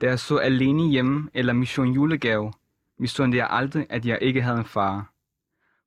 Da 0.00 0.06
jeg 0.06 0.18
så 0.18 0.36
Alene 0.36 0.88
hjemme 0.88 1.30
eller 1.34 1.52
Mission 1.52 1.92
Julegave, 1.92 2.52
misundte 2.98 3.38
jeg 3.38 3.46
aldrig, 3.50 3.86
at 3.90 4.06
jeg 4.06 4.18
ikke 4.20 4.42
havde 4.42 4.58
en 4.58 4.64
far. 4.64 5.12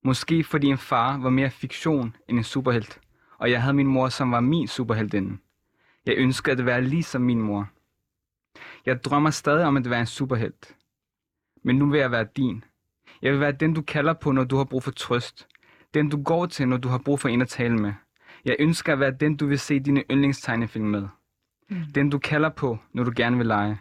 Måske 0.03 0.43
fordi 0.43 0.67
en 0.67 0.77
far 0.77 1.17
var 1.17 1.29
mere 1.29 1.49
fiktion 1.49 2.15
end 2.27 2.37
en 2.37 2.43
superhelt, 2.43 3.01
og 3.37 3.51
jeg 3.51 3.61
havde 3.61 3.73
min 3.73 3.87
mor, 3.87 4.09
som 4.09 4.31
var 4.31 4.39
min 4.39 4.67
superheltinde. 4.67 5.37
Jeg 6.05 6.15
ønskede 6.17 6.59
at 6.59 6.65
være 6.65 6.81
lige 6.81 7.03
som 7.03 7.21
min 7.21 7.41
mor. 7.41 7.69
Jeg 8.85 9.03
drømmer 9.03 9.29
stadig 9.29 9.65
om 9.65 9.77
at 9.77 9.89
være 9.89 9.99
en 9.99 10.05
superhelt. 10.05 10.75
men 11.63 11.75
nu 11.75 11.89
vil 11.89 11.99
jeg 11.99 12.11
være 12.11 12.27
din. 12.37 12.63
Jeg 13.21 13.31
vil 13.31 13.39
være 13.39 13.51
den, 13.51 13.73
du 13.73 13.81
kalder 13.81 14.13
på, 14.13 14.31
når 14.31 14.43
du 14.43 14.57
har 14.57 14.63
brug 14.63 14.83
for 14.83 14.91
trøst. 14.91 15.47
Den, 15.93 16.09
du 16.09 16.23
går 16.23 16.45
til, 16.45 16.67
når 16.67 16.77
du 16.77 16.87
har 16.87 16.97
brug 16.97 17.19
for 17.19 17.29
en 17.29 17.41
at 17.41 17.47
tale 17.47 17.77
med. 17.77 17.93
Jeg 18.45 18.55
ønsker 18.59 18.93
at 18.93 18.99
være 18.99 19.11
den, 19.11 19.37
du 19.37 19.47
vil 19.47 19.59
se 19.59 19.79
dine 19.79 20.03
yndlingstegnefilm 20.11 20.85
med. 20.85 21.07
Mm. 21.69 21.77
Den, 21.95 22.09
du 22.09 22.19
kalder 22.19 22.49
på, 22.49 22.77
når 22.93 23.03
du 23.03 23.11
gerne 23.15 23.37
vil 23.37 23.45
lege. 23.45 23.79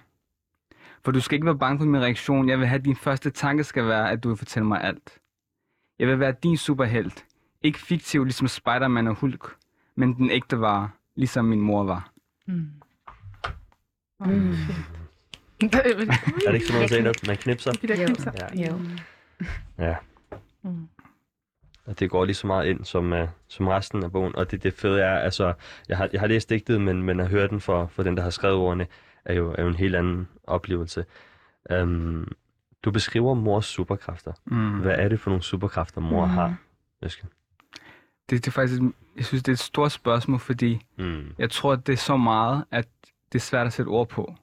For 1.05 1.13
du 1.13 1.21
skal 1.21 1.35
ikke 1.37 1.47
være 1.47 1.59
bange 1.59 1.79
for 1.79 1.87
min 1.87 2.01
reaktion. 2.01 2.49
Jeg 2.49 2.59
vil 2.59 2.67
have, 2.67 2.79
at 2.79 2.85
din 2.85 2.97
første 2.97 3.31
tanke 3.31 3.65
skal 3.65 3.87
være, 3.87 4.11
at 4.11 4.23
du 4.25 4.29
vil 4.29 4.37
fortælle 4.37 4.69
mig 4.69 4.85
alt. 4.85 5.19
Jeg 5.99 6.09
vil 6.09 6.21
være 6.21 6.35
din 6.43 6.57
superhelt. 6.57 7.25
Ikke 7.63 7.79
fiktiv, 7.79 8.25
ligesom 8.25 8.49
Spider-Man 8.49 9.07
og 9.07 9.15
Hulk, 9.15 9.57
men 9.97 10.17
den 10.17 10.31
ægte 10.31 10.61
vare, 10.61 10.91
ligesom 11.15 11.45
min 11.45 11.61
mor 11.61 11.85
var. 11.85 12.11
Mm. 12.47 12.55
Mm. 14.21 14.53
Er 15.61 15.83
det 16.47 16.55
ikke 16.55 16.67
sådan 16.67 17.03
noget, 17.03 17.27
man 17.27 17.37
knipser? 17.37 17.73
Jo. 17.83 17.95
knipser. 17.95 18.33
Ja. 18.57 18.67
Jo. 18.67 18.81
Ja. 19.79 19.97
Mm. 20.63 20.89
Og 21.89 21.99
det 22.01 22.11
går 22.11 22.25
lige 22.25 22.35
så 22.35 22.47
meget 22.47 22.67
ind 22.67 22.85
som, 22.85 23.13
uh, 23.13 23.19
som 23.49 23.69
resten 23.69 24.05
af 24.05 24.13
bogen. 24.13 24.37
Og 24.37 24.51
det, 24.51 24.63
det 24.63 24.75
fede 24.75 25.01
er, 25.03 25.19
altså, 25.19 25.53
jeg 25.89 25.97
har, 25.97 26.09
jeg 26.13 26.21
har 26.21 26.27
læst 26.27 26.51
digtet, 26.51 26.81
men, 26.81 27.03
men 27.03 27.21
at 27.21 27.29
høre 27.29 27.49
den 27.49 27.61
for, 27.61 27.87
for 27.87 28.03
den, 28.03 28.17
der 28.17 28.23
har 28.23 28.31
skrevet 28.31 28.57
ordene, 28.57 28.87
er 29.25 29.35
jo, 29.35 29.55
er 29.59 29.63
jo 29.63 29.69
en 29.69 29.75
helt 29.75 29.97
anden 29.97 30.29
oplevelse. 30.45 31.05
Um, 31.83 32.33
du 32.83 32.91
beskriver 32.91 33.35
mors 33.35 33.67
superkræfter. 33.67 34.33
Mm. 34.45 34.81
Hvad 34.81 34.95
er 34.99 35.09
det 35.09 35.21
for 35.21 35.31
nogle 35.31 35.43
superkræfter, 35.43 36.01
mor 36.01 36.25
Mm. 36.25 36.31
har? 36.31 36.57
Øsken? 37.03 37.29
Det, 38.31 38.45
det 38.45 38.47
er 38.47 38.51
faktisk, 38.51 38.83
et- 38.83 38.93
jeg 39.17 39.25
synes, 39.25 39.43
det 39.43 39.49
er 39.53 39.55
et 39.55 39.59
stort 39.59 39.93
spørgsmål, 39.93 40.39
fordi 40.39 40.87
Mm. 40.99 41.23
jeg 41.39 41.51
tror, 41.51 41.73
at 41.73 41.87
det 41.87 41.93
er 41.93 41.97
så 41.97 42.17
meget, 42.17 42.65
at 42.71 42.89
det 43.33 43.39
er 43.39 43.43
svært 43.43 43.67
at 43.67 43.73
sætte 43.73 43.89
ord 43.89 44.09
på. 44.09 44.35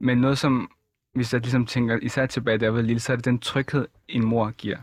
Men 0.00 0.18
noget 0.18 0.38
som, 0.38 0.70
hvis 1.14 1.32
jeg 1.32 1.40
ligesom 1.40 1.66
tænker, 1.66 1.98
især 2.02 2.26
tilbage, 2.26 2.58
da 2.58 2.64
jeg 2.64 2.74
var 2.74 2.80
lille, 2.80 3.00
så 3.00 3.12
er 3.12 3.16
det 3.16 3.24
den 3.24 3.38
tryghed, 3.38 3.86
en 4.08 4.26
mor 4.26 4.50
giver. 4.50 4.78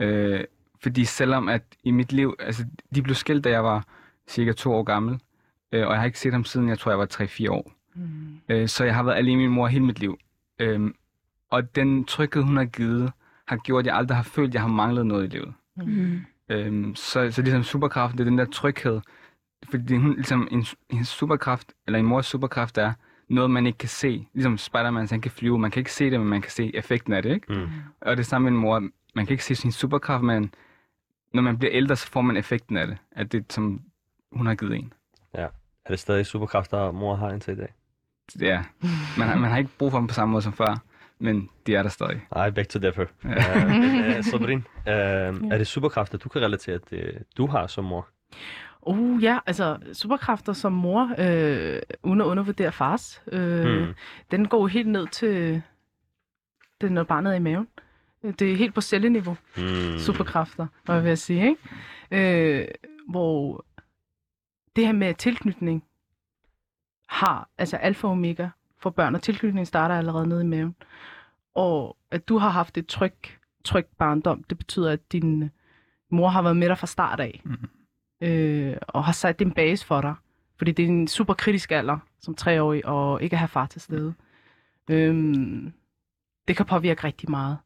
Øh, 0.00 0.44
fordi 0.82 1.04
selvom 1.04 1.48
at 1.48 1.62
i 1.84 1.90
mit 1.90 2.12
liv, 2.12 2.34
altså 2.38 2.64
de 2.94 3.02
blev 3.02 3.14
skilt, 3.14 3.44
da 3.44 3.50
jeg 3.50 3.64
var 3.64 3.84
cirka 4.28 4.52
to 4.52 4.72
år 4.72 4.82
gammel, 4.82 5.20
øh, 5.72 5.86
og 5.86 5.92
jeg 5.92 6.00
har 6.00 6.06
ikke 6.06 6.18
set 6.18 6.32
ham 6.32 6.44
siden, 6.44 6.68
jeg 6.68 6.78
tror, 6.78 6.90
jeg 6.90 6.98
var 6.98 7.06
3-4 7.14 7.50
år. 7.50 7.72
Mm. 7.94 8.40
Øh, 8.48 8.68
så 8.68 8.84
jeg 8.84 8.94
har 8.94 9.02
været 9.02 9.16
alene 9.16 9.36
med 9.36 9.46
min 9.46 9.54
mor 9.54 9.66
hele 9.66 9.84
mit 9.84 10.00
liv. 10.00 10.18
Øh, 10.58 10.90
og 11.50 11.74
den 11.76 12.04
tryghed, 12.04 12.42
hun 12.42 12.56
har 12.56 12.64
givet, 12.64 13.12
har 13.48 13.56
gjort, 13.56 13.82
at 13.82 13.86
jeg 13.86 13.96
aldrig 13.96 14.16
har 14.16 14.22
følt, 14.22 14.48
at 14.48 14.54
jeg 14.54 14.62
har 14.62 14.68
manglet 14.68 15.06
noget 15.06 15.24
i 15.24 15.28
livet. 15.28 15.54
Mm. 15.76 16.20
Øhm, 16.48 16.94
så, 16.94 17.30
så 17.30 17.42
ligesom 17.42 17.62
superkraften, 17.62 18.18
det 18.18 18.24
er 18.24 18.30
den 18.30 18.38
der 18.38 18.44
tryghed. 18.44 19.00
Fordi 19.70 19.96
hun, 19.96 20.14
ligesom 20.14 20.48
en, 20.50 20.66
en 20.90 21.04
superkraft, 21.04 21.72
eller 21.86 21.98
en 21.98 22.06
mors 22.06 22.26
superkraft 22.26 22.78
er 22.78 22.92
noget, 23.28 23.50
man 23.50 23.66
ikke 23.66 23.78
kan 23.78 23.88
se. 23.88 24.28
Ligesom 24.34 24.58
Spider-Man, 24.58 25.08
så 25.08 25.14
han 25.14 25.20
kan 25.20 25.30
flyve. 25.30 25.58
Man 25.58 25.70
kan 25.70 25.80
ikke 25.80 25.92
se 25.92 26.10
det, 26.10 26.20
men 26.20 26.28
man 26.28 26.42
kan 26.42 26.50
se 26.50 26.76
effekten 26.76 27.12
af 27.12 27.22
det, 27.22 27.34
ikke? 27.34 27.52
Mm. 27.52 27.68
Og 28.00 28.16
det 28.16 28.26
samme 28.26 28.50
med 28.50 28.52
en 28.52 28.62
mor. 28.62 28.88
Man 29.14 29.26
kan 29.26 29.34
ikke 29.34 29.44
se 29.44 29.54
sin 29.54 29.72
superkraft, 29.72 30.24
men 30.24 30.54
når 31.34 31.42
man 31.42 31.58
bliver 31.58 31.72
ældre, 31.74 31.96
så 31.96 32.06
får 32.10 32.20
man 32.20 32.36
effekten 32.36 32.76
af 32.76 32.86
det. 32.86 32.96
At 33.12 33.32
det, 33.32 33.52
som 33.52 33.80
hun 34.32 34.46
har 34.46 34.54
givet 34.54 34.74
en. 34.74 34.92
Er 35.84 35.90
det 35.90 35.98
stadig 35.98 36.26
superkræfter, 36.26 36.90
mor 36.90 37.16
har 37.16 37.30
indtil 37.30 37.52
i 37.52 37.56
dag? 37.56 37.72
Er. 38.42 38.62
Man 39.18 39.28
har, 39.28 39.36
man 39.36 39.50
har 39.50 39.58
ikke 39.58 39.70
brug 39.78 39.90
for 39.90 39.98
dem 39.98 40.06
på 40.06 40.14
samme 40.14 40.32
måde 40.32 40.42
som 40.42 40.52
før, 40.52 40.82
men 41.18 41.48
de 41.66 41.74
er 41.74 41.82
der 41.82 41.90
stadig. 41.90 42.20
Nej, 42.34 42.50
back 42.50 42.68
to 42.68 42.78
differ. 42.78 43.04
Ja. 43.24 43.66
Uh, 43.66 44.18
uh, 44.18 44.24
Sabrin, 44.24 44.58
uh, 44.86 44.92
er 45.52 45.58
det 45.58 45.66
superkræfter, 45.66 46.18
du 46.18 46.28
kan 46.28 46.42
relatere 46.42 46.78
til, 46.78 47.24
du 47.36 47.46
har 47.46 47.66
som 47.66 47.84
mor? 47.84 48.08
Uh, 48.82 49.22
ja, 49.24 49.38
altså 49.46 49.78
superkræfter 49.92 50.52
som 50.52 50.72
mor, 50.72 51.14
øh, 51.18 51.78
uden 52.02 52.20
at 52.20 52.24
undervurdere 52.24 52.72
fars, 52.72 53.22
øh, 53.32 53.86
Mm. 53.88 53.94
den 54.30 54.48
går 54.48 54.66
helt 54.66 54.88
ned 54.88 55.06
til, 55.06 55.62
det 56.80 56.92
når 56.92 57.04
barnet 57.04 57.32
er 57.32 57.36
i 57.36 57.40
maven. 57.40 57.68
Det 58.22 58.52
er 58.52 58.56
helt 58.56 58.74
på 58.74 58.80
celleniveau, 58.80 59.36
Mm. 59.56 59.62
mm. 59.62 59.98
superkræfter, 59.98 60.66
hvad 60.84 60.94
jeg 60.94 61.04
vil 61.04 61.18
sige, 61.18 61.48
ikke? 62.10 62.60
Øh, 62.60 62.68
hvor 63.08 63.64
det 64.76 64.86
her 64.86 64.92
med 64.92 65.14
tilknytning 65.14 65.84
har, 67.08 67.48
altså 67.58 67.76
alfa 67.76 68.06
og 68.06 68.12
omega 68.12 68.48
for 68.78 68.90
børn, 68.90 69.14
og 69.14 69.22
tilknytning 69.22 69.66
starter 69.66 69.94
allerede 69.98 70.26
nede 70.26 70.40
i 70.42 70.46
maven. 70.46 70.76
Og 71.54 71.96
at 72.10 72.28
du 72.28 72.38
har 72.38 72.48
haft 72.48 72.78
et 72.78 72.86
tryg, 72.86 73.14
tryg 73.64 73.86
barndom, 73.98 74.42
det 74.42 74.58
betyder, 74.58 74.90
at 74.90 75.12
din 75.12 75.50
mor 76.10 76.28
har 76.28 76.42
været 76.42 76.56
med 76.56 76.68
dig 76.68 76.78
fra 76.78 76.86
start 76.86 77.20
af, 77.20 77.40
Mhm. 77.44 77.68
øh, 78.20 78.76
og 78.88 79.04
har 79.04 79.12
sat 79.12 79.38
din 79.38 79.50
base 79.50 79.86
for 79.86 80.00
dig. 80.00 80.14
Fordi 80.56 80.72
det 80.72 80.82
er 80.84 80.88
en 80.88 81.08
super 81.08 81.34
kritisk 81.34 81.72
alder 81.72 81.98
som 82.20 82.34
treårig, 82.34 82.86
og 82.86 83.22
ikke 83.22 83.34
at 83.34 83.38
have 83.38 83.48
far 83.48 83.66
til 83.66 83.80
stede. 83.80 84.14
Øhm, 84.90 85.72
det 86.48 86.56
kan 86.56 86.66
påvirke 86.66 87.04
rigtig 87.04 87.30
meget, 87.30 87.58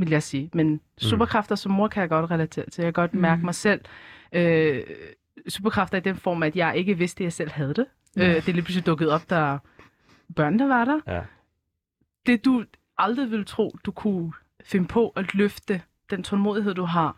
vil 0.00 0.10
jeg 0.10 0.22
sige. 0.22 0.50
Men 0.54 0.80
superkræfter 0.98 1.54
som 1.54 1.72
mor 1.72 1.88
kan 1.88 2.00
jeg 2.00 2.08
godt 2.08 2.30
relatere 2.30 2.70
til. 2.70 2.82
Jeg 2.82 2.94
kan 2.94 3.02
godt 3.02 3.14
mærke 3.14 3.38
Mm. 3.40 3.44
mig 3.44 3.54
selv. 3.54 3.80
Øh, 4.32 4.82
superkræfter 5.48 5.98
i 5.98 6.00
den 6.00 6.16
form, 6.16 6.42
at 6.42 6.56
jeg 6.56 6.76
ikke 6.76 6.98
vidste, 6.98 7.20
at 7.20 7.24
jeg 7.24 7.32
selv 7.32 7.50
havde 7.50 7.74
det. 7.74 7.86
Øh, 8.18 8.24
det 8.24 8.48
er 8.48 8.52
lige 8.52 8.62
pludselig 8.62 8.86
dukket 8.86 9.10
op, 9.10 9.30
da 9.30 9.58
børnene 10.36 10.68
var 10.68 10.84
der. 10.84 11.00
Ja. 11.06 11.22
Det 12.26 12.44
du 12.44 12.64
aldrig 12.98 13.30
ville 13.30 13.44
tro, 13.44 13.76
du 13.84 13.90
kunne 13.92 14.32
finde 14.64 14.88
på 14.88 15.08
at 15.08 15.34
løfte, 15.34 15.82
den 16.10 16.22
tålmodighed, 16.22 16.74
du 16.74 16.84
har. 16.84 17.16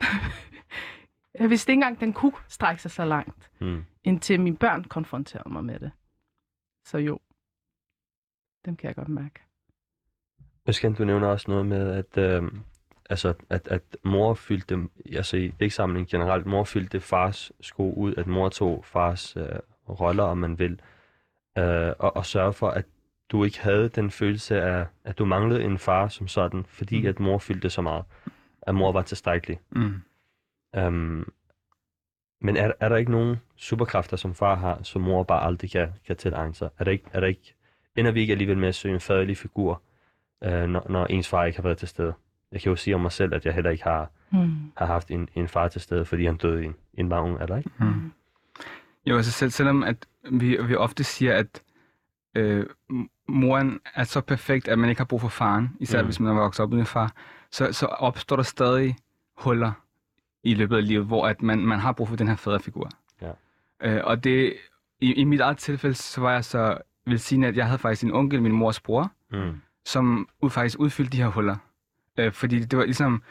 jeg 1.40 1.50
vidste 1.50 1.72
ikke 1.72 1.78
engang, 1.78 2.00
den 2.00 2.12
kunne 2.12 2.32
strække 2.48 2.82
sig 2.82 2.90
så 2.90 3.04
langt, 3.04 3.50
Mm. 3.60 3.84
indtil 4.04 4.40
mine 4.40 4.56
børn 4.56 4.84
konfronterede 4.84 5.48
mig 5.52 5.64
med 5.64 5.78
det. 5.80 5.90
Så 6.84 6.98
jo, 6.98 7.18
dem 8.64 8.76
kan 8.76 8.88
jeg 8.88 8.96
godt 8.96 9.08
mærke. 9.08 9.40
Øsken, 10.68 10.94
du 10.94 11.04
nævner 11.04 11.28
også 11.28 11.50
noget 11.50 11.66
med, 11.66 11.90
at, 11.90 12.18
øh, 12.18 12.42
altså, 13.10 13.34
at, 13.50 13.68
at 13.68 13.82
mor 14.04 14.34
fyldte, 14.34 14.78
altså 15.12 15.36
i 15.36 15.48
digtsamlingen 15.60 16.06
generelt, 16.06 16.46
mor 16.46 16.64
fyldte 16.64 17.00
fars 17.00 17.52
sko 17.60 17.92
ud, 17.92 18.14
at 18.16 18.26
mor 18.26 18.48
tog 18.48 18.84
fars 18.84 19.36
øh, 19.36 19.58
roller, 19.88 20.24
om 20.24 20.38
man 20.38 20.58
vil, 20.58 20.80
øh, 21.58 21.92
og, 21.98 22.16
og 22.16 22.26
sørge 22.26 22.52
for, 22.52 22.68
at 22.68 22.84
du 23.30 23.44
ikke 23.44 23.60
havde 23.60 23.88
den 23.88 24.10
følelse 24.10 24.62
af, 24.62 24.86
at 25.04 25.18
du 25.18 25.24
manglede 25.24 25.62
en 25.64 25.78
far 25.78 26.08
som 26.08 26.28
sådan, 26.28 26.64
fordi 26.68 27.00
Mm. 27.02 27.06
at 27.08 27.20
mor 27.20 27.38
fyldte 27.38 27.70
så 27.70 27.82
meget, 27.82 28.04
at 28.62 28.74
mor 28.74 28.92
var 28.92 29.02
tilstrækkelig. 29.02 29.60
Mm. 29.70 29.94
Um, 30.78 31.32
men 32.40 32.56
er, 32.56 32.72
er 32.80 32.88
der 32.88 32.96
ikke 32.96 33.10
nogen 33.10 33.36
superkræfter, 33.56 34.16
som 34.16 34.34
far 34.34 34.54
har, 34.54 34.82
som 34.82 35.02
mor 35.02 35.22
bare 35.22 35.42
aldrig 35.42 35.70
kan, 35.70 35.88
kan 36.06 36.16
tilegne 36.16 36.54
sig? 36.54 36.70
Er 36.78 36.84
der 36.84 36.90
ikke, 36.90 37.04
er 37.12 37.20
der 37.20 37.26
ikke, 37.26 37.54
ender 37.96 38.10
vi 38.10 38.20
ikke 38.20 38.32
alligevel 38.32 38.58
med 38.58 38.68
at 38.68 38.74
søge 38.74 38.94
en 38.94 39.00
faderlig 39.00 39.36
figur, 39.36 39.82
øh, 40.44 40.66
når, 40.68 40.86
når 40.90 41.06
ens 41.06 41.28
far 41.28 41.44
ikke 41.44 41.58
har 41.58 41.62
været 41.62 41.78
til 41.78 41.88
stede? 41.88 42.14
Jeg 42.52 42.60
kan 42.60 42.70
jo 42.70 42.76
sige 42.76 42.94
om 42.94 43.00
mig 43.00 43.12
selv, 43.12 43.34
at 43.34 43.44
jeg 43.46 43.54
heller 43.54 43.70
ikke 43.70 43.84
har, 43.84 44.10
Mm. 44.30 44.72
har 44.76 44.86
haft 44.86 45.10
en, 45.10 45.28
en 45.34 45.48
far 45.48 45.68
til 45.68 45.80
stede, 45.80 46.04
fordi 46.04 46.24
han 46.26 46.36
døde 46.36 46.62
i 46.62 46.66
en, 46.66 46.74
en 46.94 47.12
ung 47.12 47.40
alder, 47.40 47.56
ikke? 47.56 47.70
Mm. 47.80 48.12
Jo, 49.06 49.16
altså 49.16 49.32
selv, 49.32 49.50
selvom 49.50 49.82
at 49.82 50.06
vi, 50.30 50.56
vi 50.62 50.74
ofte 50.74 51.04
siger, 51.04 51.34
at 51.36 51.62
øh, 52.34 52.66
moren 53.28 53.80
er 53.94 54.04
så 54.04 54.20
perfekt, 54.20 54.68
at 54.68 54.78
man 54.78 54.88
ikke 54.90 55.00
har 55.00 55.04
brug 55.04 55.20
for 55.20 55.28
faren, 55.28 55.76
især 55.80 56.00
Mm. 56.00 56.06
hvis 56.06 56.20
man 56.20 56.36
er 56.36 56.40
vokset 56.40 56.62
op 56.62 56.68
uden 56.70 56.80
en 56.80 56.86
far, 56.86 57.12
så, 57.50 57.72
så 57.72 57.86
opstår 57.86 58.36
der 58.36 58.42
stadig 58.42 58.96
huller 59.36 59.72
i 60.42 60.54
løbet 60.54 60.76
af 60.76 60.86
livet, 60.86 61.06
hvor 61.06 61.26
at 61.26 61.42
man, 61.42 61.58
man 61.58 61.78
har 61.78 61.92
brug 61.92 62.08
for 62.08 62.16
den 62.16 62.28
her 62.28 62.36
faderfigur. 62.36 62.88
Ja. 63.22 63.30
Øh, 63.82 64.00
og 64.04 64.24
det, 64.24 64.54
i, 65.00 65.12
i 65.14 65.24
mit 65.24 65.40
eget 65.40 65.58
tilfælde, 65.58 65.94
så 65.94 66.20
var 66.20 66.32
jeg 66.32 66.44
så 66.44 66.78
velsignet, 67.06 67.48
at 67.48 67.56
jeg 67.56 67.66
havde 67.66 67.78
faktisk 67.78 68.04
en 68.04 68.12
onkel, 68.12 68.42
min 68.42 68.52
mors 68.52 68.80
bror, 68.80 69.12
Mm. 69.32 69.60
Som 69.84 70.28
ud, 70.42 70.50
faktisk 70.50 70.78
udfyldte 70.78 71.12
de 71.12 71.22
her 71.22 71.28
huller. 71.28 71.56
Øh, 72.18 72.32
fordi 72.32 72.60
det 72.60 72.78
var 72.78 72.84
ligesom, 72.84 73.22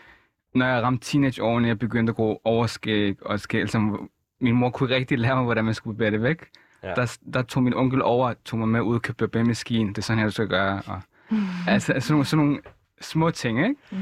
når 0.55 0.65
jeg 0.65 0.83
ramte 0.83 1.05
teenageårene, 1.05 1.67
jeg 1.67 1.79
begyndte 1.79 2.11
at 2.11 2.15
gå 2.15 2.41
overskæg 2.43 3.25
og 3.25 3.39
skæg, 3.39 3.61
ligesom, 3.61 4.09
min 4.41 4.55
mor 4.55 4.69
kunne 4.69 4.95
rigtig 4.95 5.19
lære 5.19 5.35
mig, 5.35 5.43
hvordan 5.43 5.65
man 5.65 5.73
skulle 5.73 5.97
bære 5.97 6.11
det 6.11 6.23
væk. 6.23 6.45
Ja. 6.83 6.93
Der, 6.95 7.17
der 7.33 7.41
tog 7.41 7.63
min 7.63 7.73
onkel 7.73 8.01
over, 8.01 8.33
tog 8.45 8.59
mig 8.59 8.67
med 8.67 8.81
ud 8.81 8.95
og 8.95 9.01
købte 9.01 9.27
barbermaskine. 9.27 9.89
Det 9.89 9.97
er 9.97 10.01
sådan 10.01 10.19
her, 10.19 10.25
du 10.25 10.31
skal 10.31 10.47
gøre. 10.47 10.81
Og, 10.87 11.01
altså, 11.67 11.93
sådan 11.99 12.13
nogle, 12.13 12.25
sådan 12.25 12.45
nogle 12.45 12.61
små 13.01 13.31
ting, 13.31 13.59
ikke? 13.59 13.75
Mm. 13.91 13.97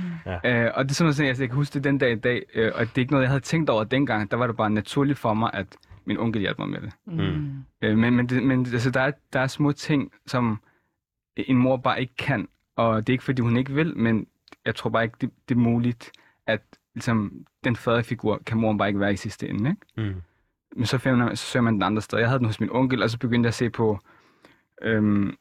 Øh, 0.49 0.71
og 0.75 0.83
det 0.83 0.91
er 0.91 0.93
sådan 0.93 1.05
noget, 1.05 1.19
jeg, 1.19 1.39
jeg 1.39 1.49
kan 1.49 1.55
huske 1.55 1.73
det 1.73 1.83
den 1.83 1.97
dag 1.97 2.11
i 2.11 2.15
dag, 2.15 2.43
øh, 2.55 2.71
og 2.75 2.81
det 2.81 2.97
er 2.97 2.99
ikke 2.99 3.11
noget, 3.11 3.23
jeg 3.23 3.29
havde 3.29 3.41
tænkt 3.41 3.69
over 3.69 3.83
dengang. 3.83 4.31
Der 4.31 4.37
var 4.37 4.47
det 4.47 4.57
bare 4.57 4.69
naturligt 4.69 5.19
for 5.19 5.33
mig, 5.33 5.49
at 5.53 5.67
min 6.05 6.17
onkel 6.17 6.41
hjalp 6.41 6.59
mig 6.59 6.69
med 6.69 6.81
det. 6.81 6.91
Mm. 7.05 7.63
Øh, 7.81 7.97
men 7.97 8.15
men, 8.15 8.29
det, 8.29 8.43
men 8.43 8.59
altså, 8.59 8.91
der, 8.91 9.01
er, 9.01 9.11
der 9.33 9.39
er 9.39 9.47
små 9.47 9.71
ting, 9.71 10.11
som 10.27 10.59
en 11.47 11.57
mor 11.57 11.77
bare 11.77 12.01
ikke 12.01 12.15
kan, 12.17 12.47
og 12.75 13.07
det 13.07 13.13
er 13.13 13.13
ikke, 13.13 13.23
fordi 13.23 13.41
hun 13.41 13.57
ikke 13.57 13.71
vil, 13.73 13.97
men 13.97 14.27
jeg 14.65 14.75
tror 14.75 14.89
bare 14.89 15.03
ikke, 15.03 15.15
det, 15.21 15.29
det 15.49 15.55
er 15.55 15.59
muligt, 15.59 16.11
at 16.47 16.61
ligesom, 16.93 17.45
den 17.63 17.75
faderfigur 17.75 18.41
kan 18.45 18.57
moren 18.57 18.77
bare 18.77 18.87
ikke 18.87 18.99
være 18.99 19.13
i 19.13 19.17
sidste 19.17 19.49
ende, 19.49 19.69
ikke? 19.69 20.09
Mm. 20.11 20.21
Men 20.75 20.85
så, 20.85 20.97
finder 20.97 21.17
man, 21.25 21.35
så 21.35 21.45
søger 21.45 21.63
man 21.63 21.73
den 21.73 21.83
andre 21.83 22.01
sted. 22.01 22.19
Jeg 22.19 22.27
havde 22.27 22.39
den 22.39 22.45
hos 22.47 22.59
min 22.59 22.69
onkel, 22.71 23.03
og 23.03 23.09
så 23.09 23.17
begyndte 23.17 23.47
jeg 23.47 23.49
at 23.49 23.53
se 23.53 23.69
på 23.69 23.99
øhm, 24.81 25.35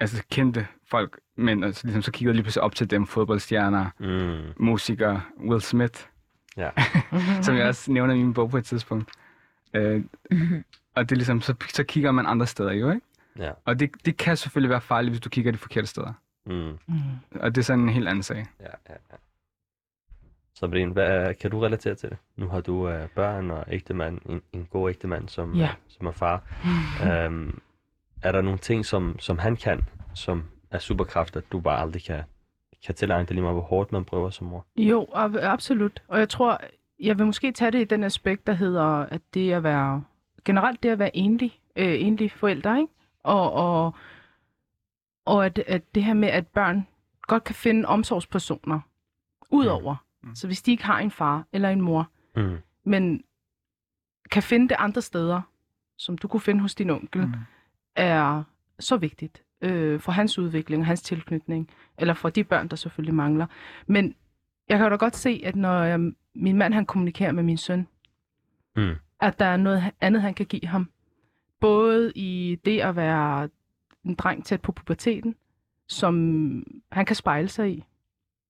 altså 0.00 0.22
kendte 0.30 0.66
folk, 0.90 1.20
men 1.36 1.64
altså, 1.64 1.86
ligesom, 1.86 2.02
så 2.02 2.12
kiggede 2.12 2.28
jeg 2.30 2.34
lige 2.34 2.42
pludselig 2.44 2.62
op 2.62 2.74
til 2.74 2.90
dem, 2.90 3.06
fodboldstjerner, 3.06 3.86
Mm. 3.98 4.64
musikere, 4.64 5.22
Will 5.38 5.60
Smith, 5.60 6.00
Ja. 6.56 6.70
som 7.42 7.56
jeg 7.56 7.66
også 7.66 7.92
nævner 7.92 8.14
i 8.14 8.18
min 8.18 8.34
bog 8.34 8.50
på 8.50 8.56
et 8.56 8.64
tidspunkt. 8.64 9.10
Øh, 9.74 10.04
og 10.94 11.08
det 11.08 11.12
er 11.12 11.16
ligesom, 11.16 11.40
så, 11.40 11.54
så 11.68 11.84
kigger 11.84 12.10
man 12.12 12.26
andre 12.26 12.46
steder 12.46 12.72
jo, 12.72 12.90
ikke? 12.90 13.06
Ja. 13.38 13.50
Og 13.64 13.80
det, 13.80 13.90
det 14.04 14.16
kan 14.16 14.36
selvfølgelig 14.36 14.70
være 14.70 14.80
farligt, 14.80 15.12
hvis 15.12 15.20
du 15.20 15.28
kigger 15.28 15.52
de 15.52 15.58
forkerte 15.58 15.86
steder. 15.86 16.12
Mm. 16.46 16.78
Mm. 16.86 17.00
Og 17.40 17.54
det 17.54 17.60
er 17.60 17.64
sådan 17.64 17.82
en 17.82 17.88
helt 17.88 18.08
anden 18.08 18.22
sag. 18.22 18.46
Ja, 18.60 18.64
ja, 18.88 18.94
ja. 19.10 19.16
Sabrine, 20.54 20.92
hvad, 20.92 21.34
kan 21.34 21.50
du 21.50 21.60
relatere 21.60 21.94
til 21.94 22.10
det? 22.10 22.18
Nu 22.36 22.48
har 22.48 22.60
du 22.60 22.88
uh, 22.88 23.08
børn 23.14 23.50
og 23.50 23.64
ægtemand, 23.68 24.18
en, 24.28 24.42
en 24.52 24.66
god 24.70 24.90
ægtemand, 24.90 25.28
som, 25.28 25.54
Ja. 25.54 25.64
uh, 25.64 25.70
som 25.88 26.06
er 26.06 26.10
far. 26.12 26.42
Um, 27.26 27.60
er 28.22 28.32
der 28.32 28.40
nogle 28.40 28.58
ting, 28.58 28.86
som, 28.86 29.18
som 29.18 29.38
han 29.38 29.56
kan, 29.56 29.80
som 30.14 30.44
er 30.70 30.78
superkræfter, 30.78 31.40
du 31.52 31.60
bare 31.60 31.80
aldrig 31.80 32.04
kan, 32.04 32.22
kan 32.86 32.94
tilegne 32.94 33.26
dig 33.26 33.34
lige 33.34 33.42
meget, 33.42 33.54
hvor 33.54 33.62
hårdt 33.62 33.92
man 33.92 34.04
prøver 34.04 34.30
som 34.30 34.46
mor? 34.46 34.66
Jo, 34.76 35.02
ab- 35.14 35.38
absolut. 35.42 36.02
Og 36.08 36.18
jeg 36.18 36.28
tror, 36.28 36.60
jeg 37.00 37.18
vil 37.18 37.26
måske 37.26 37.52
tage 37.52 37.70
det 37.70 37.80
i 37.80 37.84
den 37.84 38.04
aspekt, 38.04 38.46
der 38.46 38.52
hedder, 38.52 38.84
at 38.86 39.20
det 39.34 39.52
at 39.52 39.62
være, 39.62 40.04
generelt 40.44 40.82
det 40.82 40.88
at 40.88 40.98
være 40.98 41.16
enlig, 41.16 41.58
øh, 41.76 41.94
enlig 42.00 42.32
forældre, 42.32 42.80
ikke? 42.80 42.92
Og, 43.22 43.52
og, 43.52 43.94
og 45.24 45.46
at, 45.46 45.58
at 45.58 45.94
det 45.94 46.04
her 46.04 46.14
med, 46.14 46.28
at 46.28 46.46
børn 46.46 46.86
godt 47.22 47.44
kan 47.44 47.54
finde 47.54 47.88
omsorgspersoner 47.88 48.80
udover. 49.50 49.96
Mm. 50.22 50.34
Så 50.34 50.46
hvis 50.46 50.62
de 50.62 50.70
ikke 50.70 50.84
har 50.84 50.98
en 50.98 51.10
far 51.10 51.44
eller 51.52 51.68
en 51.70 51.80
mor, 51.80 52.08
Mm. 52.36 52.58
men 52.84 53.24
kan 54.30 54.42
finde 54.42 54.68
det 54.68 54.76
andre 54.78 55.02
steder, 55.02 55.40
som 55.96 56.18
du 56.18 56.28
kunne 56.28 56.40
finde 56.40 56.60
hos 56.60 56.74
din 56.74 56.90
onkel, 56.90 57.26
Mm. 57.26 57.32
er 57.96 58.42
så 58.78 58.96
vigtigt 58.96 59.42
øh, 59.60 60.00
for 60.00 60.12
hans 60.12 60.38
udvikling 60.38 60.80
og 60.80 60.86
hans 60.86 61.02
tilknytning, 61.02 61.70
eller 61.98 62.14
for 62.14 62.28
de 62.28 62.44
børn, 62.44 62.68
der 62.68 62.76
selvfølgelig 62.76 63.14
mangler. 63.14 63.46
Men 63.86 64.14
jeg 64.68 64.78
kan 64.78 64.90
da 64.90 64.96
godt 64.96 65.16
se, 65.16 65.40
at 65.44 65.56
når 65.56 65.82
jeg, 65.82 66.00
min 66.34 66.56
mand 66.58 66.74
han 66.74 66.86
kommunikerer 66.86 67.32
med 67.32 67.42
min 67.42 67.56
søn, 67.56 67.86
Mm. 68.76 68.94
at 69.20 69.38
der 69.38 69.44
er 69.44 69.56
noget 69.56 69.90
andet, 70.00 70.22
han 70.22 70.34
kan 70.34 70.46
give 70.46 70.66
ham. 70.66 70.90
Både 71.60 72.12
i 72.14 72.58
det 72.64 72.80
at 72.80 72.96
være 72.96 73.48
en 74.04 74.14
dreng 74.14 74.44
tæt 74.44 74.60
på 74.60 74.72
puberteten, 74.72 75.34
som 75.88 76.14
han 76.92 77.06
kan 77.06 77.16
spejle 77.16 77.48
sig 77.48 77.70
i, 77.70 77.84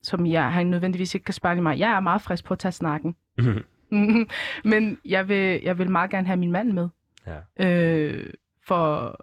som 0.03 0.27
jeg, 0.27 0.53
han 0.53 0.67
nødvendigvis 0.67 1.15
ikke 1.15 1.25
kan 1.25 1.35
spejle 1.35 1.59
i 1.59 1.63
mig. 1.63 1.79
Jeg 1.79 1.91
er 1.93 2.01
meget 2.01 2.23
frisk 2.23 2.45
på 2.45 2.55
at 2.55 2.59
tage 2.59 2.73
snakken. 2.73 3.17
Men 4.65 4.99
jeg 5.05 5.29
vil, 5.29 5.61
jeg 5.63 5.79
vil 5.79 5.91
meget 5.91 6.11
gerne 6.11 6.27
have 6.27 6.37
min 6.37 6.53
mand 6.53 6.73
med. 6.73 6.89
Ja. 7.27 7.67
Øh, 7.67 8.33
for 8.67 9.17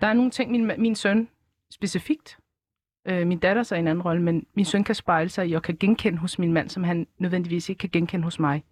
der 0.00 0.06
er 0.06 0.12
nogle 0.12 0.30
ting, 0.30 0.50
min, 0.50 0.70
min 0.78 0.94
søn 0.94 1.28
specifikt, 1.70 2.38
øh, 3.08 3.26
min 3.26 3.38
datter 3.38 3.62
så 3.62 3.74
i 3.74 3.78
en 3.78 3.88
anden 3.88 4.02
rolle, 4.02 4.22
men 4.22 4.46
min 4.54 4.64
søn 4.64 4.84
kan 4.84 4.94
spejle 4.94 5.28
sig 5.28 5.48
i 5.48 5.52
og 5.52 5.62
kan 5.62 5.76
genkende 5.80 6.18
hos 6.18 6.38
min 6.38 6.52
mand, 6.52 6.68
som 6.68 6.84
han 6.84 7.06
nødvendigvis 7.18 7.68
ikke 7.68 7.78
kan 7.78 7.90
genkende 7.90 8.24
hos 8.24 8.38
mig. 8.38 8.64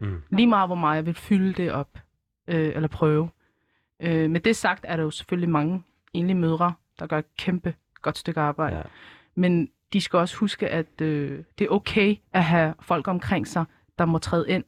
Mm. 0.00 0.22
Lige 0.30 0.46
meget 0.46 0.68
hvor 0.68 0.74
meget 0.74 0.96
jeg 0.96 1.06
vil 1.06 1.14
fylde 1.14 1.52
det 1.52 1.72
op, 1.72 1.98
øh, 2.48 2.72
eller 2.74 2.88
prøve. 2.88 3.28
Øh, 4.02 4.30
med 4.30 4.40
det 4.40 4.56
sagt 4.56 4.84
er 4.88 4.96
der 4.96 5.02
jo 5.02 5.10
selvfølgelig 5.10 5.50
mange 5.50 5.82
enlige 6.12 6.36
mødre, 6.36 6.72
der 6.98 7.06
gør 7.06 7.18
et 7.18 7.36
kæmpe 7.36 7.74
godt 8.02 8.18
stykke 8.18 8.40
arbejde. 8.40 8.76
Ja. 8.76 8.82
Men 9.34 9.70
de 9.92 10.00
skal 10.00 10.18
også 10.18 10.36
huske, 10.36 10.68
at 10.68 11.00
øh, 11.00 11.44
det 11.58 11.64
er 11.64 11.68
okay 11.68 12.16
at 12.32 12.44
have 12.44 12.74
folk 12.80 13.08
omkring 13.08 13.46
sig, 13.46 13.64
der 13.98 14.04
må 14.04 14.18
træde 14.18 14.48
ind 14.48 14.64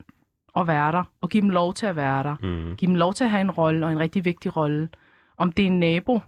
og 0.49 0.67
være 0.67 0.93
der, 0.93 1.05
og 1.21 1.31
give 1.31 1.41
dem 1.41 1.51
lov 1.51 1.75
til 1.75 1.87
at 1.87 1.97
være 1.97 2.23
der. 2.23 2.37
Mm. 2.43 2.77
Give 2.77 2.87
dem 2.87 2.95
lov 2.95 3.15
til 3.15 3.25
at 3.25 3.31
have 3.31 3.41
en 3.41 3.51
rolle, 3.51 3.87
og 3.87 3.93
en 3.93 3.99
rigtig 3.99 4.25
vigtig 4.25 4.57
rolle. 4.57 4.89
Om 5.37 5.53
det 5.53 5.63
er 5.63 5.67
en 5.67 5.81
nabo, 5.81 6.21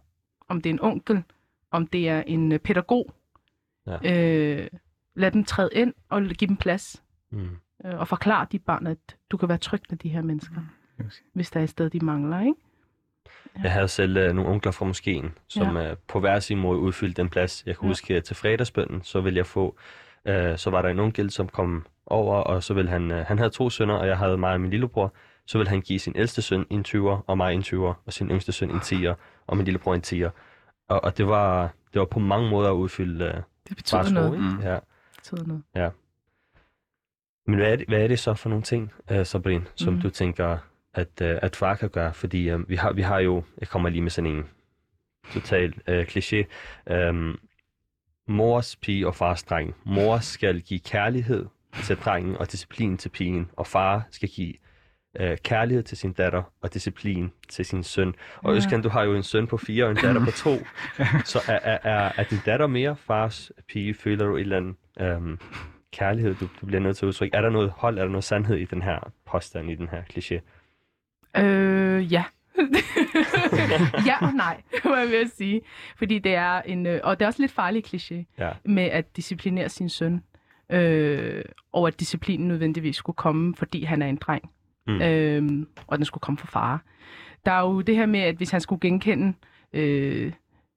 om 0.48 0.60
det 0.60 0.70
er 0.70 0.74
en 0.74 0.82
onkel, 0.82 1.22
om 1.70 1.86
det 1.86 2.08
er 2.08 2.22
en 2.26 2.52
øh, 2.52 2.58
pædagog. 2.58 3.14
Ja. 3.86 3.96
Øh, 4.14 4.68
lad 5.14 5.30
dem 5.30 5.44
træde 5.44 5.70
ind 5.72 5.94
og 6.08 6.22
give 6.22 6.48
dem 6.48 6.56
plads. 6.56 7.02
Mm. 7.30 7.48
Øh, 7.84 7.98
og 7.98 8.08
forklare 8.08 8.46
de 8.52 8.58
børn, 8.58 8.86
at 8.86 9.16
du 9.30 9.36
kan 9.36 9.48
være 9.48 9.58
tryg 9.58 9.82
med 9.90 9.98
de 9.98 10.08
her 10.08 10.22
mennesker, 10.22 10.60
hvis 11.32 11.50
der 11.50 11.60
er 11.60 11.64
et 11.64 11.70
sted, 11.70 11.90
de 11.90 12.04
mangler. 12.04 12.40
Ikke? 12.40 12.54
Jeg 13.62 13.72
havde 13.72 13.88
selv 13.88 14.28
uh, 14.28 14.34
nogle 14.36 14.50
onkler 14.50 14.72
fra 14.72 14.84
moskeen, 14.84 15.32
som 15.48 15.76
ja. 15.76 15.90
uh, 15.90 15.96
på 16.08 16.20
hver 16.20 16.40
sin 16.40 16.58
måde 16.58 16.78
udfyldte 16.78 17.22
den 17.22 17.30
plads. 17.30 17.62
Jeg 17.66 17.74
kan 17.76 17.82
Ja. 17.82 17.86
ja. 17.86 17.90
huske, 17.90 18.16
at 18.16 18.24
til 18.24 18.36
fredagsbønden, 18.36 19.02
så 19.02 19.20
ville 19.20 19.36
jeg 19.36 19.46
få, 19.46 19.76
uh, 20.28 20.32
så 20.56 20.70
var 20.70 20.82
der 20.82 20.88
en 20.88 20.98
onkel, 21.00 21.30
som 21.30 21.48
kom 21.48 21.86
over, 22.06 22.36
og 22.36 22.62
så 22.62 22.74
ville 22.74 22.90
han, 22.90 23.10
uh, 23.10 23.16
han 23.16 23.38
havde 23.38 23.50
to 23.50 23.70
sønner, 23.70 23.94
og 23.94 24.06
jeg 24.06 24.18
havde 24.18 24.36
mig 24.38 24.52
og 24.52 24.60
min 24.60 24.70
lillebror. 24.70 25.12
Så 25.46 25.58
ville 25.58 25.68
han 25.70 25.80
give 25.80 25.98
sin 25.98 26.12
ældste 26.16 26.42
søn 26.42 26.66
en 26.70 26.84
20'er, 26.88 27.22
og 27.26 27.36
mig 27.36 27.54
en 27.54 27.60
20'er, 27.62 27.94
og 28.06 28.12
sin 28.12 28.28
yngste 28.30 28.52
søn 28.52 28.70
en 28.70 28.76
10'er, 28.78 29.14
og 29.46 29.56
min 29.56 29.64
lillebror 29.64 29.94
en 29.94 30.02
10'er. 30.06 30.30
Og, 30.88 31.04
og 31.04 31.18
det, 31.18 31.26
var, 31.26 31.70
det 31.92 31.98
var 31.98 32.06
på 32.06 32.18
mange 32.20 32.50
måder 32.50 32.70
at 32.70 32.74
udfylde 32.74 33.24
uh, 33.24 33.40
Det 33.68 33.76
betyder 33.76 34.02
fars 34.02 34.12
noget. 34.12 34.32
ikke? 34.32 34.44
Mm. 34.44 34.60
Ja. 34.62 34.72
Det 34.74 34.82
betyder 35.16 35.44
noget. 35.46 35.62
Men 37.46 37.54
hvad 37.58 37.72
er, 37.72 37.76
det, 37.76 37.88
hvad 37.88 38.00
er 38.02 38.08
det 38.08 38.18
så 38.18 38.34
for 38.34 38.48
nogle 38.48 38.62
ting, 38.62 38.92
uh, 39.10 39.26
Sabrine, 39.26 39.64
som 39.74 39.94
mm. 39.94 40.00
du 40.00 40.10
tænker, 40.10 40.58
at, 40.96 41.08
uh, 41.22 41.38
at 41.42 41.56
far 41.56 41.74
kan 41.74 41.88
gøre? 41.90 42.14
Fordi 42.14 42.52
uh, 42.52 42.68
vi, 42.68 42.76
har, 42.76 42.92
vi 42.92 43.02
har 43.02 43.18
jo, 43.18 43.42
jeg 43.60 43.68
kommer 43.68 43.88
lige 43.88 44.02
med 44.02 44.10
sådan 44.10 44.30
en 44.30 44.44
total 45.32 45.74
uh, 45.88 46.00
kliché, 46.00 46.44
um, 47.08 47.38
mors 48.28 48.76
pige 48.76 49.06
og 49.06 49.14
fars 49.14 49.42
dreng. 49.42 49.74
Mor 49.84 50.18
skal 50.18 50.60
give 50.60 50.80
kærlighed 50.80 51.46
til 51.84 51.96
drengen 51.96 52.36
og 52.36 52.52
disciplin 52.52 52.96
til 52.98 53.08
pigen, 53.08 53.50
og 53.56 53.66
far 53.66 54.06
skal 54.10 54.28
give 54.28 54.54
uh, 55.20 55.36
kærlighed 55.44 55.82
til 55.82 55.98
sin 55.98 56.12
datter 56.12 56.42
og 56.60 56.74
disciplin 56.74 57.32
til 57.48 57.64
sin 57.64 57.82
søn. 57.82 58.14
Og 58.36 58.52
Ja. 58.52 58.56
Øskan, 58.56 58.82
du 58.82 58.88
har 58.88 59.02
jo 59.02 59.14
en 59.14 59.22
søn 59.22 59.46
på 59.46 59.56
fire 59.56 59.84
og 59.84 59.90
en 59.90 59.96
datter 59.96 60.24
på 60.24 60.30
to, 60.30 60.54
så 61.32 61.38
er, 61.48 61.58
er, 61.62 61.78
er, 61.82 62.12
er 62.16 62.24
din 62.24 62.38
datter 62.46 62.66
mere 62.66 62.96
fars 62.96 63.52
pige? 63.68 63.94
Føler 63.94 64.26
du 64.26 64.36
et 64.36 64.40
eller 64.40 64.56
andet 64.56 64.76
um, 65.16 65.40
kærlighed, 65.92 66.34
du, 66.34 66.48
du 66.60 66.66
bliver 66.66 66.80
nødt 66.80 66.96
til 66.96 67.04
at 67.04 67.08
udtrykke? 67.08 67.36
Er 67.36 67.40
der 67.40 67.50
noget 67.50 67.72
hold, 67.76 67.98
er 67.98 68.02
der 68.02 68.10
noget 68.10 68.24
sandhed 68.24 68.56
i 68.56 68.64
den 68.64 68.82
her 68.82 69.12
påstand, 69.26 69.70
i 69.70 69.74
den 69.74 69.88
her 69.88 70.02
kliché? 70.02 70.40
Øh, 71.44 72.12
ja. 72.12 72.24
ja 74.06 74.26
og 74.26 74.32
nej, 74.34 74.62
må 74.84 74.96
jeg 74.96 75.08
vil 75.08 75.30
sige. 75.36 75.60
Fordi 75.96 76.18
det 76.18 76.34
er 76.34 76.62
en, 76.62 76.86
øh, 76.86 77.00
og 77.04 77.18
det 77.18 77.24
er 77.24 77.26
også 77.28 77.42
lidt 77.42 77.52
farlig 77.52 77.84
kliché 77.86 78.24
Ja. 78.38 78.50
med 78.64 78.82
at 78.84 79.16
disciplinere 79.16 79.68
sin 79.68 79.88
søn. 79.88 80.22
Øh, 80.72 81.44
og 81.72 81.86
at 81.86 82.00
disciplinen 82.00 82.48
nødvendigvis 82.48 82.96
skulle 82.96 83.16
komme, 83.16 83.54
fordi 83.54 83.82
han 83.84 84.02
er 84.02 84.06
en 84.06 84.16
dreng. 84.16 84.50
Mm. 84.86 85.02
Øh, 85.02 85.66
og 85.86 85.98
den 85.98 86.04
skulle 86.04 86.22
komme 86.22 86.38
fra 86.38 86.46
far. 86.48 86.82
Der 87.46 87.52
er 87.52 87.60
jo 87.60 87.80
det 87.80 87.96
her 87.96 88.06
med, 88.06 88.20
at 88.20 88.36
hvis 88.36 88.50
han 88.50 88.60
skulle 88.60 88.80
genkende 88.80 89.32
øh, 89.72 90.32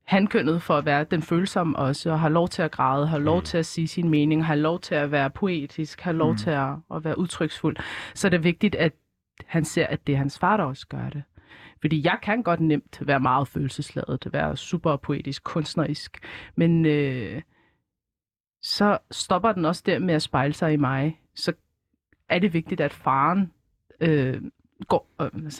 hankønnet 0.05 0.61
for 0.61 0.77
at 0.77 0.85
være 0.85 1.03
den 1.03 1.21
følsomme 1.21 1.75
også, 1.75 2.11
og 2.11 2.19
have 2.19 2.33
lov 2.33 2.47
til 2.49 2.61
at 2.61 2.71
græde, 2.71 3.07
have 3.07 3.23
lov 3.23 3.37
Mm. 3.37 3.43
til 3.45 3.57
at 3.57 3.65
sige 3.65 3.87
sin 3.87 4.09
mening, 4.09 4.45
have 4.45 4.59
lov 4.59 4.79
til 4.79 4.95
at 4.95 5.11
være 5.11 5.29
poetisk, 5.29 6.01
have 6.01 6.15
lov 6.15 6.31
Mm. 6.31 6.37
til 6.37 6.49
at, 6.49 6.69
at 6.95 7.03
være 7.03 7.17
udtryksfuld, 7.17 7.75
så 8.13 8.27
er 8.27 8.29
det 8.29 8.43
vigtigt, 8.43 8.75
at 8.75 8.93
han 9.45 9.65
ser, 9.65 9.87
at 9.87 10.07
det 10.07 10.13
er 10.13 10.17
hans 10.17 10.39
far, 10.39 10.57
der 10.57 10.63
også 10.63 10.87
gør 10.87 11.09
det. 11.09 11.23
Fordi 11.81 12.05
jeg 12.05 12.19
kan 12.21 12.43
godt 12.43 12.59
nemt 12.59 13.07
være 13.07 13.19
meget 13.19 13.47
følelsesladet, 13.47 14.27
være 14.31 14.57
super 14.57 14.95
poetisk, 14.95 15.43
kunstnerisk, 15.43 16.19
men 16.55 16.85
øh, 16.85 17.41
så 18.61 18.97
stopper 19.11 19.51
den 19.51 19.65
også 19.65 19.83
der 19.85 19.99
med 19.99 20.13
at 20.13 20.21
spejle 20.21 20.53
sig 20.53 20.73
i 20.73 20.77
mig. 20.77 21.21
Så 21.35 21.53
er 22.29 22.39
det 22.39 22.53
vigtigt, 22.53 22.81
at 22.81 22.93
faren 22.93 23.51
øh, 23.99 24.41
går, 24.87 25.07
øh, 25.21 25.41
hvad 25.41 25.51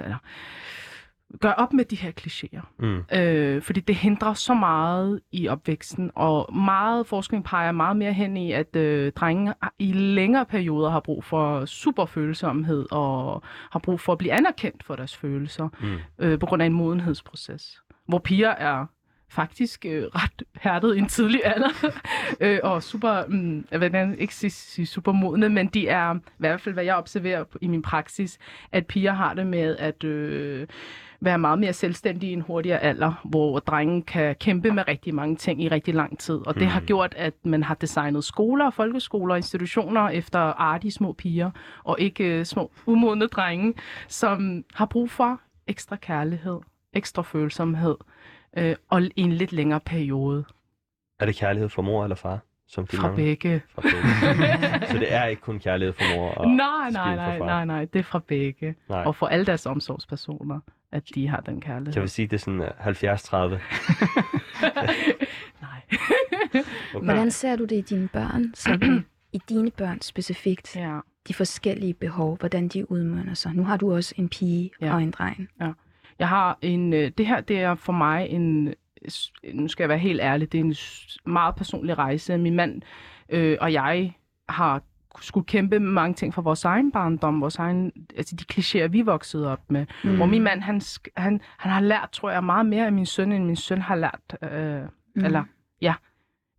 siger 1.30 1.38
jeg, 1.38 1.40
gør 1.40 1.52
op 1.52 1.74
med 1.74 1.86
de 1.86 1.96
her 1.96 2.12
klichéer. 2.22 2.62
Mm. 2.80 3.04
Øh, 3.20 3.62
fordi 3.62 3.80
det 3.80 3.96
hindrer 3.96 4.34
så 4.34 4.54
meget 4.54 5.20
i 5.32 5.48
opvæksten, 5.48 6.12
og 6.16 6.56
meget 6.56 7.08
forskning 7.08 7.44
peger 7.46 7.72
meget 7.72 7.98
mere 7.98 8.14
hen 8.14 8.38
i, 8.38 8.52
at 8.52 8.76
øh, 8.76 9.12
drenge 9.12 9.54
i 9.80 9.92
længere 9.92 10.46
perioder 10.46 10.90
har 10.90 11.00
brug 11.00 11.24
for 11.24 11.66
superfølsomhed, 11.66 12.86
og 12.92 13.44
har 13.72 13.80
brug 13.80 14.00
for 14.00 14.12
at 14.12 14.18
blive 14.18 14.34
anerkendt 14.34 14.84
for 14.84 14.96
deres 14.96 15.16
følelser, 15.16 15.70
Mm. 15.82 15.98
øh, 16.20 16.40
på 16.40 16.46
grund 16.46 16.62
af 16.62 16.66
en 16.66 16.74
modenhedsproces. 16.74 17.82
Hvor 18.08 18.20
piger 18.20 18.50
er 18.50 18.86
faktisk 19.32 19.86
øh, 19.86 20.04
ret 20.04 20.44
hærdet 20.62 20.96
i 20.96 21.00
en 21.00 21.08
tidlig 21.08 21.42
alder, 21.46 21.92
øh, 22.42 22.60
og 22.64 22.84
super, 22.84 23.24
mm, 23.28 23.66
vil 23.72 24.16
ikke 24.20 24.36
sige, 24.36 24.86
super 24.86 25.12
modne, 25.12 25.50
men 25.50 25.68
de 25.68 25.88
er, 25.88 26.16
i 26.16 26.20
hvert 26.38 26.62
fald 26.62 26.74
hvad 26.74 26.84
jeg 26.84 26.96
observerer 26.96 27.44
i 27.62 27.68
min 27.68 27.82
praksis, 27.82 28.40
at 28.72 28.88
piger 28.88 29.14
har 29.14 29.34
det 29.34 29.48
med 29.48 29.78
at 29.78 30.04
øh, 30.04 30.68
være 31.22 31.38
meget 31.38 31.60
mere 31.60 31.74
selvstændige 31.74 32.30
i 32.30 32.34
en 32.34 32.42
hurtigere 32.42 32.80
alder, 32.80 33.14
hvor 33.24 33.60
drengen 33.60 34.02
kan 34.04 34.36
kæmpe 34.36 34.72
med 34.72 34.88
rigtig 34.88 35.16
mange 35.16 35.36
ting 35.36 35.64
i 35.64 35.68
rigtig 35.68 35.94
lang 35.94 36.20
tid. 36.20 36.48
Og 36.48 36.56
det 36.56 36.68
har 36.68 36.80
Mhm. 36.80 36.88
gjort, 36.88 37.14
at 37.18 37.34
man 37.44 37.64
har 37.64 37.76
designet 37.76 38.24
skoler, 38.24 38.70
folkeskoler 38.70 39.34
og 39.34 39.38
institutioner 39.38 40.10
efter 40.10 40.40
artige 40.40 40.92
små 40.92 41.14
piger, 41.14 41.52
og 41.84 41.96
ikke 42.00 42.24
øh, 42.40 42.46
små 42.46 42.72
umodne 42.86 43.28
drenge, 43.28 43.74
som 44.08 44.64
har 44.74 44.86
brug 44.86 45.10
for 45.12 45.40
ekstra 45.68 45.96
kærlighed, 45.96 46.60
ekstra 46.94 47.22
følsomhed, 47.22 47.96
øh, 48.58 48.76
og 48.90 49.02
i 49.02 49.12
en 49.22 49.32
lidt 49.34 49.52
længere 49.54 49.80
periode 49.80 50.46
Er 51.20 51.26
det 51.26 51.36
kærlighed 51.36 51.70
for 51.70 51.82
mor 51.82 52.04
eller 52.04 52.16
far? 52.16 52.40
Som 52.68 52.88
de 52.88 52.98
fra 52.98 53.08
mangler? 53.08 53.26
begge. 53.26 53.62
Fra 53.70 53.82
begge. 53.82 54.88
så 54.88 54.98
det 54.98 55.14
er 55.14 55.26
ikke 55.26 55.42
kun 55.42 55.60
kærlighed 55.60 55.94
for 55.94 56.16
mor 56.18 56.30
og 56.32 56.48
Nej, 56.66 56.90
nej, 56.92 57.16
nej, 57.16 57.38
nej, 57.40 57.66
nej, 57.66 57.86
det 57.86 58.00
er 58.00 58.04
fra 58.04 58.20
begge. 58.28 58.76
Nej. 58.90 59.04
Og 59.06 59.16
for 59.16 59.26
alle 59.28 59.46
deres 59.46 59.66
omsorgspersoner, 59.66 60.60
at 60.92 61.04
de 61.16 61.28
har 61.28 61.40
den 61.40 61.62
kærlighed. 61.62 61.94
Kan 61.94 62.04
vi 62.04 62.08
sige, 62.08 62.28
det 62.28 62.34
er 62.34 62.38
sådan 62.38 62.60
uh, 62.60 62.88
70-30? 62.88 63.60
Nej. 65.62 65.82
Okay. 66.94 67.06
Hvordan 67.06 67.32
ser 67.32 67.56
du 67.56 67.64
det 67.66 67.76
i 67.76 67.82
dine 67.82 68.08
børn? 68.08 68.54
Så 68.54 69.02
I 69.34 69.40
dine 69.50 69.72
børn 69.72 70.02
specifikt, 70.02 70.76
ja. 70.76 71.00
de 71.28 71.34
forskellige 71.34 71.94
behov, 71.94 72.38
hvordan 72.38 72.68
de 72.68 72.92
udmønter 72.92 73.34
sig. 73.34 73.54
Nu 73.54 73.64
har 73.64 73.78
du 73.78 73.94
også 73.96 74.14
en 74.18 74.30
pige 74.30 74.72
Ja. 74.82 74.86
ja. 74.86 74.94
og 74.94 75.04
en 75.04 75.12
dreng. 75.12 75.50
Jeg 76.20 76.28
har 76.28 76.58
en, 76.62 76.94
øh, 76.94 77.12
det 77.18 77.28
her 77.28 77.42
det 77.42 77.60
er 77.60 77.76
for 77.76 77.94
mig 77.94 78.28
en 78.30 78.74
nu 79.54 79.68
skal 79.68 79.84
jeg 79.84 79.90
være 79.90 79.98
helt 79.98 80.22
ærlig, 80.22 80.52
det 80.52 80.60
er 80.60 80.64
en 80.64 80.76
meget 81.32 81.56
personlig 81.56 81.98
rejse. 81.98 82.38
Min 82.38 82.56
mand 82.56 82.82
øh, 83.30 83.58
og 83.62 83.74
jeg 83.74 84.14
har 84.50 84.82
skulle 85.22 85.46
kæmpe 85.46 85.80
med 85.80 85.92
mange 85.92 86.14
ting 86.14 86.34
for 86.34 86.42
vores 86.42 86.66
egen 86.66 86.92
barndom, 86.92 87.42
vores 87.42 87.56
egen, 87.56 87.92
altså 88.18 88.36
de 88.36 88.44
klichéer, 88.54 88.88
vi 88.88 89.02
voksede 89.02 89.52
op 89.52 89.72
med. 89.72 89.86
Mm. 90.04 90.16
Hvor 90.16 90.26
min 90.26 90.44
mand, 90.44 90.62
han, 90.62 90.82
han, 91.18 91.42
han 91.58 91.72
har 91.72 91.82
lært, 91.82 92.10
tror 92.12 92.32
jeg, 92.32 92.44
meget 92.44 92.66
mere 92.66 92.86
af 92.86 92.92
min 92.92 93.06
søn, 93.06 93.32
end 93.32 93.46
min 93.46 93.56
søn 93.56 93.82
har 93.82 93.96
lært. 93.96 94.38
Øh, 94.52 94.82
mm. 95.16 95.26
Eller, 95.26 95.44
ja. 95.82 95.94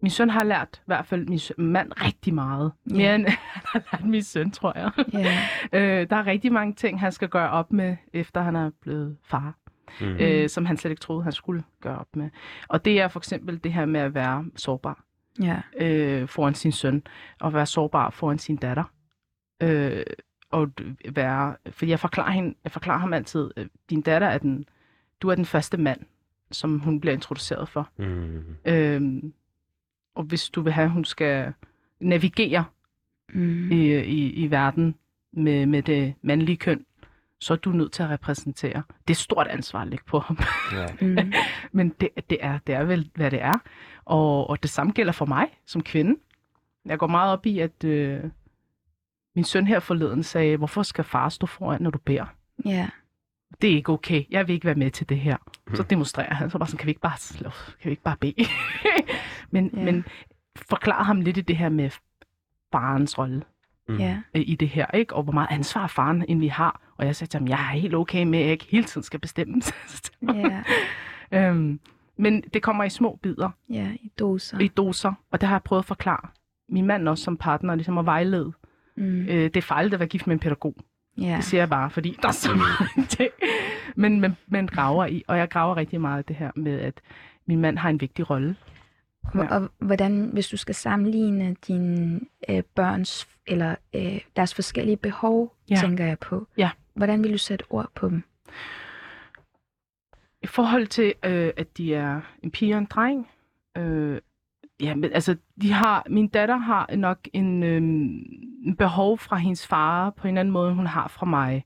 Min 0.02 0.10
søn 0.10 0.30
har 0.30 0.44
lært, 0.44 0.76
i 0.76 0.82
hvert 0.86 1.06
fald 1.06 1.26
min 1.26 1.38
søn, 1.38 1.54
mand, 1.58 1.92
rigtig 2.04 2.34
meget. 2.34 2.72
Mere 2.84 3.14
end 3.14 3.26
han 3.54 3.62
har 3.64 3.82
lært 3.92 4.04
min 4.04 4.22
søn, 4.22 4.50
tror 4.50 4.78
jeg. 4.78 4.90
Ja. 5.12 5.38
Øh, 6.00 6.10
der 6.10 6.16
er 6.16 6.26
rigtig 6.26 6.52
mange 6.52 6.74
ting, 6.74 7.00
han 7.00 7.12
skal 7.12 7.28
gøre 7.28 7.50
op 7.50 7.72
med, 7.72 7.96
efter 8.12 8.40
han 8.42 8.56
er 8.56 8.70
blevet 8.82 9.16
far, 9.24 9.54
Mm. 10.00 10.06
mm. 10.06 10.16
øh, 10.20 10.48
som 10.48 10.66
han 10.66 10.76
slet 10.76 10.90
ikke 10.90 11.00
troede, 11.00 11.22
han 11.22 11.32
skulle 11.32 11.62
gøre 11.82 11.98
op 11.98 12.16
med. 12.16 12.30
Og 12.68 12.84
det 12.84 13.00
er 13.00 13.08
for 13.08 13.20
eksempel 13.20 13.64
det 13.64 13.72
her 13.72 13.84
med 13.86 14.00
at 14.00 14.14
være 14.14 14.44
sårbar 14.56 15.04
Ja. 15.40 15.60
øh, 15.76 16.28
foran 16.28 16.54
sin 16.54 16.72
søn, 16.72 17.02
og 17.40 17.54
være 17.54 17.66
sårbar 17.66 18.10
foran 18.10 18.38
sin 18.38 18.56
datter. 18.56 18.84
Øh, 19.62 20.02
og 20.50 20.70
være, 21.08 21.56
fordi 21.70 21.90
jeg 21.90 22.00
forklarer, 22.00 22.30
hende, 22.30 22.54
jeg 22.64 22.72
forklarer 22.72 22.98
ham 22.98 23.12
altid, 23.12 23.50
øh, 23.56 23.66
din 23.90 24.00
datter 24.00 24.26
er 24.28 24.38
den, 24.38 24.64
du 25.22 25.28
er 25.28 25.34
den 25.34 25.44
første 25.44 25.76
mand, 25.76 26.00
som 26.50 26.78
hun 26.78 27.00
bliver 27.00 27.14
introduceret 27.14 27.68
for. 27.68 27.88
Mm. 27.98 28.56
Øh, 28.64 29.22
og 30.14 30.22
hvis 30.24 30.50
du 30.50 30.60
vil 30.60 30.72
have, 30.72 30.84
at 30.84 30.90
hun 30.90 31.04
skal 31.04 31.52
navigere 32.00 32.64
Mm. 33.34 33.72
i, 33.72 33.96
i, 33.98 34.30
i 34.32 34.50
verden 34.50 34.94
med, 35.32 35.66
med 35.66 35.82
det 35.82 36.14
mandlige 36.22 36.56
køn, 36.56 36.84
så 37.40 37.52
er 37.52 37.56
du 37.56 37.70
nødt 37.70 37.92
til 37.92 38.02
at 38.02 38.10
repræsentere. 38.10 38.82
Det 38.88 39.06
er 39.06 39.10
et 39.10 39.16
stort 39.16 39.46
ansvar 39.46 39.80
at 39.82 39.88
lægge 39.88 40.04
på 40.06 40.18
ham. 40.18 40.38
Ja. 40.72 40.86
Mm. 41.00 41.32
Men 41.72 41.88
det, 42.00 42.08
det, 42.30 42.38
er, 42.40 42.58
det 42.66 42.74
er 42.74 42.84
vel, 42.84 43.10
hvad 43.14 43.30
det 43.30 43.42
er. 43.42 43.54
Og, 44.10 44.50
og 44.50 44.62
det 44.62 44.70
samme 44.70 44.92
gælder 44.92 45.12
for 45.12 45.26
mig 45.26 45.46
som 45.66 45.82
kvinde. 45.82 46.20
Jeg 46.84 46.98
går 46.98 47.06
meget 47.06 47.32
op 47.32 47.46
i, 47.46 47.58
at 47.58 47.84
øh, 47.84 48.20
min 49.36 49.44
søn 49.44 49.66
her 49.66 49.80
forleden 49.80 50.22
sagde, 50.22 50.56
hvorfor 50.56 50.82
skal 50.82 51.04
far 51.04 51.28
stå 51.28 51.46
foran, 51.46 51.82
når 51.82 51.90
du 51.90 51.98
beder? 51.98 52.24
Ja. 52.64 52.88
Det 53.62 53.70
er 53.70 53.74
ikke 53.74 53.92
okay. 53.92 54.24
Jeg 54.30 54.46
vil 54.48 54.54
ikke 54.54 54.64
være 54.66 54.74
med 54.74 54.90
til 54.90 55.08
det 55.08 55.18
her. 55.18 55.36
Så 55.74 55.82
Mhm. 55.82 55.88
demonstrerer 55.88 56.34
han. 56.34 56.50
Så 56.50 56.58
bare 56.58 56.66
sådan, 56.68 56.78
kan 56.78 56.86
vi 56.86 56.90
ikke 56.90 57.00
bare, 57.00 57.18
slå, 57.18 57.50
kan 57.50 57.84
vi 57.84 57.90
ikke 57.90 58.02
bare 58.02 58.16
bede? 58.16 58.34
men, 59.50 59.70
ja. 59.74 59.84
men 59.84 60.04
forklar 60.56 61.02
ham 61.02 61.20
lidt 61.20 61.36
i 61.36 61.40
det 61.40 61.56
her 61.56 61.68
med 61.68 61.90
farens 62.72 63.18
rolle 63.18 63.42
Mm. 63.88 63.98
Ja. 63.98 64.20
øh, 64.34 64.42
i 64.46 64.54
det 64.54 64.68
her, 64.68 64.86
ikke? 64.94 65.14
Og 65.16 65.22
hvor 65.22 65.32
meget 65.32 65.48
ansvar 65.50 65.86
faren 65.86 66.22
egentlig 66.22 66.52
har. 66.52 66.80
Og 66.96 67.06
jeg 67.06 67.16
sagde 67.16 67.30
til 67.30 67.38
ham, 67.40 67.48
jeg 67.48 67.54
er 67.60 67.78
helt 67.78 67.94
okay 67.94 68.24
med, 68.24 68.38
at 68.38 68.44
jeg 68.44 68.52
ikke 68.52 68.66
hele 68.70 68.84
tiden 68.84 69.02
skal 69.02 69.20
bestemme. 69.20 69.62
Ja. 70.34 70.62
øhm, 71.32 71.80
men 72.20 72.40
det 72.54 72.62
kommer 72.62 72.84
i 72.84 72.90
små 72.90 73.18
bidder, 73.22 73.50
Ja, 73.70 73.88
i 74.02 74.12
doser. 74.18 74.58
i 74.58 74.68
doser, 74.68 75.12
og 75.30 75.40
det 75.40 75.48
har 75.48 75.54
jeg 75.56 75.62
prøvet 75.62 75.82
at 75.82 75.86
forklare. 75.86 76.28
Min 76.68 76.86
mand 76.86 77.08
også 77.08 77.24
som 77.24 77.36
partner, 77.36 77.74
ligesom 77.74 77.98
at 77.98 78.06
vejlede. 78.06 78.52
Mm. 78.96 79.20
Øh, 79.20 79.28
det 79.28 79.56
er 79.56 79.62
fejl 79.62 79.94
at 79.94 80.00
være 80.00 80.08
gift 80.08 80.26
med 80.26 80.34
en 80.34 80.40
pædagog. 80.40 80.74
Ja. 81.18 81.34
Det 81.36 81.44
siger 81.44 81.60
jeg 81.60 81.68
bare, 81.68 81.90
fordi 81.90 82.18
der 82.22 82.28
er 82.28 82.32
så 82.32 82.50
mange 82.54 83.06
ting. 83.08 83.30
Men, 83.96 84.20
men, 84.20 84.36
men 84.46 84.66
graver 84.66 85.06
i, 85.06 85.22
og 85.28 85.38
jeg 85.38 85.48
graver 85.48 85.76
rigtig 85.76 86.00
meget 86.00 86.22
i 86.22 86.26
det 86.28 86.36
her 86.36 86.50
med, 86.56 86.80
at 86.80 87.00
min 87.46 87.60
mand 87.60 87.78
har 87.78 87.90
en 87.90 88.00
vigtig 88.00 88.30
rolle. 88.30 88.56
Hvor- 89.34 89.44
Og 89.44 89.70
hvordan, 89.78 90.30
hvis 90.32 90.48
du 90.48 90.56
skal 90.56 90.74
sammenligne 90.74 91.56
dine 91.66 92.20
øh, 92.48 92.62
børns 92.74 93.28
eller 93.46 93.74
øh, 93.94 94.20
deres 94.36 94.54
forskellige 94.54 94.96
behov, 94.96 95.54
ja. 95.70 95.74
Ja. 95.74 95.80
tænker 95.80 96.04
jeg 96.06 96.18
på. 96.18 96.46
Ja. 96.56 96.70
Hvordan 96.94 97.22
vil 97.22 97.32
du 97.32 97.38
sætte 97.38 97.64
ord 97.70 97.90
på 97.94 98.08
dem? 98.08 98.22
I 100.42 100.46
forhold 100.46 100.86
til, 100.86 101.14
øh, 101.24 101.50
at 101.56 101.76
de 101.76 101.94
er 101.94 102.20
en 102.42 102.50
pige 102.50 102.74
og 102.74 102.78
en 102.78 102.84
dreng, 102.84 103.28
øh, 103.76 104.20
ja, 104.80 104.94
men 104.94 105.12
altså, 105.12 105.36
de 105.62 105.72
har, 105.72 106.06
min 106.08 106.28
datter 106.28 106.56
har 106.56 106.96
nok 106.96 107.18
en, 107.32 107.62
øh, 107.62 107.82
behov 108.78 109.18
fra 109.18 109.36
hendes 109.36 109.66
far 109.66 110.10
på 110.10 110.28
en 110.28 110.38
anden 110.38 110.52
måde, 110.52 110.68
end 110.68 110.76
hun 110.76 110.86
har 110.86 111.08
fra 111.08 111.26
mig. 111.26 111.64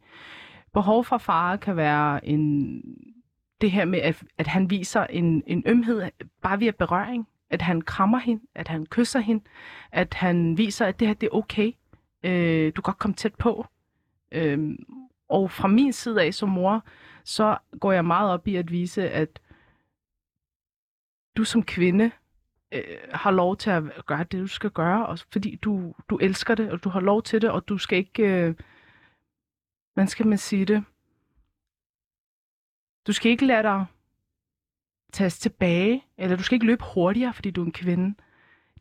Behov 0.75 1.05
fra 1.05 1.17
far 1.17 1.57
kan 1.57 1.77
være 1.77 2.27
en, 2.27 2.81
det 3.61 3.71
her 3.71 3.85
med, 3.85 3.99
at, 3.99 4.23
at 4.39 4.47
han 4.47 4.71
viser 4.71 5.07
en, 5.07 5.43
en 5.47 5.63
ømhed 5.67 6.11
bare 6.43 6.59
via 6.59 6.71
berøring. 6.71 7.29
At 7.51 7.63
han 7.63 7.83
krammer 7.83 8.19
hende, 8.19 8.43
at 8.55 8.69
han 8.69 8.87
kysser 8.87 9.21
hende, 9.21 9.45
at 9.93 10.15
han 10.15 10.59
viser, 10.59 10.87
at 10.87 11.01
det 11.01 11.09
her 11.09 11.15
det 11.15 11.27
er 11.27 11.37
okay. 11.37 11.73
Øh, 12.25 12.73
du 12.77 12.83
kan 12.83 12.93
godt 12.93 12.99
komme 12.99 13.15
tæt 13.15 13.35
på. 13.35 13.67
Øh, 14.33 14.79
og 15.29 15.51
fra 15.51 15.69
min 15.69 15.93
side 15.93 16.23
af 16.23 16.35
som 16.35 16.49
mor, 16.49 16.85
så 17.25 17.59
går 17.81 17.93
jeg 17.93 18.05
meget 18.05 18.31
op 18.31 18.49
i 18.49 18.57
at 18.57 18.71
vise, 18.71 19.11
at 19.11 19.41
du 21.37 21.45
som 21.45 21.63
kvinde 21.63 22.11
øh, 22.73 22.99
har 23.13 23.31
lov 23.31 23.57
til 23.57 23.71
at 23.71 23.83
gøre 24.07 24.25
det, 24.25 24.41
du 24.41 24.47
skal 24.47 24.71
gøre, 24.71 25.07
også 25.07 25.27
fordi 25.33 25.57
du, 25.57 25.95
du 26.09 26.17
elsker 26.17 26.55
det, 26.55 26.71
og 26.71 26.85
du 26.85 26.89
har 26.89 27.01
lov 27.01 27.23
til 27.23 27.43
det, 27.43 27.51
og 27.51 27.69
du 27.69 27.79
skal 27.79 27.99
ikke, 27.99 28.23
øh, 28.23 28.55
hvordan 29.95 30.09
skal 30.09 30.27
man 30.27 30.39
sige 30.39 30.65
det, 30.65 30.85
du 33.07 33.13
skal 33.13 33.31
ikke 33.31 33.47
lade 33.47 33.63
dig 33.63 33.87
tages 35.13 35.39
tilbage, 35.39 36.05
eller 36.19 36.37
du 36.37 36.43
skal 36.43 36.57
ikke 36.57 36.67
løbe 36.67 36.85
hurtigere, 36.95 37.35
fordi 37.35 37.51
du 37.51 37.63
er 37.63 37.67
en 37.67 37.73
kvinde. 37.73 38.15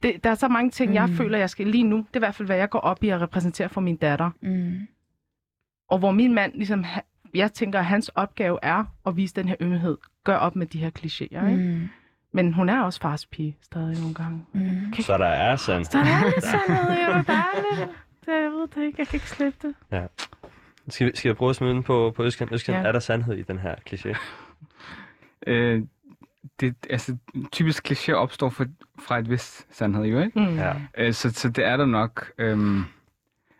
Det, 0.03 0.23
der 0.23 0.29
er 0.29 0.35
så 0.35 0.47
mange 0.47 0.71
ting, 0.71 0.89
mm. 0.89 0.95
jeg 0.95 1.09
føler, 1.09 1.37
jeg 1.37 1.49
skal 1.49 1.67
lige 1.67 1.83
nu. 1.83 1.97
Det 1.97 2.15
er 2.15 2.17
i 2.17 2.19
hvert 2.19 2.35
fald, 2.35 2.47
hvad 2.47 2.57
jeg 2.57 2.69
går 2.69 2.79
op 2.79 3.03
i 3.03 3.09
at 3.09 3.21
repræsentere 3.21 3.69
for 3.69 3.81
min 3.81 3.95
datter. 3.95 4.31
Mm. 4.41 4.87
Og 5.87 5.99
hvor 5.99 6.11
min 6.11 6.33
mand, 6.33 6.53
ligesom, 6.53 6.85
jeg 7.33 7.53
tænker, 7.53 7.79
at 7.79 7.85
hans 7.85 8.09
opgave 8.09 8.59
er 8.61 8.83
at 9.07 9.17
vise 9.17 9.35
den 9.35 9.47
her 9.47 9.55
ømhed. 9.59 9.97
Gør 10.23 10.35
op 10.35 10.55
med 10.55 10.67
de 10.67 10.77
her 10.79 10.89
klichéer, 10.99 11.49
ikke? 11.49 11.63
Mm. 11.73 11.89
Men 12.31 12.53
hun 12.53 12.69
er 12.69 12.81
også 12.81 12.99
fars 13.01 13.25
pige 13.25 13.57
stadig 13.61 13.99
nogle 13.99 14.13
gange. 14.15 14.45
Mm. 14.53 14.93
Så 14.99 15.17
der 15.17 15.25
er 15.25 15.55
sådan. 15.55 15.85
Så 15.85 15.97
der 15.97 16.03
er 16.05 16.23
lidt 16.25 16.43
sådan 16.53 16.61
noget, 16.67 16.99
jeg 16.99 17.23
der 17.27 17.33
er 17.33 17.77
lidt... 17.79 17.89
Det, 18.25 18.31
jeg 18.31 18.51
ved 18.51 18.67
det 18.75 18.81
ikke, 18.87 18.95
jeg 18.99 19.07
kan 19.07 19.17
ikke 19.17 19.29
slippe 19.29 19.67
det. 19.67 19.75
Skal 20.89 21.07
vi, 21.07 21.11
skal 21.15 21.29
vi 21.29 21.33
prøve 21.35 21.49
at 21.49 21.55
smide 21.55 21.73
den 21.73 21.83
på, 21.83 22.13
på 22.15 22.23
Øskan? 22.23 22.47
Øskan, 22.51 22.75
Ja. 22.75 22.87
er 22.87 22.91
der 22.91 22.99
sandhed 22.99 23.37
i 23.37 23.41
den 23.41 23.59
her 23.59 23.75
kliché? 23.89 24.17
Øh, 25.47 25.81
det, 26.59 26.75
altså, 26.89 27.17
typisk 27.51 27.91
kliché 27.91 28.11
opstår 28.11 28.49
fra, 28.49 28.65
fra 28.99 29.19
et 29.19 29.29
vist 29.29 29.75
sandhed, 29.77 30.03
jo 30.03 30.19
ikke? 30.19 30.39
Mm. 30.39 30.55
Ja. 30.57 30.73
Øh, 30.97 31.13
så, 31.13 31.31
så 31.33 31.49
det 31.49 31.65
er 31.65 31.77
der 31.77 31.85
nok. 31.85 32.31
Øhm, 32.37 32.83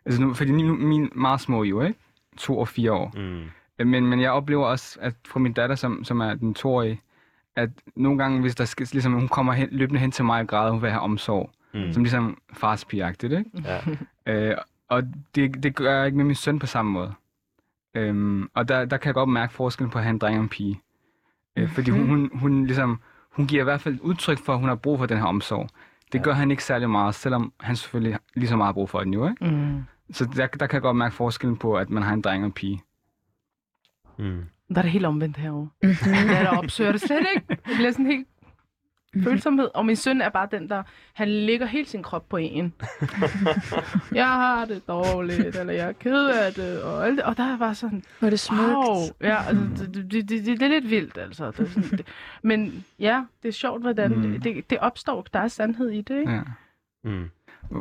altså 0.05 0.21
nu, 0.21 0.34
fordi 0.34 0.51
nu 0.51 0.74
min 0.74 1.09
meget 1.15 1.41
små 1.41 1.63
jo, 1.63 1.82
ikke? 1.82 1.99
To 2.38 2.59
og 2.59 2.67
fire 2.67 2.91
år. 2.93 3.11
Mm. 3.15 3.43
Øh, 3.80 3.88
Men, 3.88 4.07
men 4.07 4.21
jeg 4.21 4.32
oplever 4.32 4.65
også, 4.65 4.97
at 5.01 5.13
fra 5.28 5.39
min 5.39 5.53
datter, 5.53 5.76
som, 5.76 6.03
som 6.03 6.19
er 6.19 6.34
den 6.34 6.53
toårige, 6.53 7.01
at 7.55 7.69
nogle 7.95 8.17
gange, 8.17 8.41
hvis 8.41 8.55
der 8.55 8.65
skal, 8.65 8.88
ligesom, 8.91 9.13
hun 9.13 9.28
kommer 9.28 9.53
hen, 9.53 9.67
løbende 9.71 9.99
hen 9.99 10.11
til 10.11 10.26
mig 10.26 10.41
og 10.41 10.47
græder, 10.47 10.71
hun 10.71 10.82
vil 10.82 10.89
have 10.89 11.01
omsorg. 11.01 11.49
Mm. 11.74 11.93
Som 11.93 12.03
ligesom 12.03 12.38
farspigagtigt, 12.53 13.34
ikke? 13.34 13.49
Ja. 13.65 13.80
Øh, 14.51 14.57
og 14.89 15.03
det, 15.36 15.63
det 15.63 15.76
gør 15.76 15.95
jeg 15.97 16.05
ikke 16.05 16.17
med 16.17 16.26
min 16.26 16.36
søn 16.36 16.59
på 16.59 16.65
samme 16.65 16.91
måde. 16.91 17.13
Øhm, 17.95 18.49
og 18.53 18.67
der, 18.67 18.86
der 18.86 18.97
kan 18.97 19.07
jeg 19.07 19.13
godt 19.13 19.30
mærke 19.30 19.53
forskellen 19.53 19.91
på 19.91 19.97
at 19.97 20.03
have 20.03 20.09
en 20.11 20.17
dreng 20.17 20.38
og 20.38 20.43
en 20.43 20.49
pige. 20.49 20.82
Øh, 21.55 21.69
fordi 21.69 21.91
hun, 21.91 22.07
hun, 22.09 22.30
hun, 22.34 22.65
ligesom, 22.65 22.99
hun 23.32 23.47
giver 23.47 23.61
i 23.61 23.63
hvert 23.63 23.82
fald 23.82 23.99
udtryk 24.01 24.38
for, 24.45 24.53
at 24.53 24.59
hun 24.59 24.69
har 24.69 24.76
brug 24.76 24.99
for 24.99 25.05
den 25.05 25.17
her 25.17 25.26
omsorg. 25.26 25.69
Det 26.11 26.19
Ja. 26.19 26.24
gør 26.24 26.34
han 26.34 26.51
ikke 26.51 26.63
særlig 26.63 26.89
meget, 26.89 27.15
selvom 27.15 27.53
han 27.59 27.76
selvfølgelig 27.76 28.19
lige 28.36 28.47
så 28.47 28.55
meget 28.55 28.67
har 28.67 28.74
brug 28.74 28.89
for 28.89 28.99
den 28.99 29.13
jo, 29.13 29.28
ikke? 29.30 29.45
Mm. 29.45 29.84
Så 30.11 30.26
der, 30.36 30.47
der 30.47 30.67
kan 30.67 30.74
jeg 30.74 30.82
godt 30.82 30.97
mærke 30.97 31.15
forskellen 31.15 31.57
på, 31.57 31.76
at 31.78 31.89
man 31.89 32.03
har 32.03 32.13
en 32.13 32.21
dreng 32.21 32.43
og 32.43 32.45
en 32.45 32.51
pige. 32.51 32.82
Mm. 34.18 34.41
Der 34.70 34.78
er 34.78 34.82
det 34.82 34.91
helt 34.91 35.05
omvendt 35.05 35.38
herovre. 35.38 35.70
Mhm. 35.84 35.93
Der, 36.05 36.43
der 36.43 36.57
opsøger 36.57 36.91
det 36.91 37.01
slet 37.01 37.26
ikke. 37.36 37.47
Det 37.49 37.59
bliver 37.76 37.91
sådan 37.91 38.05
helt 38.05 38.28
følsomhed. 39.24 39.70
Og 39.74 39.86
min 39.86 39.95
søn 39.95 40.22
er 40.22 40.30
bare 40.30 40.47
den, 40.51 40.70
der... 40.70 40.84
Han 41.14 41.28
lægger 41.30 41.66
hele 41.66 41.86
sin 41.88 42.03
krop 42.03 42.30
på 42.30 42.38
en. 42.38 42.74
jeg 44.16 44.26
har 44.28 44.66
det 44.66 44.88
dårligt, 44.88 45.55
eller 45.55 45.74
jeg 45.74 45.88
er 45.88 45.91
ked 45.91 46.26
af 46.30 46.53
det, 46.53 46.84
og 46.84 47.05
alt 47.07 47.18
det. 47.18 47.24
Og 47.26 47.38
der 47.38 47.43
er 47.53 47.57
bare 47.57 47.76
sådan, 47.76 48.03
Hvor 48.20 48.30
det 48.30 48.39
smukt. 48.39 48.61
wow. 48.61 48.95
Ja, 49.22 49.43
altså, 49.47 49.86
det, 49.86 49.93
det, 49.95 50.11
det, 50.11 50.30
det, 50.30 50.45
det, 50.45 50.61
er 50.61 50.68
lidt 50.68 50.89
vildt, 50.89 51.18
altså. 51.18 51.51
Det 51.51 51.59
er 51.59 51.70
sådan, 51.70 51.89
det, 51.89 52.07
men 52.43 52.86
ja, 52.99 53.24
det 53.43 53.47
er 53.49 53.53
sjovt, 53.53 53.82
hvordan 53.82 54.11
Mm. 54.16 54.22
det, 54.22 54.43
det, 54.43 54.70
det 54.70 54.78
opstår. 54.80 55.26
Der 55.34 55.39
er 55.39 55.47
sandhed 55.47 55.89
i 55.89 56.01
det, 56.01 56.20
ikke? 56.20 56.32
Ja. 56.32 56.41
Mm. 57.03 57.30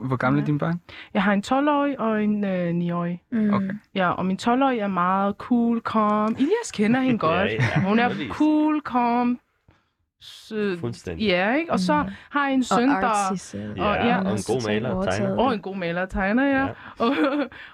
Hvor 0.02 0.16
gamle 0.16 0.38
er 0.38 0.42
Ja. 0.42 0.46
dine 0.46 0.58
børn? 0.58 0.80
Jeg 1.14 1.22
har 1.22 1.32
en 1.32 1.42
12-årig 1.46 2.00
og 2.00 2.24
en 2.24 2.44
øh, 2.44 2.70
9-årig. 2.92 3.22
Mm. 3.32 3.54
Okay. 3.54 3.70
Ja, 3.94 4.10
og 4.10 4.26
min 4.26 4.38
12-årige 4.42 4.80
er 4.80 4.86
meget 4.88 5.34
cool, 5.38 5.80
calm. 5.80 6.36
Ilias 6.38 6.72
kender 6.74 7.00
hende 7.00 7.18
godt. 7.28 7.48
Ja, 7.50 7.54
ja, 7.76 7.80
Hun 7.88 7.98
er 7.98 8.10
cool, 8.30 8.80
calm. 8.86 9.38
Så, 10.20 10.76
Fuldstændig. 10.80 11.26
ja, 11.26 11.54
ikke? 11.54 11.72
Og 11.72 11.78
så 11.80 12.02
Mm. 12.02 12.08
har 12.30 12.44
jeg 12.46 12.54
en 12.54 12.62
søn, 12.64 12.88
og 12.90 13.02
der... 13.02 13.08
Ja, 13.76 13.84
og- 13.84 14.06
ja, 14.06 14.16
og 14.18 14.32
en 14.32 14.38
god 14.46 14.66
maler 14.68 14.90
og 14.90 15.04
tegner. 15.04 15.36
Og 15.38 15.54
en 15.54 15.60
god 15.60 15.76
maler 15.76 16.02
og 16.02 16.10
tegner, 16.10 16.44
ja. 16.46 16.60
Ja. 16.64 16.68
Og, 16.98 17.16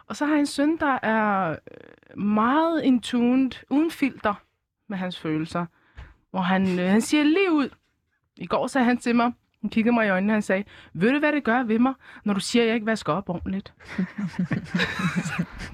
og 0.08 0.16
så 0.16 0.24
har 0.26 0.32
jeg 0.32 0.40
en 0.40 0.46
søn, 0.46 0.76
der 0.76 0.98
er 1.02 1.50
øh, 1.50 2.18
meget 2.22 2.82
in 2.82 3.00
tuned, 3.00 3.50
uden 3.70 3.90
filter 3.90 4.34
med 4.88 4.98
hans 4.98 5.18
følelser. 5.20 5.66
Hvor 6.30 6.40
han, 6.40 6.78
øh, 6.78 6.86
han 6.90 7.00
siger 7.00 7.24
lige 7.24 7.52
ud. 7.52 7.68
I 8.36 8.46
går 8.46 8.66
sagde 8.66 8.84
han 8.84 8.96
til 8.98 9.16
mig, 9.16 9.32
han 9.60 9.70
kiggede 9.70 9.94
mig 9.94 10.06
i 10.06 10.10
øjnene, 10.10 10.32
og 10.32 10.34
han 10.34 10.42
sagde, 10.42 10.64
ved 10.92 11.12
du, 11.12 11.18
hvad 11.18 11.32
det 11.32 11.44
gør 11.44 11.62
ved 11.62 11.78
mig, 11.78 11.94
når 12.24 12.34
du 12.34 12.40
siger, 12.40 12.62
at 12.62 12.66
jeg 12.66 12.74
ikke 12.74 12.86
vasker 12.86 13.12
op 13.12 13.28
ordentligt? 13.28 13.74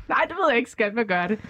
Nej, 0.08 0.24
det 0.28 0.36
ved 0.36 0.48
jeg 0.48 0.58
ikke, 0.58 0.70
skat, 0.70 0.92
hvad 0.92 1.04
gør 1.04 1.26
det? 1.26 1.40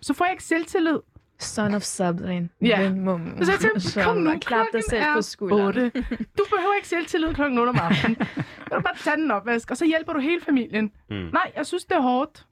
Så 0.00 0.14
får 0.14 0.24
jeg 0.24 0.32
ikke 0.32 0.44
selvtillid. 0.44 0.98
Son 1.38 1.74
of 1.74 1.82
Sabrin. 1.82 2.50
Ja. 2.62 2.92
Mummen. 2.92 3.44
Så 3.44 3.52
jeg 3.52 3.60
tænkte, 3.60 4.02
kom 4.02 4.16
nu, 4.16 4.38
klap 4.38 4.66
dig 4.72 4.82
selv 4.88 5.02
på 5.02 5.18
er 5.18 5.20
skulderen. 5.20 5.66
8. 5.66 5.90
Du 6.38 6.44
behøver 6.50 6.74
ikke 6.76 6.88
selvtillid 6.88 7.34
klokken 7.34 7.58
8 7.58 7.70
om 7.70 7.76
aftenen. 7.80 8.16
Kan 8.16 8.76
du 8.76 8.80
bare 8.80 8.96
tage 8.96 9.16
den 9.16 9.30
opvask, 9.30 9.70
og 9.70 9.76
så 9.76 9.86
hjælper 9.86 10.12
du 10.12 10.20
hele 10.20 10.40
familien. 10.40 10.92
Mm. 11.10 11.16
Nej, 11.16 11.52
jeg 11.56 11.66
synes, 11.66 11.84
det 11.84 11.96
er 11.96 12.00
hårdt. 12.00 12.46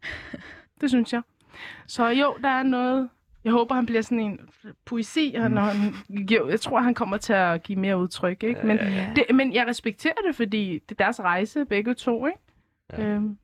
Det 0.81 0.91
synes 0.91 1.13
jeg. 1.13 1.23
Så 1.87 2.09
jo, 2.09 2.37
der 2.43 2.49
er 2.49 2.63
noget... 2.63 3.09
Jeg 3.45 3.53
håber, 3.53 3.75
han 3.75 3.87
bliver 3.87 4.03
sådan 4.03 4.21
en 4.21 4.41
poesi, 4.85 5.35
mm. 5.39 5.51
når 5.51 5.61
han 5.63 5.95
giver, 6.27 6.49
jeg 6.49 6.61
tror, 6.61 6.81
han 6.81 6.95
kommer 6.95 7.17
til 7.17 7.33
at 7.33 7.63
give 7.63 7.79
mere 7.79 7.99
udtryk, 7.99 8.43
ikke? 8.43 8.67
Men, 8.67 8.77
Ja. 8.77 9.13
det, 9.17 9.25
men 9.37 9.55
jeg 9.55 9.67
respekterer 9.67 10.15
det, 10.27 10.37
fordi 10.37 10.73
det 10.89 11.01
er 11.01 11.05
deres 11.05 11.21
rejse, 11.21 11.65
begge 11.65 11.95
to, 11.95 12.27
ikke? 12.27 12.39
Ja. 12.93 13.03
Øhm, 13.05 13.39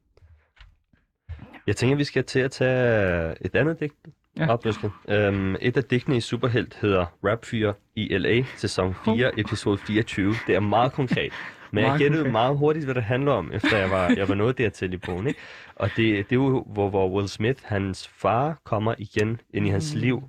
Jeg 1.66 1.76
tænker, 1.76 1.96
vi 1.96 2.04
skal 2.04 2.24
til 2.24 2.40
at 2.40 2.50
tage 2.50 3.34
et 3.40 3.54
andet 3.56 3.80
digt 3.80 3.94
Ja. 4.38 4.46
op. 4.52 4.64
Um, 5.08 5.56
et 5.60 5.76
af 5.76 5.84
digtene 5.84 6.16
i 6.16 6.20
Superhelt 6.20 6.78
hedder 6.80 7.06
Rap 7.24 7.44
Fyre 7.44 7.74
i 7.96 8.18
LA, 8.18 8.42
sæson 8.56 8.94
4, 9.04 9.38
episode 9.40 9.78
24. 9.78 10.34
Det 10.46 10.54
er 10.54 10.60
meget 10.60 10.92
konkret. 10.92 11.32
Men 11.74 11.84
jeg 11.84 11.98
gættede 11.98 12.18
konkret. 12.22 12.32
meget 12.32 12.56
hurtigt, 12.56 12.84
hvad 12.84 12.94
det 12.94 13.02
handler 13.02 13.32
om, 13.32 13.50
efter 13.52 13.76
jeg 13.78 13.90
var, 13.90 14.08
jeg 14.16 14.28
var 14.28 14.34
nået 14.34 14.58
dertil 14.58 14.92
i 14.92 14.96
bogen. 14.96 15.26
Ikke? 15.26 15.40
Og 15.76 15.88
det, 15.88 15.96
det 15.96 16.32
er 16.32 16.36
jo, 16.36 16.64
hvor, 16.66 16.90
hvor 16.90 17.08
Will 17.08 17.28
Smith, 17.28 17.60
hans 17.64 18.08
far, 18.08 18.58
kommer 18.64 18.94
igen 18.98 19.40
ind 19.54 19.66
i 19.66 19.70
hans 19.70 19.94
liv, 19.94 20.22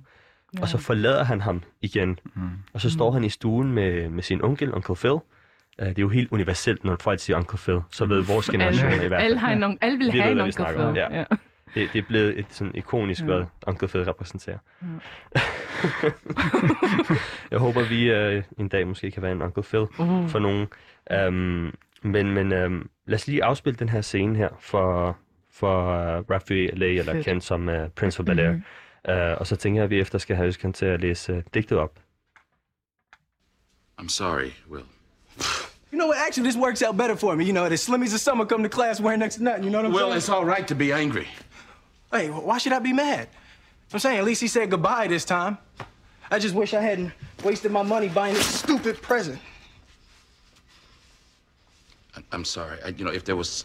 og 0.60 0.68
så 0.68 0.78
forlader 0.78 1.24
han 1.24 1.40
ham 1.40 1.62
igen. 1.80 2.18
Mm. 2.34 2.42
Og 2.72 2.80
så 2.80 2.90
står 2.90 3.10
han 3.10 3.24
i 3.24 3.28
stuen 3.28 3.72
med, 3.72 4.08
med 4.08 4.22
sin 4.22 4.42
onkel, 4.44 4.72
Uncle 4.72 4.96
Phil. 4.96 5.10
Uh, 5.12 5.20
det 5.78 5.98
er 5.98 6.02
jo 6.02 6.08
helt 6.08 6.32
universelt, 6.32 6.84
når 6.84 6.96
folk 7.00 7.20
siger 7.20 7.36
Uncle 7.36 7.58
Phil, 7.58 7.80
så 7.90 8.04
ved 8.06 8.22
vores 8.22 8.50
generation 8.50 8.92
i 8.92 8.96
hvert 8.96 9.02
fald. 9.02 9.22
alle, 9.22 9.38
har 9.38 9.52
en, 9.52 9.78
alle 9.80 9.98
vil 9.98 10.12
Vi 10.12 10.18
have 10.18 10.32
en 10.32 10.40
om, 10.40 10.50
Phil. 10.52 10.96
ja. 10.96 11.24
Det, 11.74 11.88
det 11.92 11.98
er 11.98 12.02
blevet 12.08 12.38
et 12.38 12.46
sådan 12.50 12.74
ikonisk, 12.74 13.22
hvad 13.22 13.44
Uncle 13.66 13.88
Phil 13.88 14.04
repræsenterer. 14.04 14.58
jeg 17.50 17.58
håber, 17.58 17.82
vi 17.88 18.10
øh, 18.10 18.42
en 18.58 18.68
dag 18.68 18.86
måske 18.86 19.10
kan 19.10 19.22
være 19.22 19.32
en 19.32 19.42
Uncle 19.42 19.62
Phil 19.62 19.80
Uh. 19.80 20.28
for 20.28 20.38
nogen. 20.38 20.66
Um, 21.28 21.74
men 22.02 22.30
men 22.30 22.52
um, 22.52 22.90
lad 23.06 23.14
os 23.18 23.26
lige 23.26 23.44
afspille 23.44 23.76
den 23.76 23.88
her 23.88 24.00
scene 24.00 24.36
her 24.36 24.48
for, 24.60 25.16
for 25.52 25.80
uh, 25.82 26.24
Rafi 26.30 26.66
LA, 26.66 26.86
eller 26.86 27.12
Fedt. 27.12 27.24
kendt 27.24 27.44
som 27.44 27.68
uh, 27.68 27.74
Prince 27.96 28.20
of 28.20 28.26
Bel-Air. 28.26 28.54
Uh, 29.12 29.38
og 29.40 29.46
så 29.46 29.56
tænker 29.56 29.78
jeg, 29.80 29.84
at 29.84 29.90
vi 29.90 30.00
efter 30.00 30.18
skal 30.18 30.36
have 30.36 30.48
Øskan 30.48 30.72
til 30.72 30.86
at 30.86 31.00
læse 31.00 31.32
uh, 31.36 31.42
digtet 31.54 31.78
op. 31.78 31.98
I'm 34.02 34.08
sorry, 34.08 34.50
Will. 34.70 34.84
You 35.92 35.98
know 35.98 36.06
what? 36.08 36.16
Actually, 36.28 36.50
this 36.50 36.58
works 36.62 36.82
out 36.82 36.96
better 36.96 37.16
for 37.16 37.34
me. 37.34 37.44
You 37.44 37.52
know, 37.52 37.66
the 37.68 37.76
slimmies 37.76 38.14
of 38.14 38.20
summer 38.20 38.44
come 38.44 38.62
to 38.62 38.68
class 38.68 39.00
wearing 39.00 39.20
next 39.20 39.36
to 39.36 39.42
nothing. 39.42 39.64
You 39.64 39.70
know 39.70 39.80
what 39.82 39.90
I'm 39.90 39.94
Will, 39.94 40.06
saying? 40.08 40.16
it's 40.16 40.28
all 40.28 40.44
right 40.44 40.66
to 40.68 40.74
be 40.74 40.92
angry. 40.92 41.26
Hey, 42.10 42.28
why 42.30 42.58
should 42.58 42.72
I 42.72 42.78
be 42.78 42.92
mad? 42.92 43.28
I'm 43.92 43.98
saying, 43.98 44.18
at 44.18 44.24
least 44.24 44.40
he 44.40 44.48
said 44.48 44.70
goodbye 44.70 45.06
this 45.08 45.24
time. 45.24 45.58
I 46.30 46.38
just 46.38 46.54
wish 46.54 46.74
I 46.74 46.80
hadn't 46.80 47.12
wasted 47.44 47.70
my 47.70 47.82
money 47.82 48.08
buying 48.08 48.34
this 48.34 48.46
stupid 48.46 49.00
present. 49.00 49.38
I'm 52.32 52.44
sorry. 52.44 52.78
I, 52.84 52.88
you 52.88 53.04
know, 53.04 53.12
if 53.12 53.24
there 53.24 53.36
was 53.36 53.64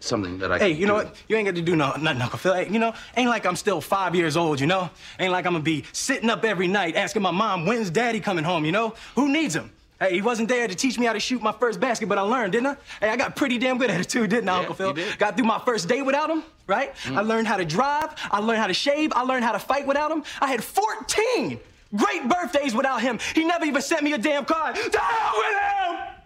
something 0.00 0.38
that 0.38 0.52
I 0.52 0.58
Hey, 0.58 0.70
you 0.70 0.86
know 0.86 1.00
do- 1.00 1.06
what? 1.06 1.16
You 1.28 1.36
ain't 1.36 1.46
got 1.46 1.56
to 1.56 1.62
do 1.62 1.74
no, 1.76 1.92
nothing, 1.96 2.22
Uncle 2.22 2.38
Phil. 2.38 2.54
Hey, 2.54 2.68
you 2.70 2.78
know, 2.78 2.94
ain't 3.16 3.28
like 3.28 3.44
I'm 3.44 3.56
still 3.56 3.80
five 3.80 4.14
years 4.14 4.36
old, 4.36 4.60
you 4.60 4.66
know? 4.66 4.88
Ain't 5.18 5.32
like 5.32 5.44
I'm 5.46 5.52
gonna 5.52 5.64
be 5.64 5.84
sitting 5.92 6.30
up 6.30 6.44
every 6.44 6.68
night 6.68 6.94
asking 6.96 7.22
my 7.22 7.30
mom, 7.32 7.66
when's 7.66 7.90
daddy 7.90 8.20
coming 8.20 8.44
home, 8.44 8.64
you 8.64 8.72
know? 8.72 8.94
Who 9.16 9.28
needs 9.28 9.54
him? 9.56 9.70
Hey, 10.00 10.14
he 10.14 10.22
wasn't 10.22 10.48
there 10.48 10.68
to 10.68 10.74
teach 10.76 10.96
me 10.96 11.06
how 11.06 11.12
to 11.12 11.18
shoot 11.20 11.42
my 11.42 11.50
first 11.50 11.80
basket, 11.80 12.08
but 12.08 12.18
I 12.18 12.20
learned, 12.20 12.52
didn't 12.52 12.68
I? 12.68 12.76
Hey, 13.00 13.10
I 13.10 13.16
got 13.16 13.34
pretty 13.34 13.58
damn 13.58 13.78
good 13.78 13.90
at 13.90 14.00
it 14.00 14.08
too, 14.08 14.28
didn't 14.28 14.48
I, 14.48 14.52
Yeah, 14.54 14.58
Uncle 14.60 14.74
Phil? 14.74 14.96
Got 15.18 15.36
through 15.36 15.46
my 15.46 15.58
first 15.58 15.88
day 15.88 16.02
without 16.02 16.30
him, 16.30 16.44
right? 16.68 16.90
I 17.06 17.08
mm. 17.08 17.26
learned 17.26 17.48
how 17.48 17.56
to 17.56 17.64
drive. 17.64 18.14
I 18.30 18.38
learned 18.38 18.60
how 18.60 18.68
to 18.68 18.74
shave. 18.74 19.12
I 19.12 19.22
learned 19.22 19.44
how 19.44 19.52
to 19.52 19.58
fight 19.58 19.86
without 19.86 20.12
him. 20.12 20.22
I 20.40 20.46
had 20.46 20.62
14 20.62 21.58
great 21.96 22.28
birthdays 22.28 22.74
without 22.74 23.00
him. 23.00 23.18
He 23.34 23.44
never 23.44 23.64
even 23.64 23.82
sent 23.82 24.04
me 24.04 24.12
a 24.12 24.18
damn 24.18 24.44
card. 24.44 24.76
To 24.76 25.00
hell 25.00 25.32
with 25.36 25.58
him! 25.58 26.18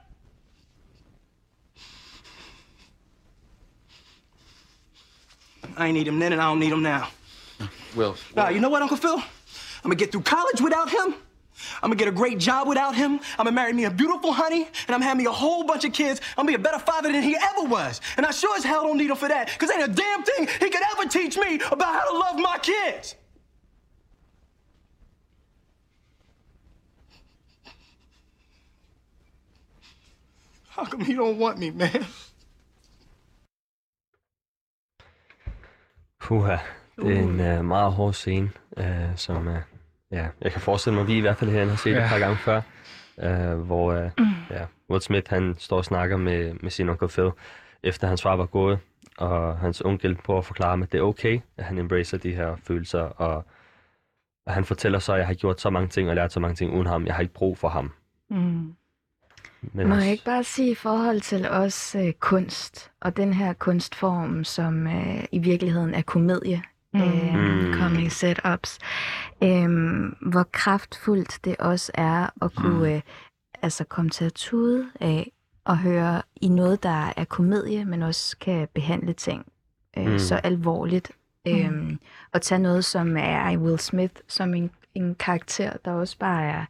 I 5.77 5.87
ain't 5.87 5.95
need 5.95 6.07
him 6.09 6.19
then, 6.19 6.33
and 6.33 6.43
I 6.43 6.45
don't 6.45 6.61
need 6.61 6.73
him 6.73 6.83
now. 6.83 7.09
Will, 7.97 8.17
Nah, 8.37 8.49
you 8.49 8.61
know 8.61 8.69
what, 8.69 8.83
Uncle 8.83 8.97
Phil? 8.99 9.17
I'm 9.17 9.25
gonna 9.85 9.95
get 9.95 10.13
through 10.13 10.23
college 10.23 10.61
without 10.61 10.91
him. 10.91 11.15
I'm 11.83 11.91
gonna 11.91 11.97
get 11.97 12.09
a 12.09 12.13
great 12.23 12.39
job 12.39 12.69
without 12.69 12.95
him. 12.95 13.21
I'm 13.39 13.45
gonna 13.45 13.53
marry 13.53 13.73
me 13.73 13.85
a 13.85 13.91
beautiful 13.91 14.33
honey, 14.33 14.69
and 14.87 14.95
I'm 14.95 15.17
me 15.17 15.27
a 15.27 15.31
whole 15.31 15.65
bunch 15.65 15.85
of 15.85 15.93
kids. 15.93 16.21
I'm 16.37 16.47
gonna 16.47 16.59
be 16.59 16.63
a 16.63 16.65
better 16.71 16.79
father 16.79 17.13
than 17.13 17.23
he 17.23 17.37
ever 17.37 17.69
was. 17.69 18.01
And 18.17 18.27
I 18.27 18.31
sure 18.31 18.57
as 18.57 18.65
hell 18.65 18.83
don't 18.83 18.97
need 18.97 19.11
him 19.11 19.17
for 19.17 19.29
that, 19.29 19.49
because 19.53 19.71
ain't 19.71 19.83
a 19.83 19.93
damn 19.93 20.23
thing 20.23 20.49
he 20.61 20.71
could 20.71 20.83
ever 20.93 21.09
teach 21.09 21.37
me 21.37 21.61
about 21.71 21.93
how 21.95 22.05
to 22.11 22.19
love 22.19 22.37
my 22.39 22.59
kids. 22.59 23.17
How 30.69 30.85
come 30.85 31.05
he 31.05 31.15
don't 31.15 31.39
want 31.39 31.59
me, 31.59 31.71
man? 31.71 32.07
Puha, 36.19 36.59
det 36.97 37.17
er 37.17 37.23
en 37.23 37.41
uh, 37.41 37.65
meget 37.65 37.93
hård 37.93 38.15
scene, 38.15 38.51
uh, 38.77 39.17
som 39.17 39.49
uh, 39.49 39.57
ja, 40.13 40.27
jeg 40.41 40.53
kan 40.53 40.61
forestille 40.61 40.95
mig, 40.95 41.03
at 41.03 41.09
vi 41.09 41.17
i 41.17 41.21
hvert 41.21 41.37
fald 41.37 41.51
herinde 41.51 41.71
har 41.71 41.77
set 41.77 41.93
ja. 41.93 42.05
et 42.05 42.09
par 42.11 42.19
gange 42.19 42.37
før, 42.37 42.61
uh, 43.17 43.61
hvor 43.67 43.93
uh, 43.95 44.11
ja, 44.51 44.65
Will 44.91 45.03
Smith 45.03 45.31
han 45.31 45.55
står 45.59 45.77
og 45.77 45.85
snakker 45.85 46.17
med, 46.17 46.55
med 46.63 46.71
sin 46.71 46.89
onkel 46.89 47.09
Phil, 47.09 47.31
efter 47.83 48.07
hans 48.09 48.23
far 48.23 48.37
var 48.37 48.47
gået, 48.47 48.79
og 49.19 49.59
hans 49.59 49.81
onkel 49.81 50.15
prøver 50.15 50.39
at 50.39 50.45
forklare 50.47 50.71
ham, 50.71 50.83
at 50.83 50.93
det 50.93 50.99
er 50.99 51.03
okay, 51.03 51.41
at 51.57 51.65
han 51.65 51.79
embracer 51.79 52.19
de 52.19 52.33
her 52.35 52.57
følelser, 52.67 53.01
og, 53.01 53.45
og 54.47 54.53
han 54.55 54.65
fortæller 54.65 54.99
så, 54.99 55.13
at 55.13 55.19
jeg 55.19 55.27
har 55.27 55.35
gjort 55.35 55.61
så 55.61 55.71
mange 55.71 55.89
ting 55.89 56.09
og 56.09 56.15
lært 56.17 56.33
så 56.33 56.41
mange 56.41 56.55
ting 56.55 56.73
uden 56.75 56.87
ham, 56.87 57.07
jeg 57.07 57.15
har 57.15 57.21
ikke 57.23 57.35
brug 57.35 57.59
for 57.59 57.69
ham. 57.69 57.93
Mm. 58.31 58.75
Men 59.73 59.89
Må 59.89 59.95
også- 59.95 60.05
jeg 60.05 60.13
ikke 60.13 60.25
bare 60.25 60.45
sige 60.45 60.71
i 60.71 60.75
forhold 60.75 61.21
til 61.21 61.49
os 61.51 61.95
øh, 61.95 62.13
kunst, 62.13 62.91
og 63.01 63.17
den 63.17 63.33
her 63.33 63.53
kunstform, 63.53 64.45
som 64.45 64.87
øh, 64.87 65.25
i 65.33 65.39
virkeligheden 65.39 65.95
er 65.95 66.03
komedie, 66.03 66.63
mm. 66.95 67.01
øh, 67.03 67.35
Mm. 67.35 67.75
comedy 67.75 68.09
setups, 68.09 68.79
øh, 69.43 69.69
hvor 70.21 70.43
kraftfuldt 70.53 71.39
det 71.45 71.57
også 71.57 71.93
er 71.95 72.27
at 72.45 72.55
kunne 72.55 72.95
øh, 72.95 73.01
altså 73.63 73.85
komme 73.85 74.11
til 74.11 74.25
at 74.25 74.33
tude 74.33 74.87
af 75.01 75.33
at 75.67 75.77
høre 75.79 76.23
i 76.41 76.49
noget, 76.49 76.83
der 76.83 77.13
er 77.17 77.25
komedie, 77.25 77.85
men 77.85 78.03
også 78.03 78.37
kan 78.39 78.69
behandle 78.75 79.13
ting 79.13 79.47
øh, 79.99 80.05
Mm. 80.07 80.13
mm. 80.13 80.19
så 80.19 80.35
alvorligt. 80.37 81.11
Øh, 81.49 81.93
og 82.33 82.43
tage 82.43 82.59
noget, 82.59 82.85
som 82.85 83.17
er 83.17 83.51
i 83.51 83.57
Will 83.57 83.79
Smith, 83.79 84.15
som 84.29 84.55
en, 84.55 84.71
en 84.95 85.15
karakter, 85.15 85.73
der 85.85 85.93
også 85.93 86.19
bare 86.19 86.45
er 86.45 86.65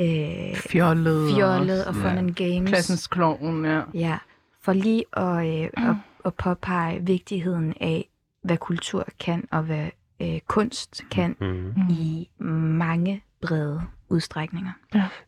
øh, 0.00 0.56
Fjollet. 0.56 1.34
fjollet 1.34 1.84
og 1.84 1.94
fun 1.94 2.04
Ja. 2.04 2.16
and 2.18 2.34
games. 2.34 2.68
Klassens 2.68 3.06
klovn, 3.06 3.64
ja. 3.64 3.82
Ja, 3.94 4.18
for 4.62 4.72
lige 4.72 5.04
at, 5.12 5.46
øh, 5.46 5.70
at, 5.88 5.94
at 6.24 6.34
påpege 6.34 7.00
vigtigheden 7.06 7.74
af, 7.80 8.07
hvad 8.42 8.56
kultur 8.56 9.06
kan, 9.20 9.48
og 9.50 9.62
hvad 9.62 9.90
øh, 10.22 10.40
kunst 10.46 11.02
kan 11.10 11.36
Mm. 11.40 11.74
i 11.90 12.28
mange 12.44 13.22
brede 13.42 13.82
udstrækninger. 14.08 14.72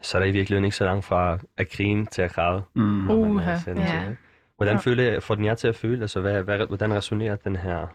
Så 0.03 0.19
er 0.19 0.23
der 0.23 0.29
i 0.29 0.33
virkeligheden 0.33 0.65
ikke 0.65 0.77
så 0.77 0.85
langt 0.85 1.05
fra 1.05 1.39
at 1.57 1.71
grine 1.71 2.07
til 2.07 2.23
at 2.23 2.33
græde. 2.33 2.63
Mm. 2.75 3.11
øh, 3.11 3.17
den 3.65 3.77
ja. 3.79 4.13
Hvordan 4.57 4.75
Ja. 4.75 4.81
føler 4.81 5.03
jeg, 5.03 5.23
får 5.23 5.35
den 5.35 5.45
jer 5.45 5.55
til 5.55 5.69
at 5.69 5.77
føle? 5.77 6.01
Altså, 6.03 6.21
hvad, 6.21 6.43
hvad, 6.43 6.67
hvordan 6.67 6.93
resonerer 6.95 7.37
den 7.37 7.57
her, 7.57 7.87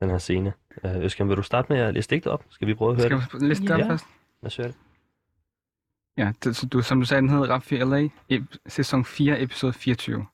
den 0.00 0.10
her 0.10 0.18
scene? 0.18 0.52
Uh, 0.84 0.96
Øskan, 1.04 1.28
vil 1.28 1.36
du 1.36 1.42
starte 1.42 1.72
med 1.72 1.80
at 1.80 1.94
læse 1.94 2.10
digtet 2.10 2.32
op? 2.32 2.44
Skal 2.50 2.68
vi 2.68 2.74
prøve 2.74 2.90
at 2.90 2.96
høre 2.96 3.20
Skal 3.20 3.38
det? 3.40 3.42
vi 3.42 3.48
liste 3.48 3.64
det 3.64 3.72
op 3.72 3.78
Ja. 3.80 3.88
først? 3.90 4.04
Lad 4.42 4.46
os 4.46 4.56
høre 4.56 4.66
det. 4.68 4.76
Ja, 6.18 6.32
det, 6.44 6.56
så 6.56 6.66
du, 6.66 6.82
som 6.82 7.00
du 7.00 7.06
sagde, 7.06 7.20
den 7.20 7.30
hedder 7.30 7.50
Rap 7.50 7.62
4 7.62 7.84
LA, 7.84 8.08
ep- 8.32 8.56
sæson 8.66 9.04
4, 9.04 9.40
episode 9.42 9.72
24. 9.72 10.26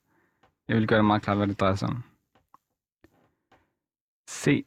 Jeg 0.68 0.76
vil 0.76 0.86
gøre 0.86 0.96
det 0.96 1.04
meget 1.04 1.22
klart, 1.22 1.36
hvad 1.36 1.46
det 1.46 1.60
drejer 1.60 1.74
sig 1.74 1.88
om. 1.88 2.02
Se, 4.32 4.64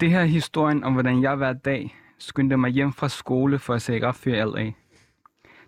det 0.00 0.10
her 0.10 0.20
er 0.20 0.24
historien 0.24 0.84
om, 0.84 0.92
hvordan 0.92 1.22
jeg 1.22 1.36
hver 1.36 1.52
dag 1.52 1.96
skyndte 2.18 2.56
mig 2.56 2.70
hjem 2.70 2.92
fra 2.92 3.08
skole 3.08 3.58
for 3.58 3.74
at 3.74 3.82
se 3.82 4.06
Raffi 4.06 4.30
LA. 4.30 4.72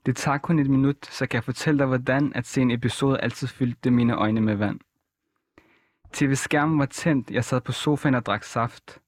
Det 0.06 0.16
tager 0.16 0.38
kun 0.38 0.58
et 0.58 0.70
minut, 0.70 1.06
så 1.06 1.26
kan 1.26 1.36
jeg 1.36 1.44
fortælle 1.44 1.78
dig, 1.78 1.86
hvordan 1.86 2.32
at 2.34 2.46
se 2.46 2.60
en 2.60 2.70
episode 2.70 3.20
altid 3.20 3.48
fyldte 3.48 3.90
mine 3.90 4.14
øjne 4.14 4.40
med 4.40 4.54
vand. 4.54 4.80
TV-skærmen 6.12 6.78
var 6.78 6.86
tændt, 6.86 7.30
jeg 7.30 7.44
sad 7.44 7.60
på 7.60 7.72
sofaen 7.72 8.14
og 8.14 8.26
drak 8.26 8.44
saft. 8.44 8.98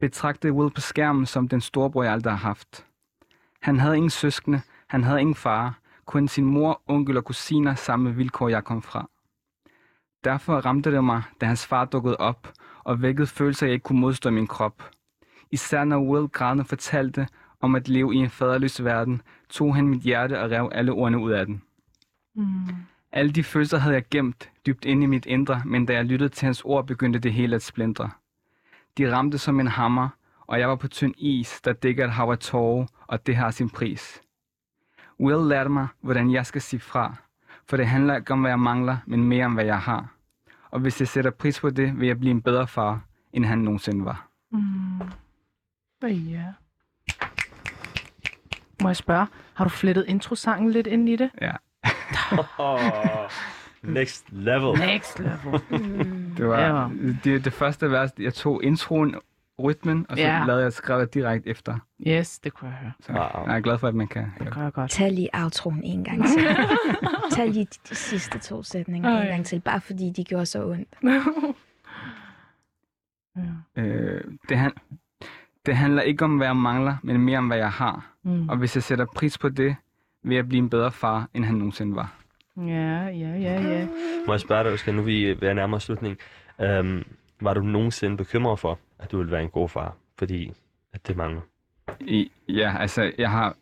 Betragtede 0.00 0.52
Will 0.52 0.70
på 0.70 0.80
skærmen 0.80 1.26
som 1.26 1.48
den 1.48 1.60
storebror, 1.60 2.02
jeg 2.02 2.12
aldrig 2.12 2.32
har 2.32 2.48
haft. 2.48 2.86
Han 3.60 3.80
havde 3.80 3.96
ingen 3.96 4.10
søskende, 4.10 4.60
han 4.86 5.04
havde 5.04 5.20
ingen 5.20 5.34
far, 5.34 5.78
kun 6.04 6.28
sin 6.28 6.44
mor, 6.44 6.82
onkel 6.86 7.16
og 7.16 7.24
kusiner 7.24 7.74
samme 7.74 8.16
vilkår, 8.16 8.48
jeg 8.48 8.64
kom 8.64 8.82
fra. 8.82 9.08
Derfor 10.24 10.56
ramte 10.56 10.92
det 10.92 11.04
mig, 11.04 11.22
da 11.40 11.46
hans 11.46 11.66
far 11.66 11.84
dukkede 11.84 12.16
op 12.16 12.52
og 12.84 13.02
vækkede 13.02 13.26
følelser, 13.26 13.66
jeg 13.66 13.74
ikke 13.74 13.82
kunne 13.82 14.00
modstå 14.00 14.28
i 14.28 14.32
min 14.32 14.46
krop. 14.46 14.90
Især 15.50 15.84
når 15.84 15.98
Will 15.98 16.28
grædende 16.28 16.64
fortalte 16.64 17.28
om 17.60 17.74
at 17.74 17.88
leve 17.88 18.14
i 18.14 18.16
en 18.16 18.30
faderløs 18.30 18.84
verden, 18.84 19.22
tog 19.48 19.74
han 19.74 19.88
mit 19.88 20.02
hjerte 20.02 20.40
og 20.40 20.50
rev 20.50 20.68
alle 20.72 20.92
ordene 20.92 21.18
ud 21.18 21.30
af 21.30 21.46
den. 21.46 21.62
Mm. 22.34 22.44
Alle 23.12 23.32
de 23.32 23.44
følelser 23.44 23.78
havde 23.78 23.94
jeg 23.94 24.04
gemt 24.10 24.50
dybt 24.66 24.84
inde 24.84 25.02
i 25.02 25.06
mit 25.06 25.26
indre, 25.26 25.62
men 25.64 25.86
da 25.86 25.92
jeg 25.92 26.04
lyttede 26.04 26.28
til 26.28 26.46
hans 26.46 26.62
ord, 26.64 26.86
begyndte 26.86 27.18
det 27.18 27.32
hele 27.32 27.56
at 27.56 27.62
splindre. 27.62 28.10
De 28.98 29.16
ramte 29.16 29.38
som 29.38 29.60
en 29.60 29.66
hammer, 29.66 30.08
Og 30.50 30.60
jeg 30.60 30.68
var 30.68 30.76
på 30.76 30.88
tynd 30.88 31.14
is, 31.18 31.60
der 31.60 31.72
dækker 31.72 32.04
et 32.04 32.10
hav 32.10 32.30
af 32.30 32.38
tårer, 32.38 32.86
og 33.06 33.26
det 33.26 33.36
har 33.36 33.50
sin 33.50 33.70
pris. 33.70 34.22
Will 35.20 35.48
lærte 35.48 35.70
mig, 35.70 35.88
hvordan 36.00 36.30
jeg 36.30 36.46
skal 36.46 36.60
sige 36.60 36.80
fra. 36.80 37.14
For 37.68 37.76
det 37.76 37.86
handler 37.86 38.16
ikke 38.16 38.32
om, 38.32 38.40
hvad 38.40 38.50
jeg 38.50 38.60
mangler, 38.60 38.96
men 39.06 39.24
mere 39.24 39.44
om, 39.44 39.54
hvad 39.54 39.64
jeg 39.64 39.78
har. 39.78 40.14
Og 40.70 40.80
hvis 40.80 41.00
jeg 41.00 41.08
sætter 41.08 41.30
pris 41.30 41.60
på 41.60 41.70
det, 41.70 42.00
vil 42.00 42.06
jeg 42.06 42.18
blive 42.18 42.30
en 42.30 42.42
bedre 42.42 42.66
far, 42.66 43.00
end 43.32 43.44
han 43.44 43.58
nogensinde 43.58 44.04
var. 44.04 44.28
Mm. 44.52 45.00
Ja. 46.02 46.44
Må 48.82 48.88
jeg 48.88 48.96
spørge, 48.96 49.26
har 49.54 49.64
du 49.64 49.70
flettet 49.70 50.04
introsangen 50.08 50.70
lidt 50.70 50.86
ind 50.86 51.08
i 51.08 51.16
det? 51.16 51.30
Ja. 51.40 51.52
Next 53.82 54.24
level. 54.32 54.78
Next 54.78 55.18
level. 55.18 55.60
Det 56.36 56.48
var 56.48 56.92
det, 57.24 57.44
det 57.44 57.52
første 57.52 57.90
vers, 57.90 58.10
jeg 58.18 58.34
tog 58.34 58.64
introen, 58.64 59.14
rytmen, 59.62 60.06
og 60.08 60.16
så 60.16 60.22
Ja. 60.22 60.44
lavede 60.46 60.62
jeg 60.62 60.72
skrev 60.72 61.00
det 61.00 61.14
direkte 61.14 61.48
efter. 61.48 61.78
Yes, 62.06 62.38
det 62.38 62.52
kunne 62.54 62.70
jeg 62.70 62.78
høre. 62.78 62.92
Så 63.00 63.12
Wow. 63.12 63.46
jeg 63.48 63.56
er 63.56 63.60
glad 63.60 63.78
for, 63.78 63.88
at 63.88 63.94
man 63.94 64.08
kan. 64.08 64.26
Det 64.38 64.54
gør 64.54 64.62
jeg 64.62 64.72
godt. 64.72 64.90
Tag 64.90 65.12
lige 65.12 65.28
outroen 65.32 65.82
en 65.84 66.04
gang 66.04 66.24
til. 66.26 66.42
Tag 67.36 67.48
lige 67.48 67.64
de, 67.64 67.78
de 67.90 67.94
sidste 67.94 68.38
to 68.38 68.62
sætninger 68.62 69.10
Ej. 69.10 69.22
en 69.22 69.28
gang 69.28 69.46
til, 69.46 69.60
bare 69.60 69.80
fordi 69.80 70.10
de 70.16 70.24
gjorde 70.24 70.46
så 70.46 70.64
ondt. 70.64 70.88
ja. 73.36 73.82
Øh, 73.82 74.24
det, 74.48 74.58
han, 74.58 74.72
det 75.66 75.76
handler 75.76 76.02
ikke 76.02 76.24
om, 76.24 76.36
hvad 76.36 76.46
jeg 76.46 76.56
mangler, 76.56 76.96
men 77.02 77.20
mere 77.20 77.38
om, 77.38 77.46
hvad 77.46 77.58
jeg 77.58 77.70
har. 77.72 78.06
Mm. 78.22 78.48
Og 78.48 78.56
hvis 78.56 78.74
jeg 78.76 78.82
sætter 78.82 79.06
pris 79.16 79.38
på 79.38 79.48
det, 79.48 79.76
vil 80.22 80.34
jeg 80.34 80.48
blive 80.48 80.58
en 80.58 80.70
bedre 80.70 80.92
far, 80.92 81.28
end 81.34 81.44
han 81.44 81.54
nogensinde 81.54 81.96
var. 81.96 82.12
ja, 82.56 82.62
ja, 83.06 83.36
ja, 83.38 83.60
ja. 83.62 83.86
Må 84.26 84.32
jeg 84.32 84.40
spørge 84.40 84.64
dig, 84.64 84.72
Oscar, 84.72 84.92
nu 84.92 85.02
vi 85.02 85.36
ved 85.40 85.48
at 85.48 85.56
nærme 85.56 85.76
os 85.76 85.82
slutningen. 85.82 86.18
Øhm, 86.60 87.04
var 87.40 87.54
du 87.54 87.60
nogensinde 87.60 88.16
bekymret 88.16 88.58
for, 88.58 88.78
at 88.98 89.12
du 89.12 89.16
ville 89.16 89.32
være 89.32 89.42
en 89.42 89.48
god 89.50 89.68
far? 89.68 89.94
Fordi 90.18 90.52
at 90.92 91.06
det 91.06 91.16
mangler. 91.16 91.40
I, 92.00 92.30
ja, 92.48 92.76
altså, 92.78 93.12
jeg 93.18 93.30
har... 93.30 93.56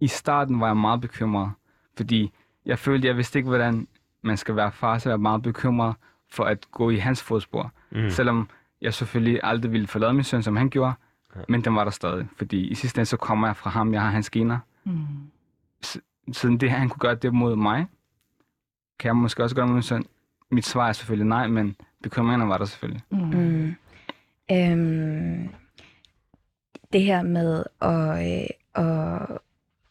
I 0.00 0.06
starten 0.06 0.60
var 0.60 0.66
jeg 0.66 0.76
meget 0.76 1.00
bekymret, 1.00 1.52
fordi 1.96 2.32
jeg 2.66 2.78
følte, 2.78 3.08
jeg 3.08 3.16
vidste 3.16 3.38
ikke, 3.38 3.48
hvordan 3.48 3.88
man 4.22 4.36
skal 4.36 4.56
være 4.56 4.72
far, 4.72 4.98
så 4.98 5.08
jeg 5.08 5.12
var 5.18 5.22
meget 5.22 5.42
bekymret 5.42 5.94
for 6.30 6.44
at 6.44 6.66
gå 6.70 6.90
i 6.90 6.96
hans 6.96 7.22
fodspor. 7.22 7.72
Mm. 7.90 8.10
Selvom 8.10 8.48
jeg 8.80 8.94
selvfølgelig 8.94 9.40
aldrig 9.42 9.72
ville 9.72 9.86
forlade 9.86 10.12
min 10.14 10.24
søn, 10.24 10.42
som 10.42 10.56
han 10.56 10.70
gjorde, 10.70 10.92
Ja. 11.36 11.40
men 11.48 11.64
den 11.64 11.74
var 11.74 11.84
der 11.84 11.90
stadig. 11.90 12.28
Fordi 12.36 12.68
i 12.68 12.74
sidste 12.74 12.98
ende, 12.98 13.06
så 13.06 13.16
kommer 13.16 13.46
jeg 13.48 13.56
fra 13.56 13.70
ham, 13.70 13.92
jeg 13.92 14.02
har 14.02 14.10
hans 14.10 14.30
gener. 14.30 14.58
Mm. 14.84 15.06
Siden 16.32 16.58
det, 16.60 16.70
han 16.70 16.88
kunne 16.88 17.00
gøre 17.00 17.14
det 17.14 17.34
mod 17.34 17.56
mig, 17.56 17.86
kan 18.98 19.08
jeg 19.08 19.16
måske 19.16 19.42
også 19.42 19.56
gøre 19.56 19.62
det 19.62 19.68
mod 19.68 19.74
min 19.74 19.82
søn. 19.82 20.04
Mit 20.50 20.66
svar 20.66 20.88
er 20.88 20.92
selvfølgelig 20.92 21.26
nej, 21.28 21.46
men 21.46 21.76
bekymringerne 22.02 22.50
var 22.50 22.58
der 22.58 22.64
selvfølgelig. 22.64 23.02
Mm. 23.10 23.18
Mm. 23.18 23.74
Øhm, 24.52 25.48
det 26.92 27.02
her 27.02 27.22
med 27.22 27.64
at, 27.80 28.40
øh, 28.40 28.84
at, 28.84 29.38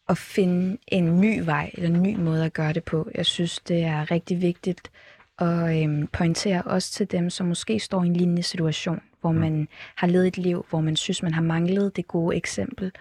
at 0.08 0.18
finde 0.18 0.78
en 0.88 1.20
ny 1.20 1.44
vej, 1.44 1.70
eller 1.74 1.88
en 1.88 2.02
ny 2.02 2.16
måde 2.16 2.44
at 2.44 2.52
gøre 2.52 2.72
det 2.72 2.84
på, 2.84 3.10
jeg 3.14 3.26
synes, 3.26 3.58
det 3.58 3.84
er 3.84 4.10
rigtig 4.10 4.42
vigtigt 4.42 4.90
at 5.38 5.82
øhm, 5.82 6.06
pointere 6.06 6.62
også 6.62 6.92
til 6.92 7.10
dem, 7.10 7.30
som 7.30 7.46
måske 7.46 7.78
står 7.80 8.04
i 8.04 8.06
en 8.06 8.16
lignende 8.16 8.42
situation, 8.42 9.00
hvor 9.20 9.32
man 9.32 9.68
har 9.94 10.06
levet 10.06 10.26
et 10.26 10.38
liv, 10.38 10.66
hvor 10.70 10.80
man 10.80 10.96
synes, 10.96 11.22
man 11.22 11.34
har 11.34 11.42
manglet 11.42 11.96
det 11.96 12.08
gode 12.08 12.36
eksempel, 12.36 12.92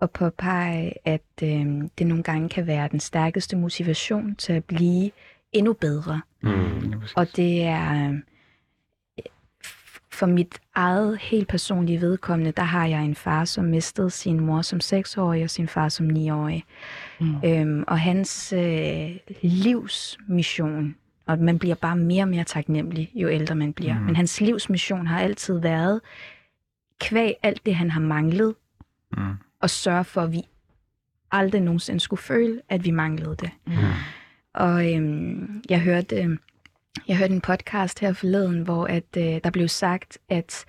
og 0.00 0.10
påpege, 0.10 0.92
at 1.04 1.42
øhm, 1.42 1.88
det 1.88 2.06
nogle 2.06 2.22
gange 2.22 2.48
kan 2.48 2.66
være 2.66 2.88
den 2.88 3.00
stærkeste 3.00 3.56
motivation 3.56 4.34
til 4.34 4.52
at 4.52 4.64
blive 4.64 5.10
endnu 5.52 5.72
bedre. 5.72 6.20
Mm. 6.40 6.94
Og 7.16 7.26
det 7.36 7.62
er 7.62 8.10
øh, 8.10 8.18
f- 8.18 8.22
for 10.18 10.26
mit 10.26 10.58
eget 10.74 11.18
helt 11.18 11.48
personlige 11.48 12.00
vedkommende, 12.00 12.52
der 12.52 12.62
har 12.62 12.86
jeg 12.86 13.04
en 13.04 13.14
far, 13.14 13.44
som 13.44 13.64
mistede 13.64 14.10
sin 14.10 14.40
mor 14.40 14.62
som 14.62 14.80
seksårig 14.80 15.44
og 15.44 15.50
sin 15.50 15.68
far 15.68 15.88
som 15.88 16.06
9-årig. 16.10 16.64
Mm. 17.20 17.34
Øhm, 17.44 17.84
og 17.86 18.00
hans 18.00 18.52
øh, 18.52 19.10
livsmission, 19.42 20.94
og 21.26 21.38
man 21.38 21.58
bliver 21.58 21.74
bare 21.74 21.96
mere 21.96 22.24
og 22.24 22.28
mere 22.28 22.44
taknemmelig, 22.44 23.10
jo 23.14 23.28
ældre 23.28 23.54
man 23.54 23.72
bliver. 23.72 23.98
Mm. 23.98 24.04
Men 24.04 24.16
hans 24.16 24.40
livsmission 24.40 25.06
har 25.06 25.20
altid 25.20 25.58
været, 25.60 26.00
kvæg 27.00 27.34
alt 27.42 27.66
det, 27.66 27.74
han 27.74 27.90
har 27.90 28.00
manglet, 28.00 28.54
Mm. 29.16 29.34
og 29.60 29.70
sørge 29.70 30.04
for, 30.04 30.20
at 30.20 30.32
vi 30.32 30.40
aldrig 31.30 31.60
nogensinde 31.60 32.00
skulle 32.00 32.22
føle, 32.22 32.60
at 32.68 32.84
vi 32.84 32.90
manglede 32.90 33.36
det. 33.40 33.50
Mm. 33.66 33.72
Og 34.54 34.94
øhm, 34.94 35.62
jeg 35.70 35.80
hørte 35.80 36.16
øh, 36.22 36.36
jeg 37.08 37.16
hørte 37.16 37.34
en 37.34 37.40
podcast 37.40 38.00
her 38.00 38.12
forleden, 38.12 38.62
hvor 38.62 38.86
at 38.86 39.16
øh, 39.16 39.40
der 39.44 39.50
blev 39.50 39.68
sagt, 39.68 40.18
at 40.28 40.64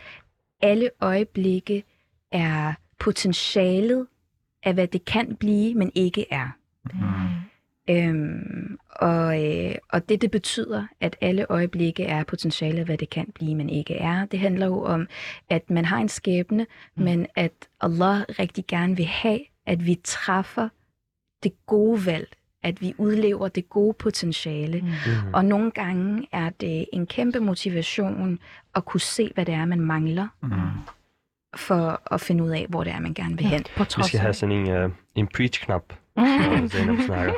alle 0.61 0.89
øjeblikke 1.01 1.83
er 2.31 2.73
potentialet 2.99 4.07
af, 4.63 4.73
hvad 4.73 4.87
det 4.87 5.05
kan 5.05 5.35
blive, 5.35 5.75
men 5.75 5.91
ikke 5.95 6.25
er. 6.31 6.49
Øhm, 7.89 8.77
og, 8.89 9.45
øh, 9.45 9.75
og 9.89 10.09
det, 10.09 10.21
det 10.21 10.31
betyder, 10.31 10.87
at 11.01 11.15
alle 11.21 11.45
øjeblikke 11.49 12.03
er 12.03 12.23
potentialet, 12.23 12.85
hvad 12.85 12.97
det 12.97 13.09
kan 13.09 13.31
blive, 13.35 13.55
men 13.55 13.69
ikke 13.69 13.95
er. 13.95 14.25
Det 14.25 14.39
handler 14.39 14.65
jo 14.65 14.83
om, 14.83 15.07
at 15.49 15.69
man 15.69 15.85
har 15.85 15.97
en 15.97 16.09
skæbne, 16.09 16.65
mm. 16.95 17.03
men 17.03 17.27
at 17.35 17.51
Allah 17.81 18.21
rigtig 18.39 18.67
gerne 18.67 18.95
vil 18.95 19.05
have, 19.05 19.39
at 19.65 19.85
vi 19.85 19.95
træffer 20.03 20.69
det 21.43 21.65
gode 21.65 22.05
valg, 22.05 22.35
at 22.63 22.81
vi 22.81 22.93
udlever 22.97 23.47
det 23.47 23.69
gode 23.69 23.93
potentiale. 23.93 24.81
Mm. 24.81 24.87
Mm. 24.87 25.33
Og 25.33 25.45
nogle 25.45 25.71
gange 25.71 26.27
er 26.31 26.49
det 26.49 26.85
en 26.93 27.07
kæmpe 27.07 27.39
motivation 27.39 28.39
at 28.75 28.85
kunne 28.85 29.01
se, 29.01 29.31
hvad 29.35 29.45
det 29.45 29.53
er, 29.53 29.65
man 29.65 29.79
mangler, 29.79 30.27
Mm. 30.41 30.49
for 31.55 32.13
at 32.13 32.21
finde 32.21 32.43
ud 32.43 32.49
af, 32.49 32.65
hvor 32.69 32.83
det 32.83 32.93
er, 32.93 32.99
man 32.99 33.13
gerne 33.13 33.37
vil 33.37 33.45
hen. 33.45 33.63
På 33.77 33.83
Vi 33.83 33.89
trods 33.89 34.07
skal 34.07 34.19
have 34.19 34.33
sådan 34.33 34.55
en, 34.55 34.83
uh, 34.85 34.91
en 35.15 35.27
preach-knap, 35.27 35.93
når 36.17 36.67
Zainab 36.67 36.97
snakker. 37.05 37.33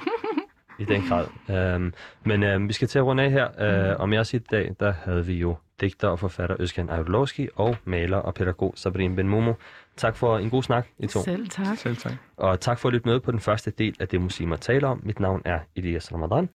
I 0.80 0.86
den 0.86 1.02
grad. 1.08 1.76
Um, 1.76 1.94
men 2.26 2.44
um, 2.44 2.68
vi 2.68 2.74
skal 2.74 2.88
til 2.88 3.00
at 3.00 3.06
runde 3.06 3.24
af 3.24 3.32
her. 3.32 3.94
Uh, 3.94 4.02
om 4.02 4.14
jeg 4.14 4.26
sit 4.26 4.52
dag, 4.52 4.76
der 4.80 4.94
havde 5.06 5.26
vi 5.26 5.34
jo 5.34 5.56
digter 5.82 6.08
og 6.08 6.20
forfatter 6.20 6.56
Øskan 6.60 6.90
Ajudlovski 6.90 7.48
og 7.56 7.76
maler 7.86 8.18
og 8.18 8.34
pædagog 8.34 8.74
Sabrin 8.76 9.16
Ben 9.16 9.28
Momo. 9.30 9.54
Tak 9.98 10.16
for 10.16 10.38
en 10.38 10.50
god 10.50 10.64
snak, 10.64 10.88
I 11.00 11.08
to. 11.08 11.24
Selv 11.24 11.50
tak. 11.50 11.78
Selv 11.78 11.98
tak. 11.98 12.14
Og 12.38 12.60
tak 12.60 12.80
for 12.80 12.90
at 12.90 12.94
lytte 12.94 13.10
med 13.10 13.20
på 13.20 13.32
den 13.32 13.40
første 13.40 13.72
del 13.72 13.96
af 14.00 14.08
det, 14.08 14.22
muslimer 14.22 14.56
taler 14.56 14.88
om. 14.88 15.02
Mit 15.04 15.20
navn 15.20 15.42
er 15.46 15.60
Elias 15.76 16.14
Ramadan. 16.14 16.50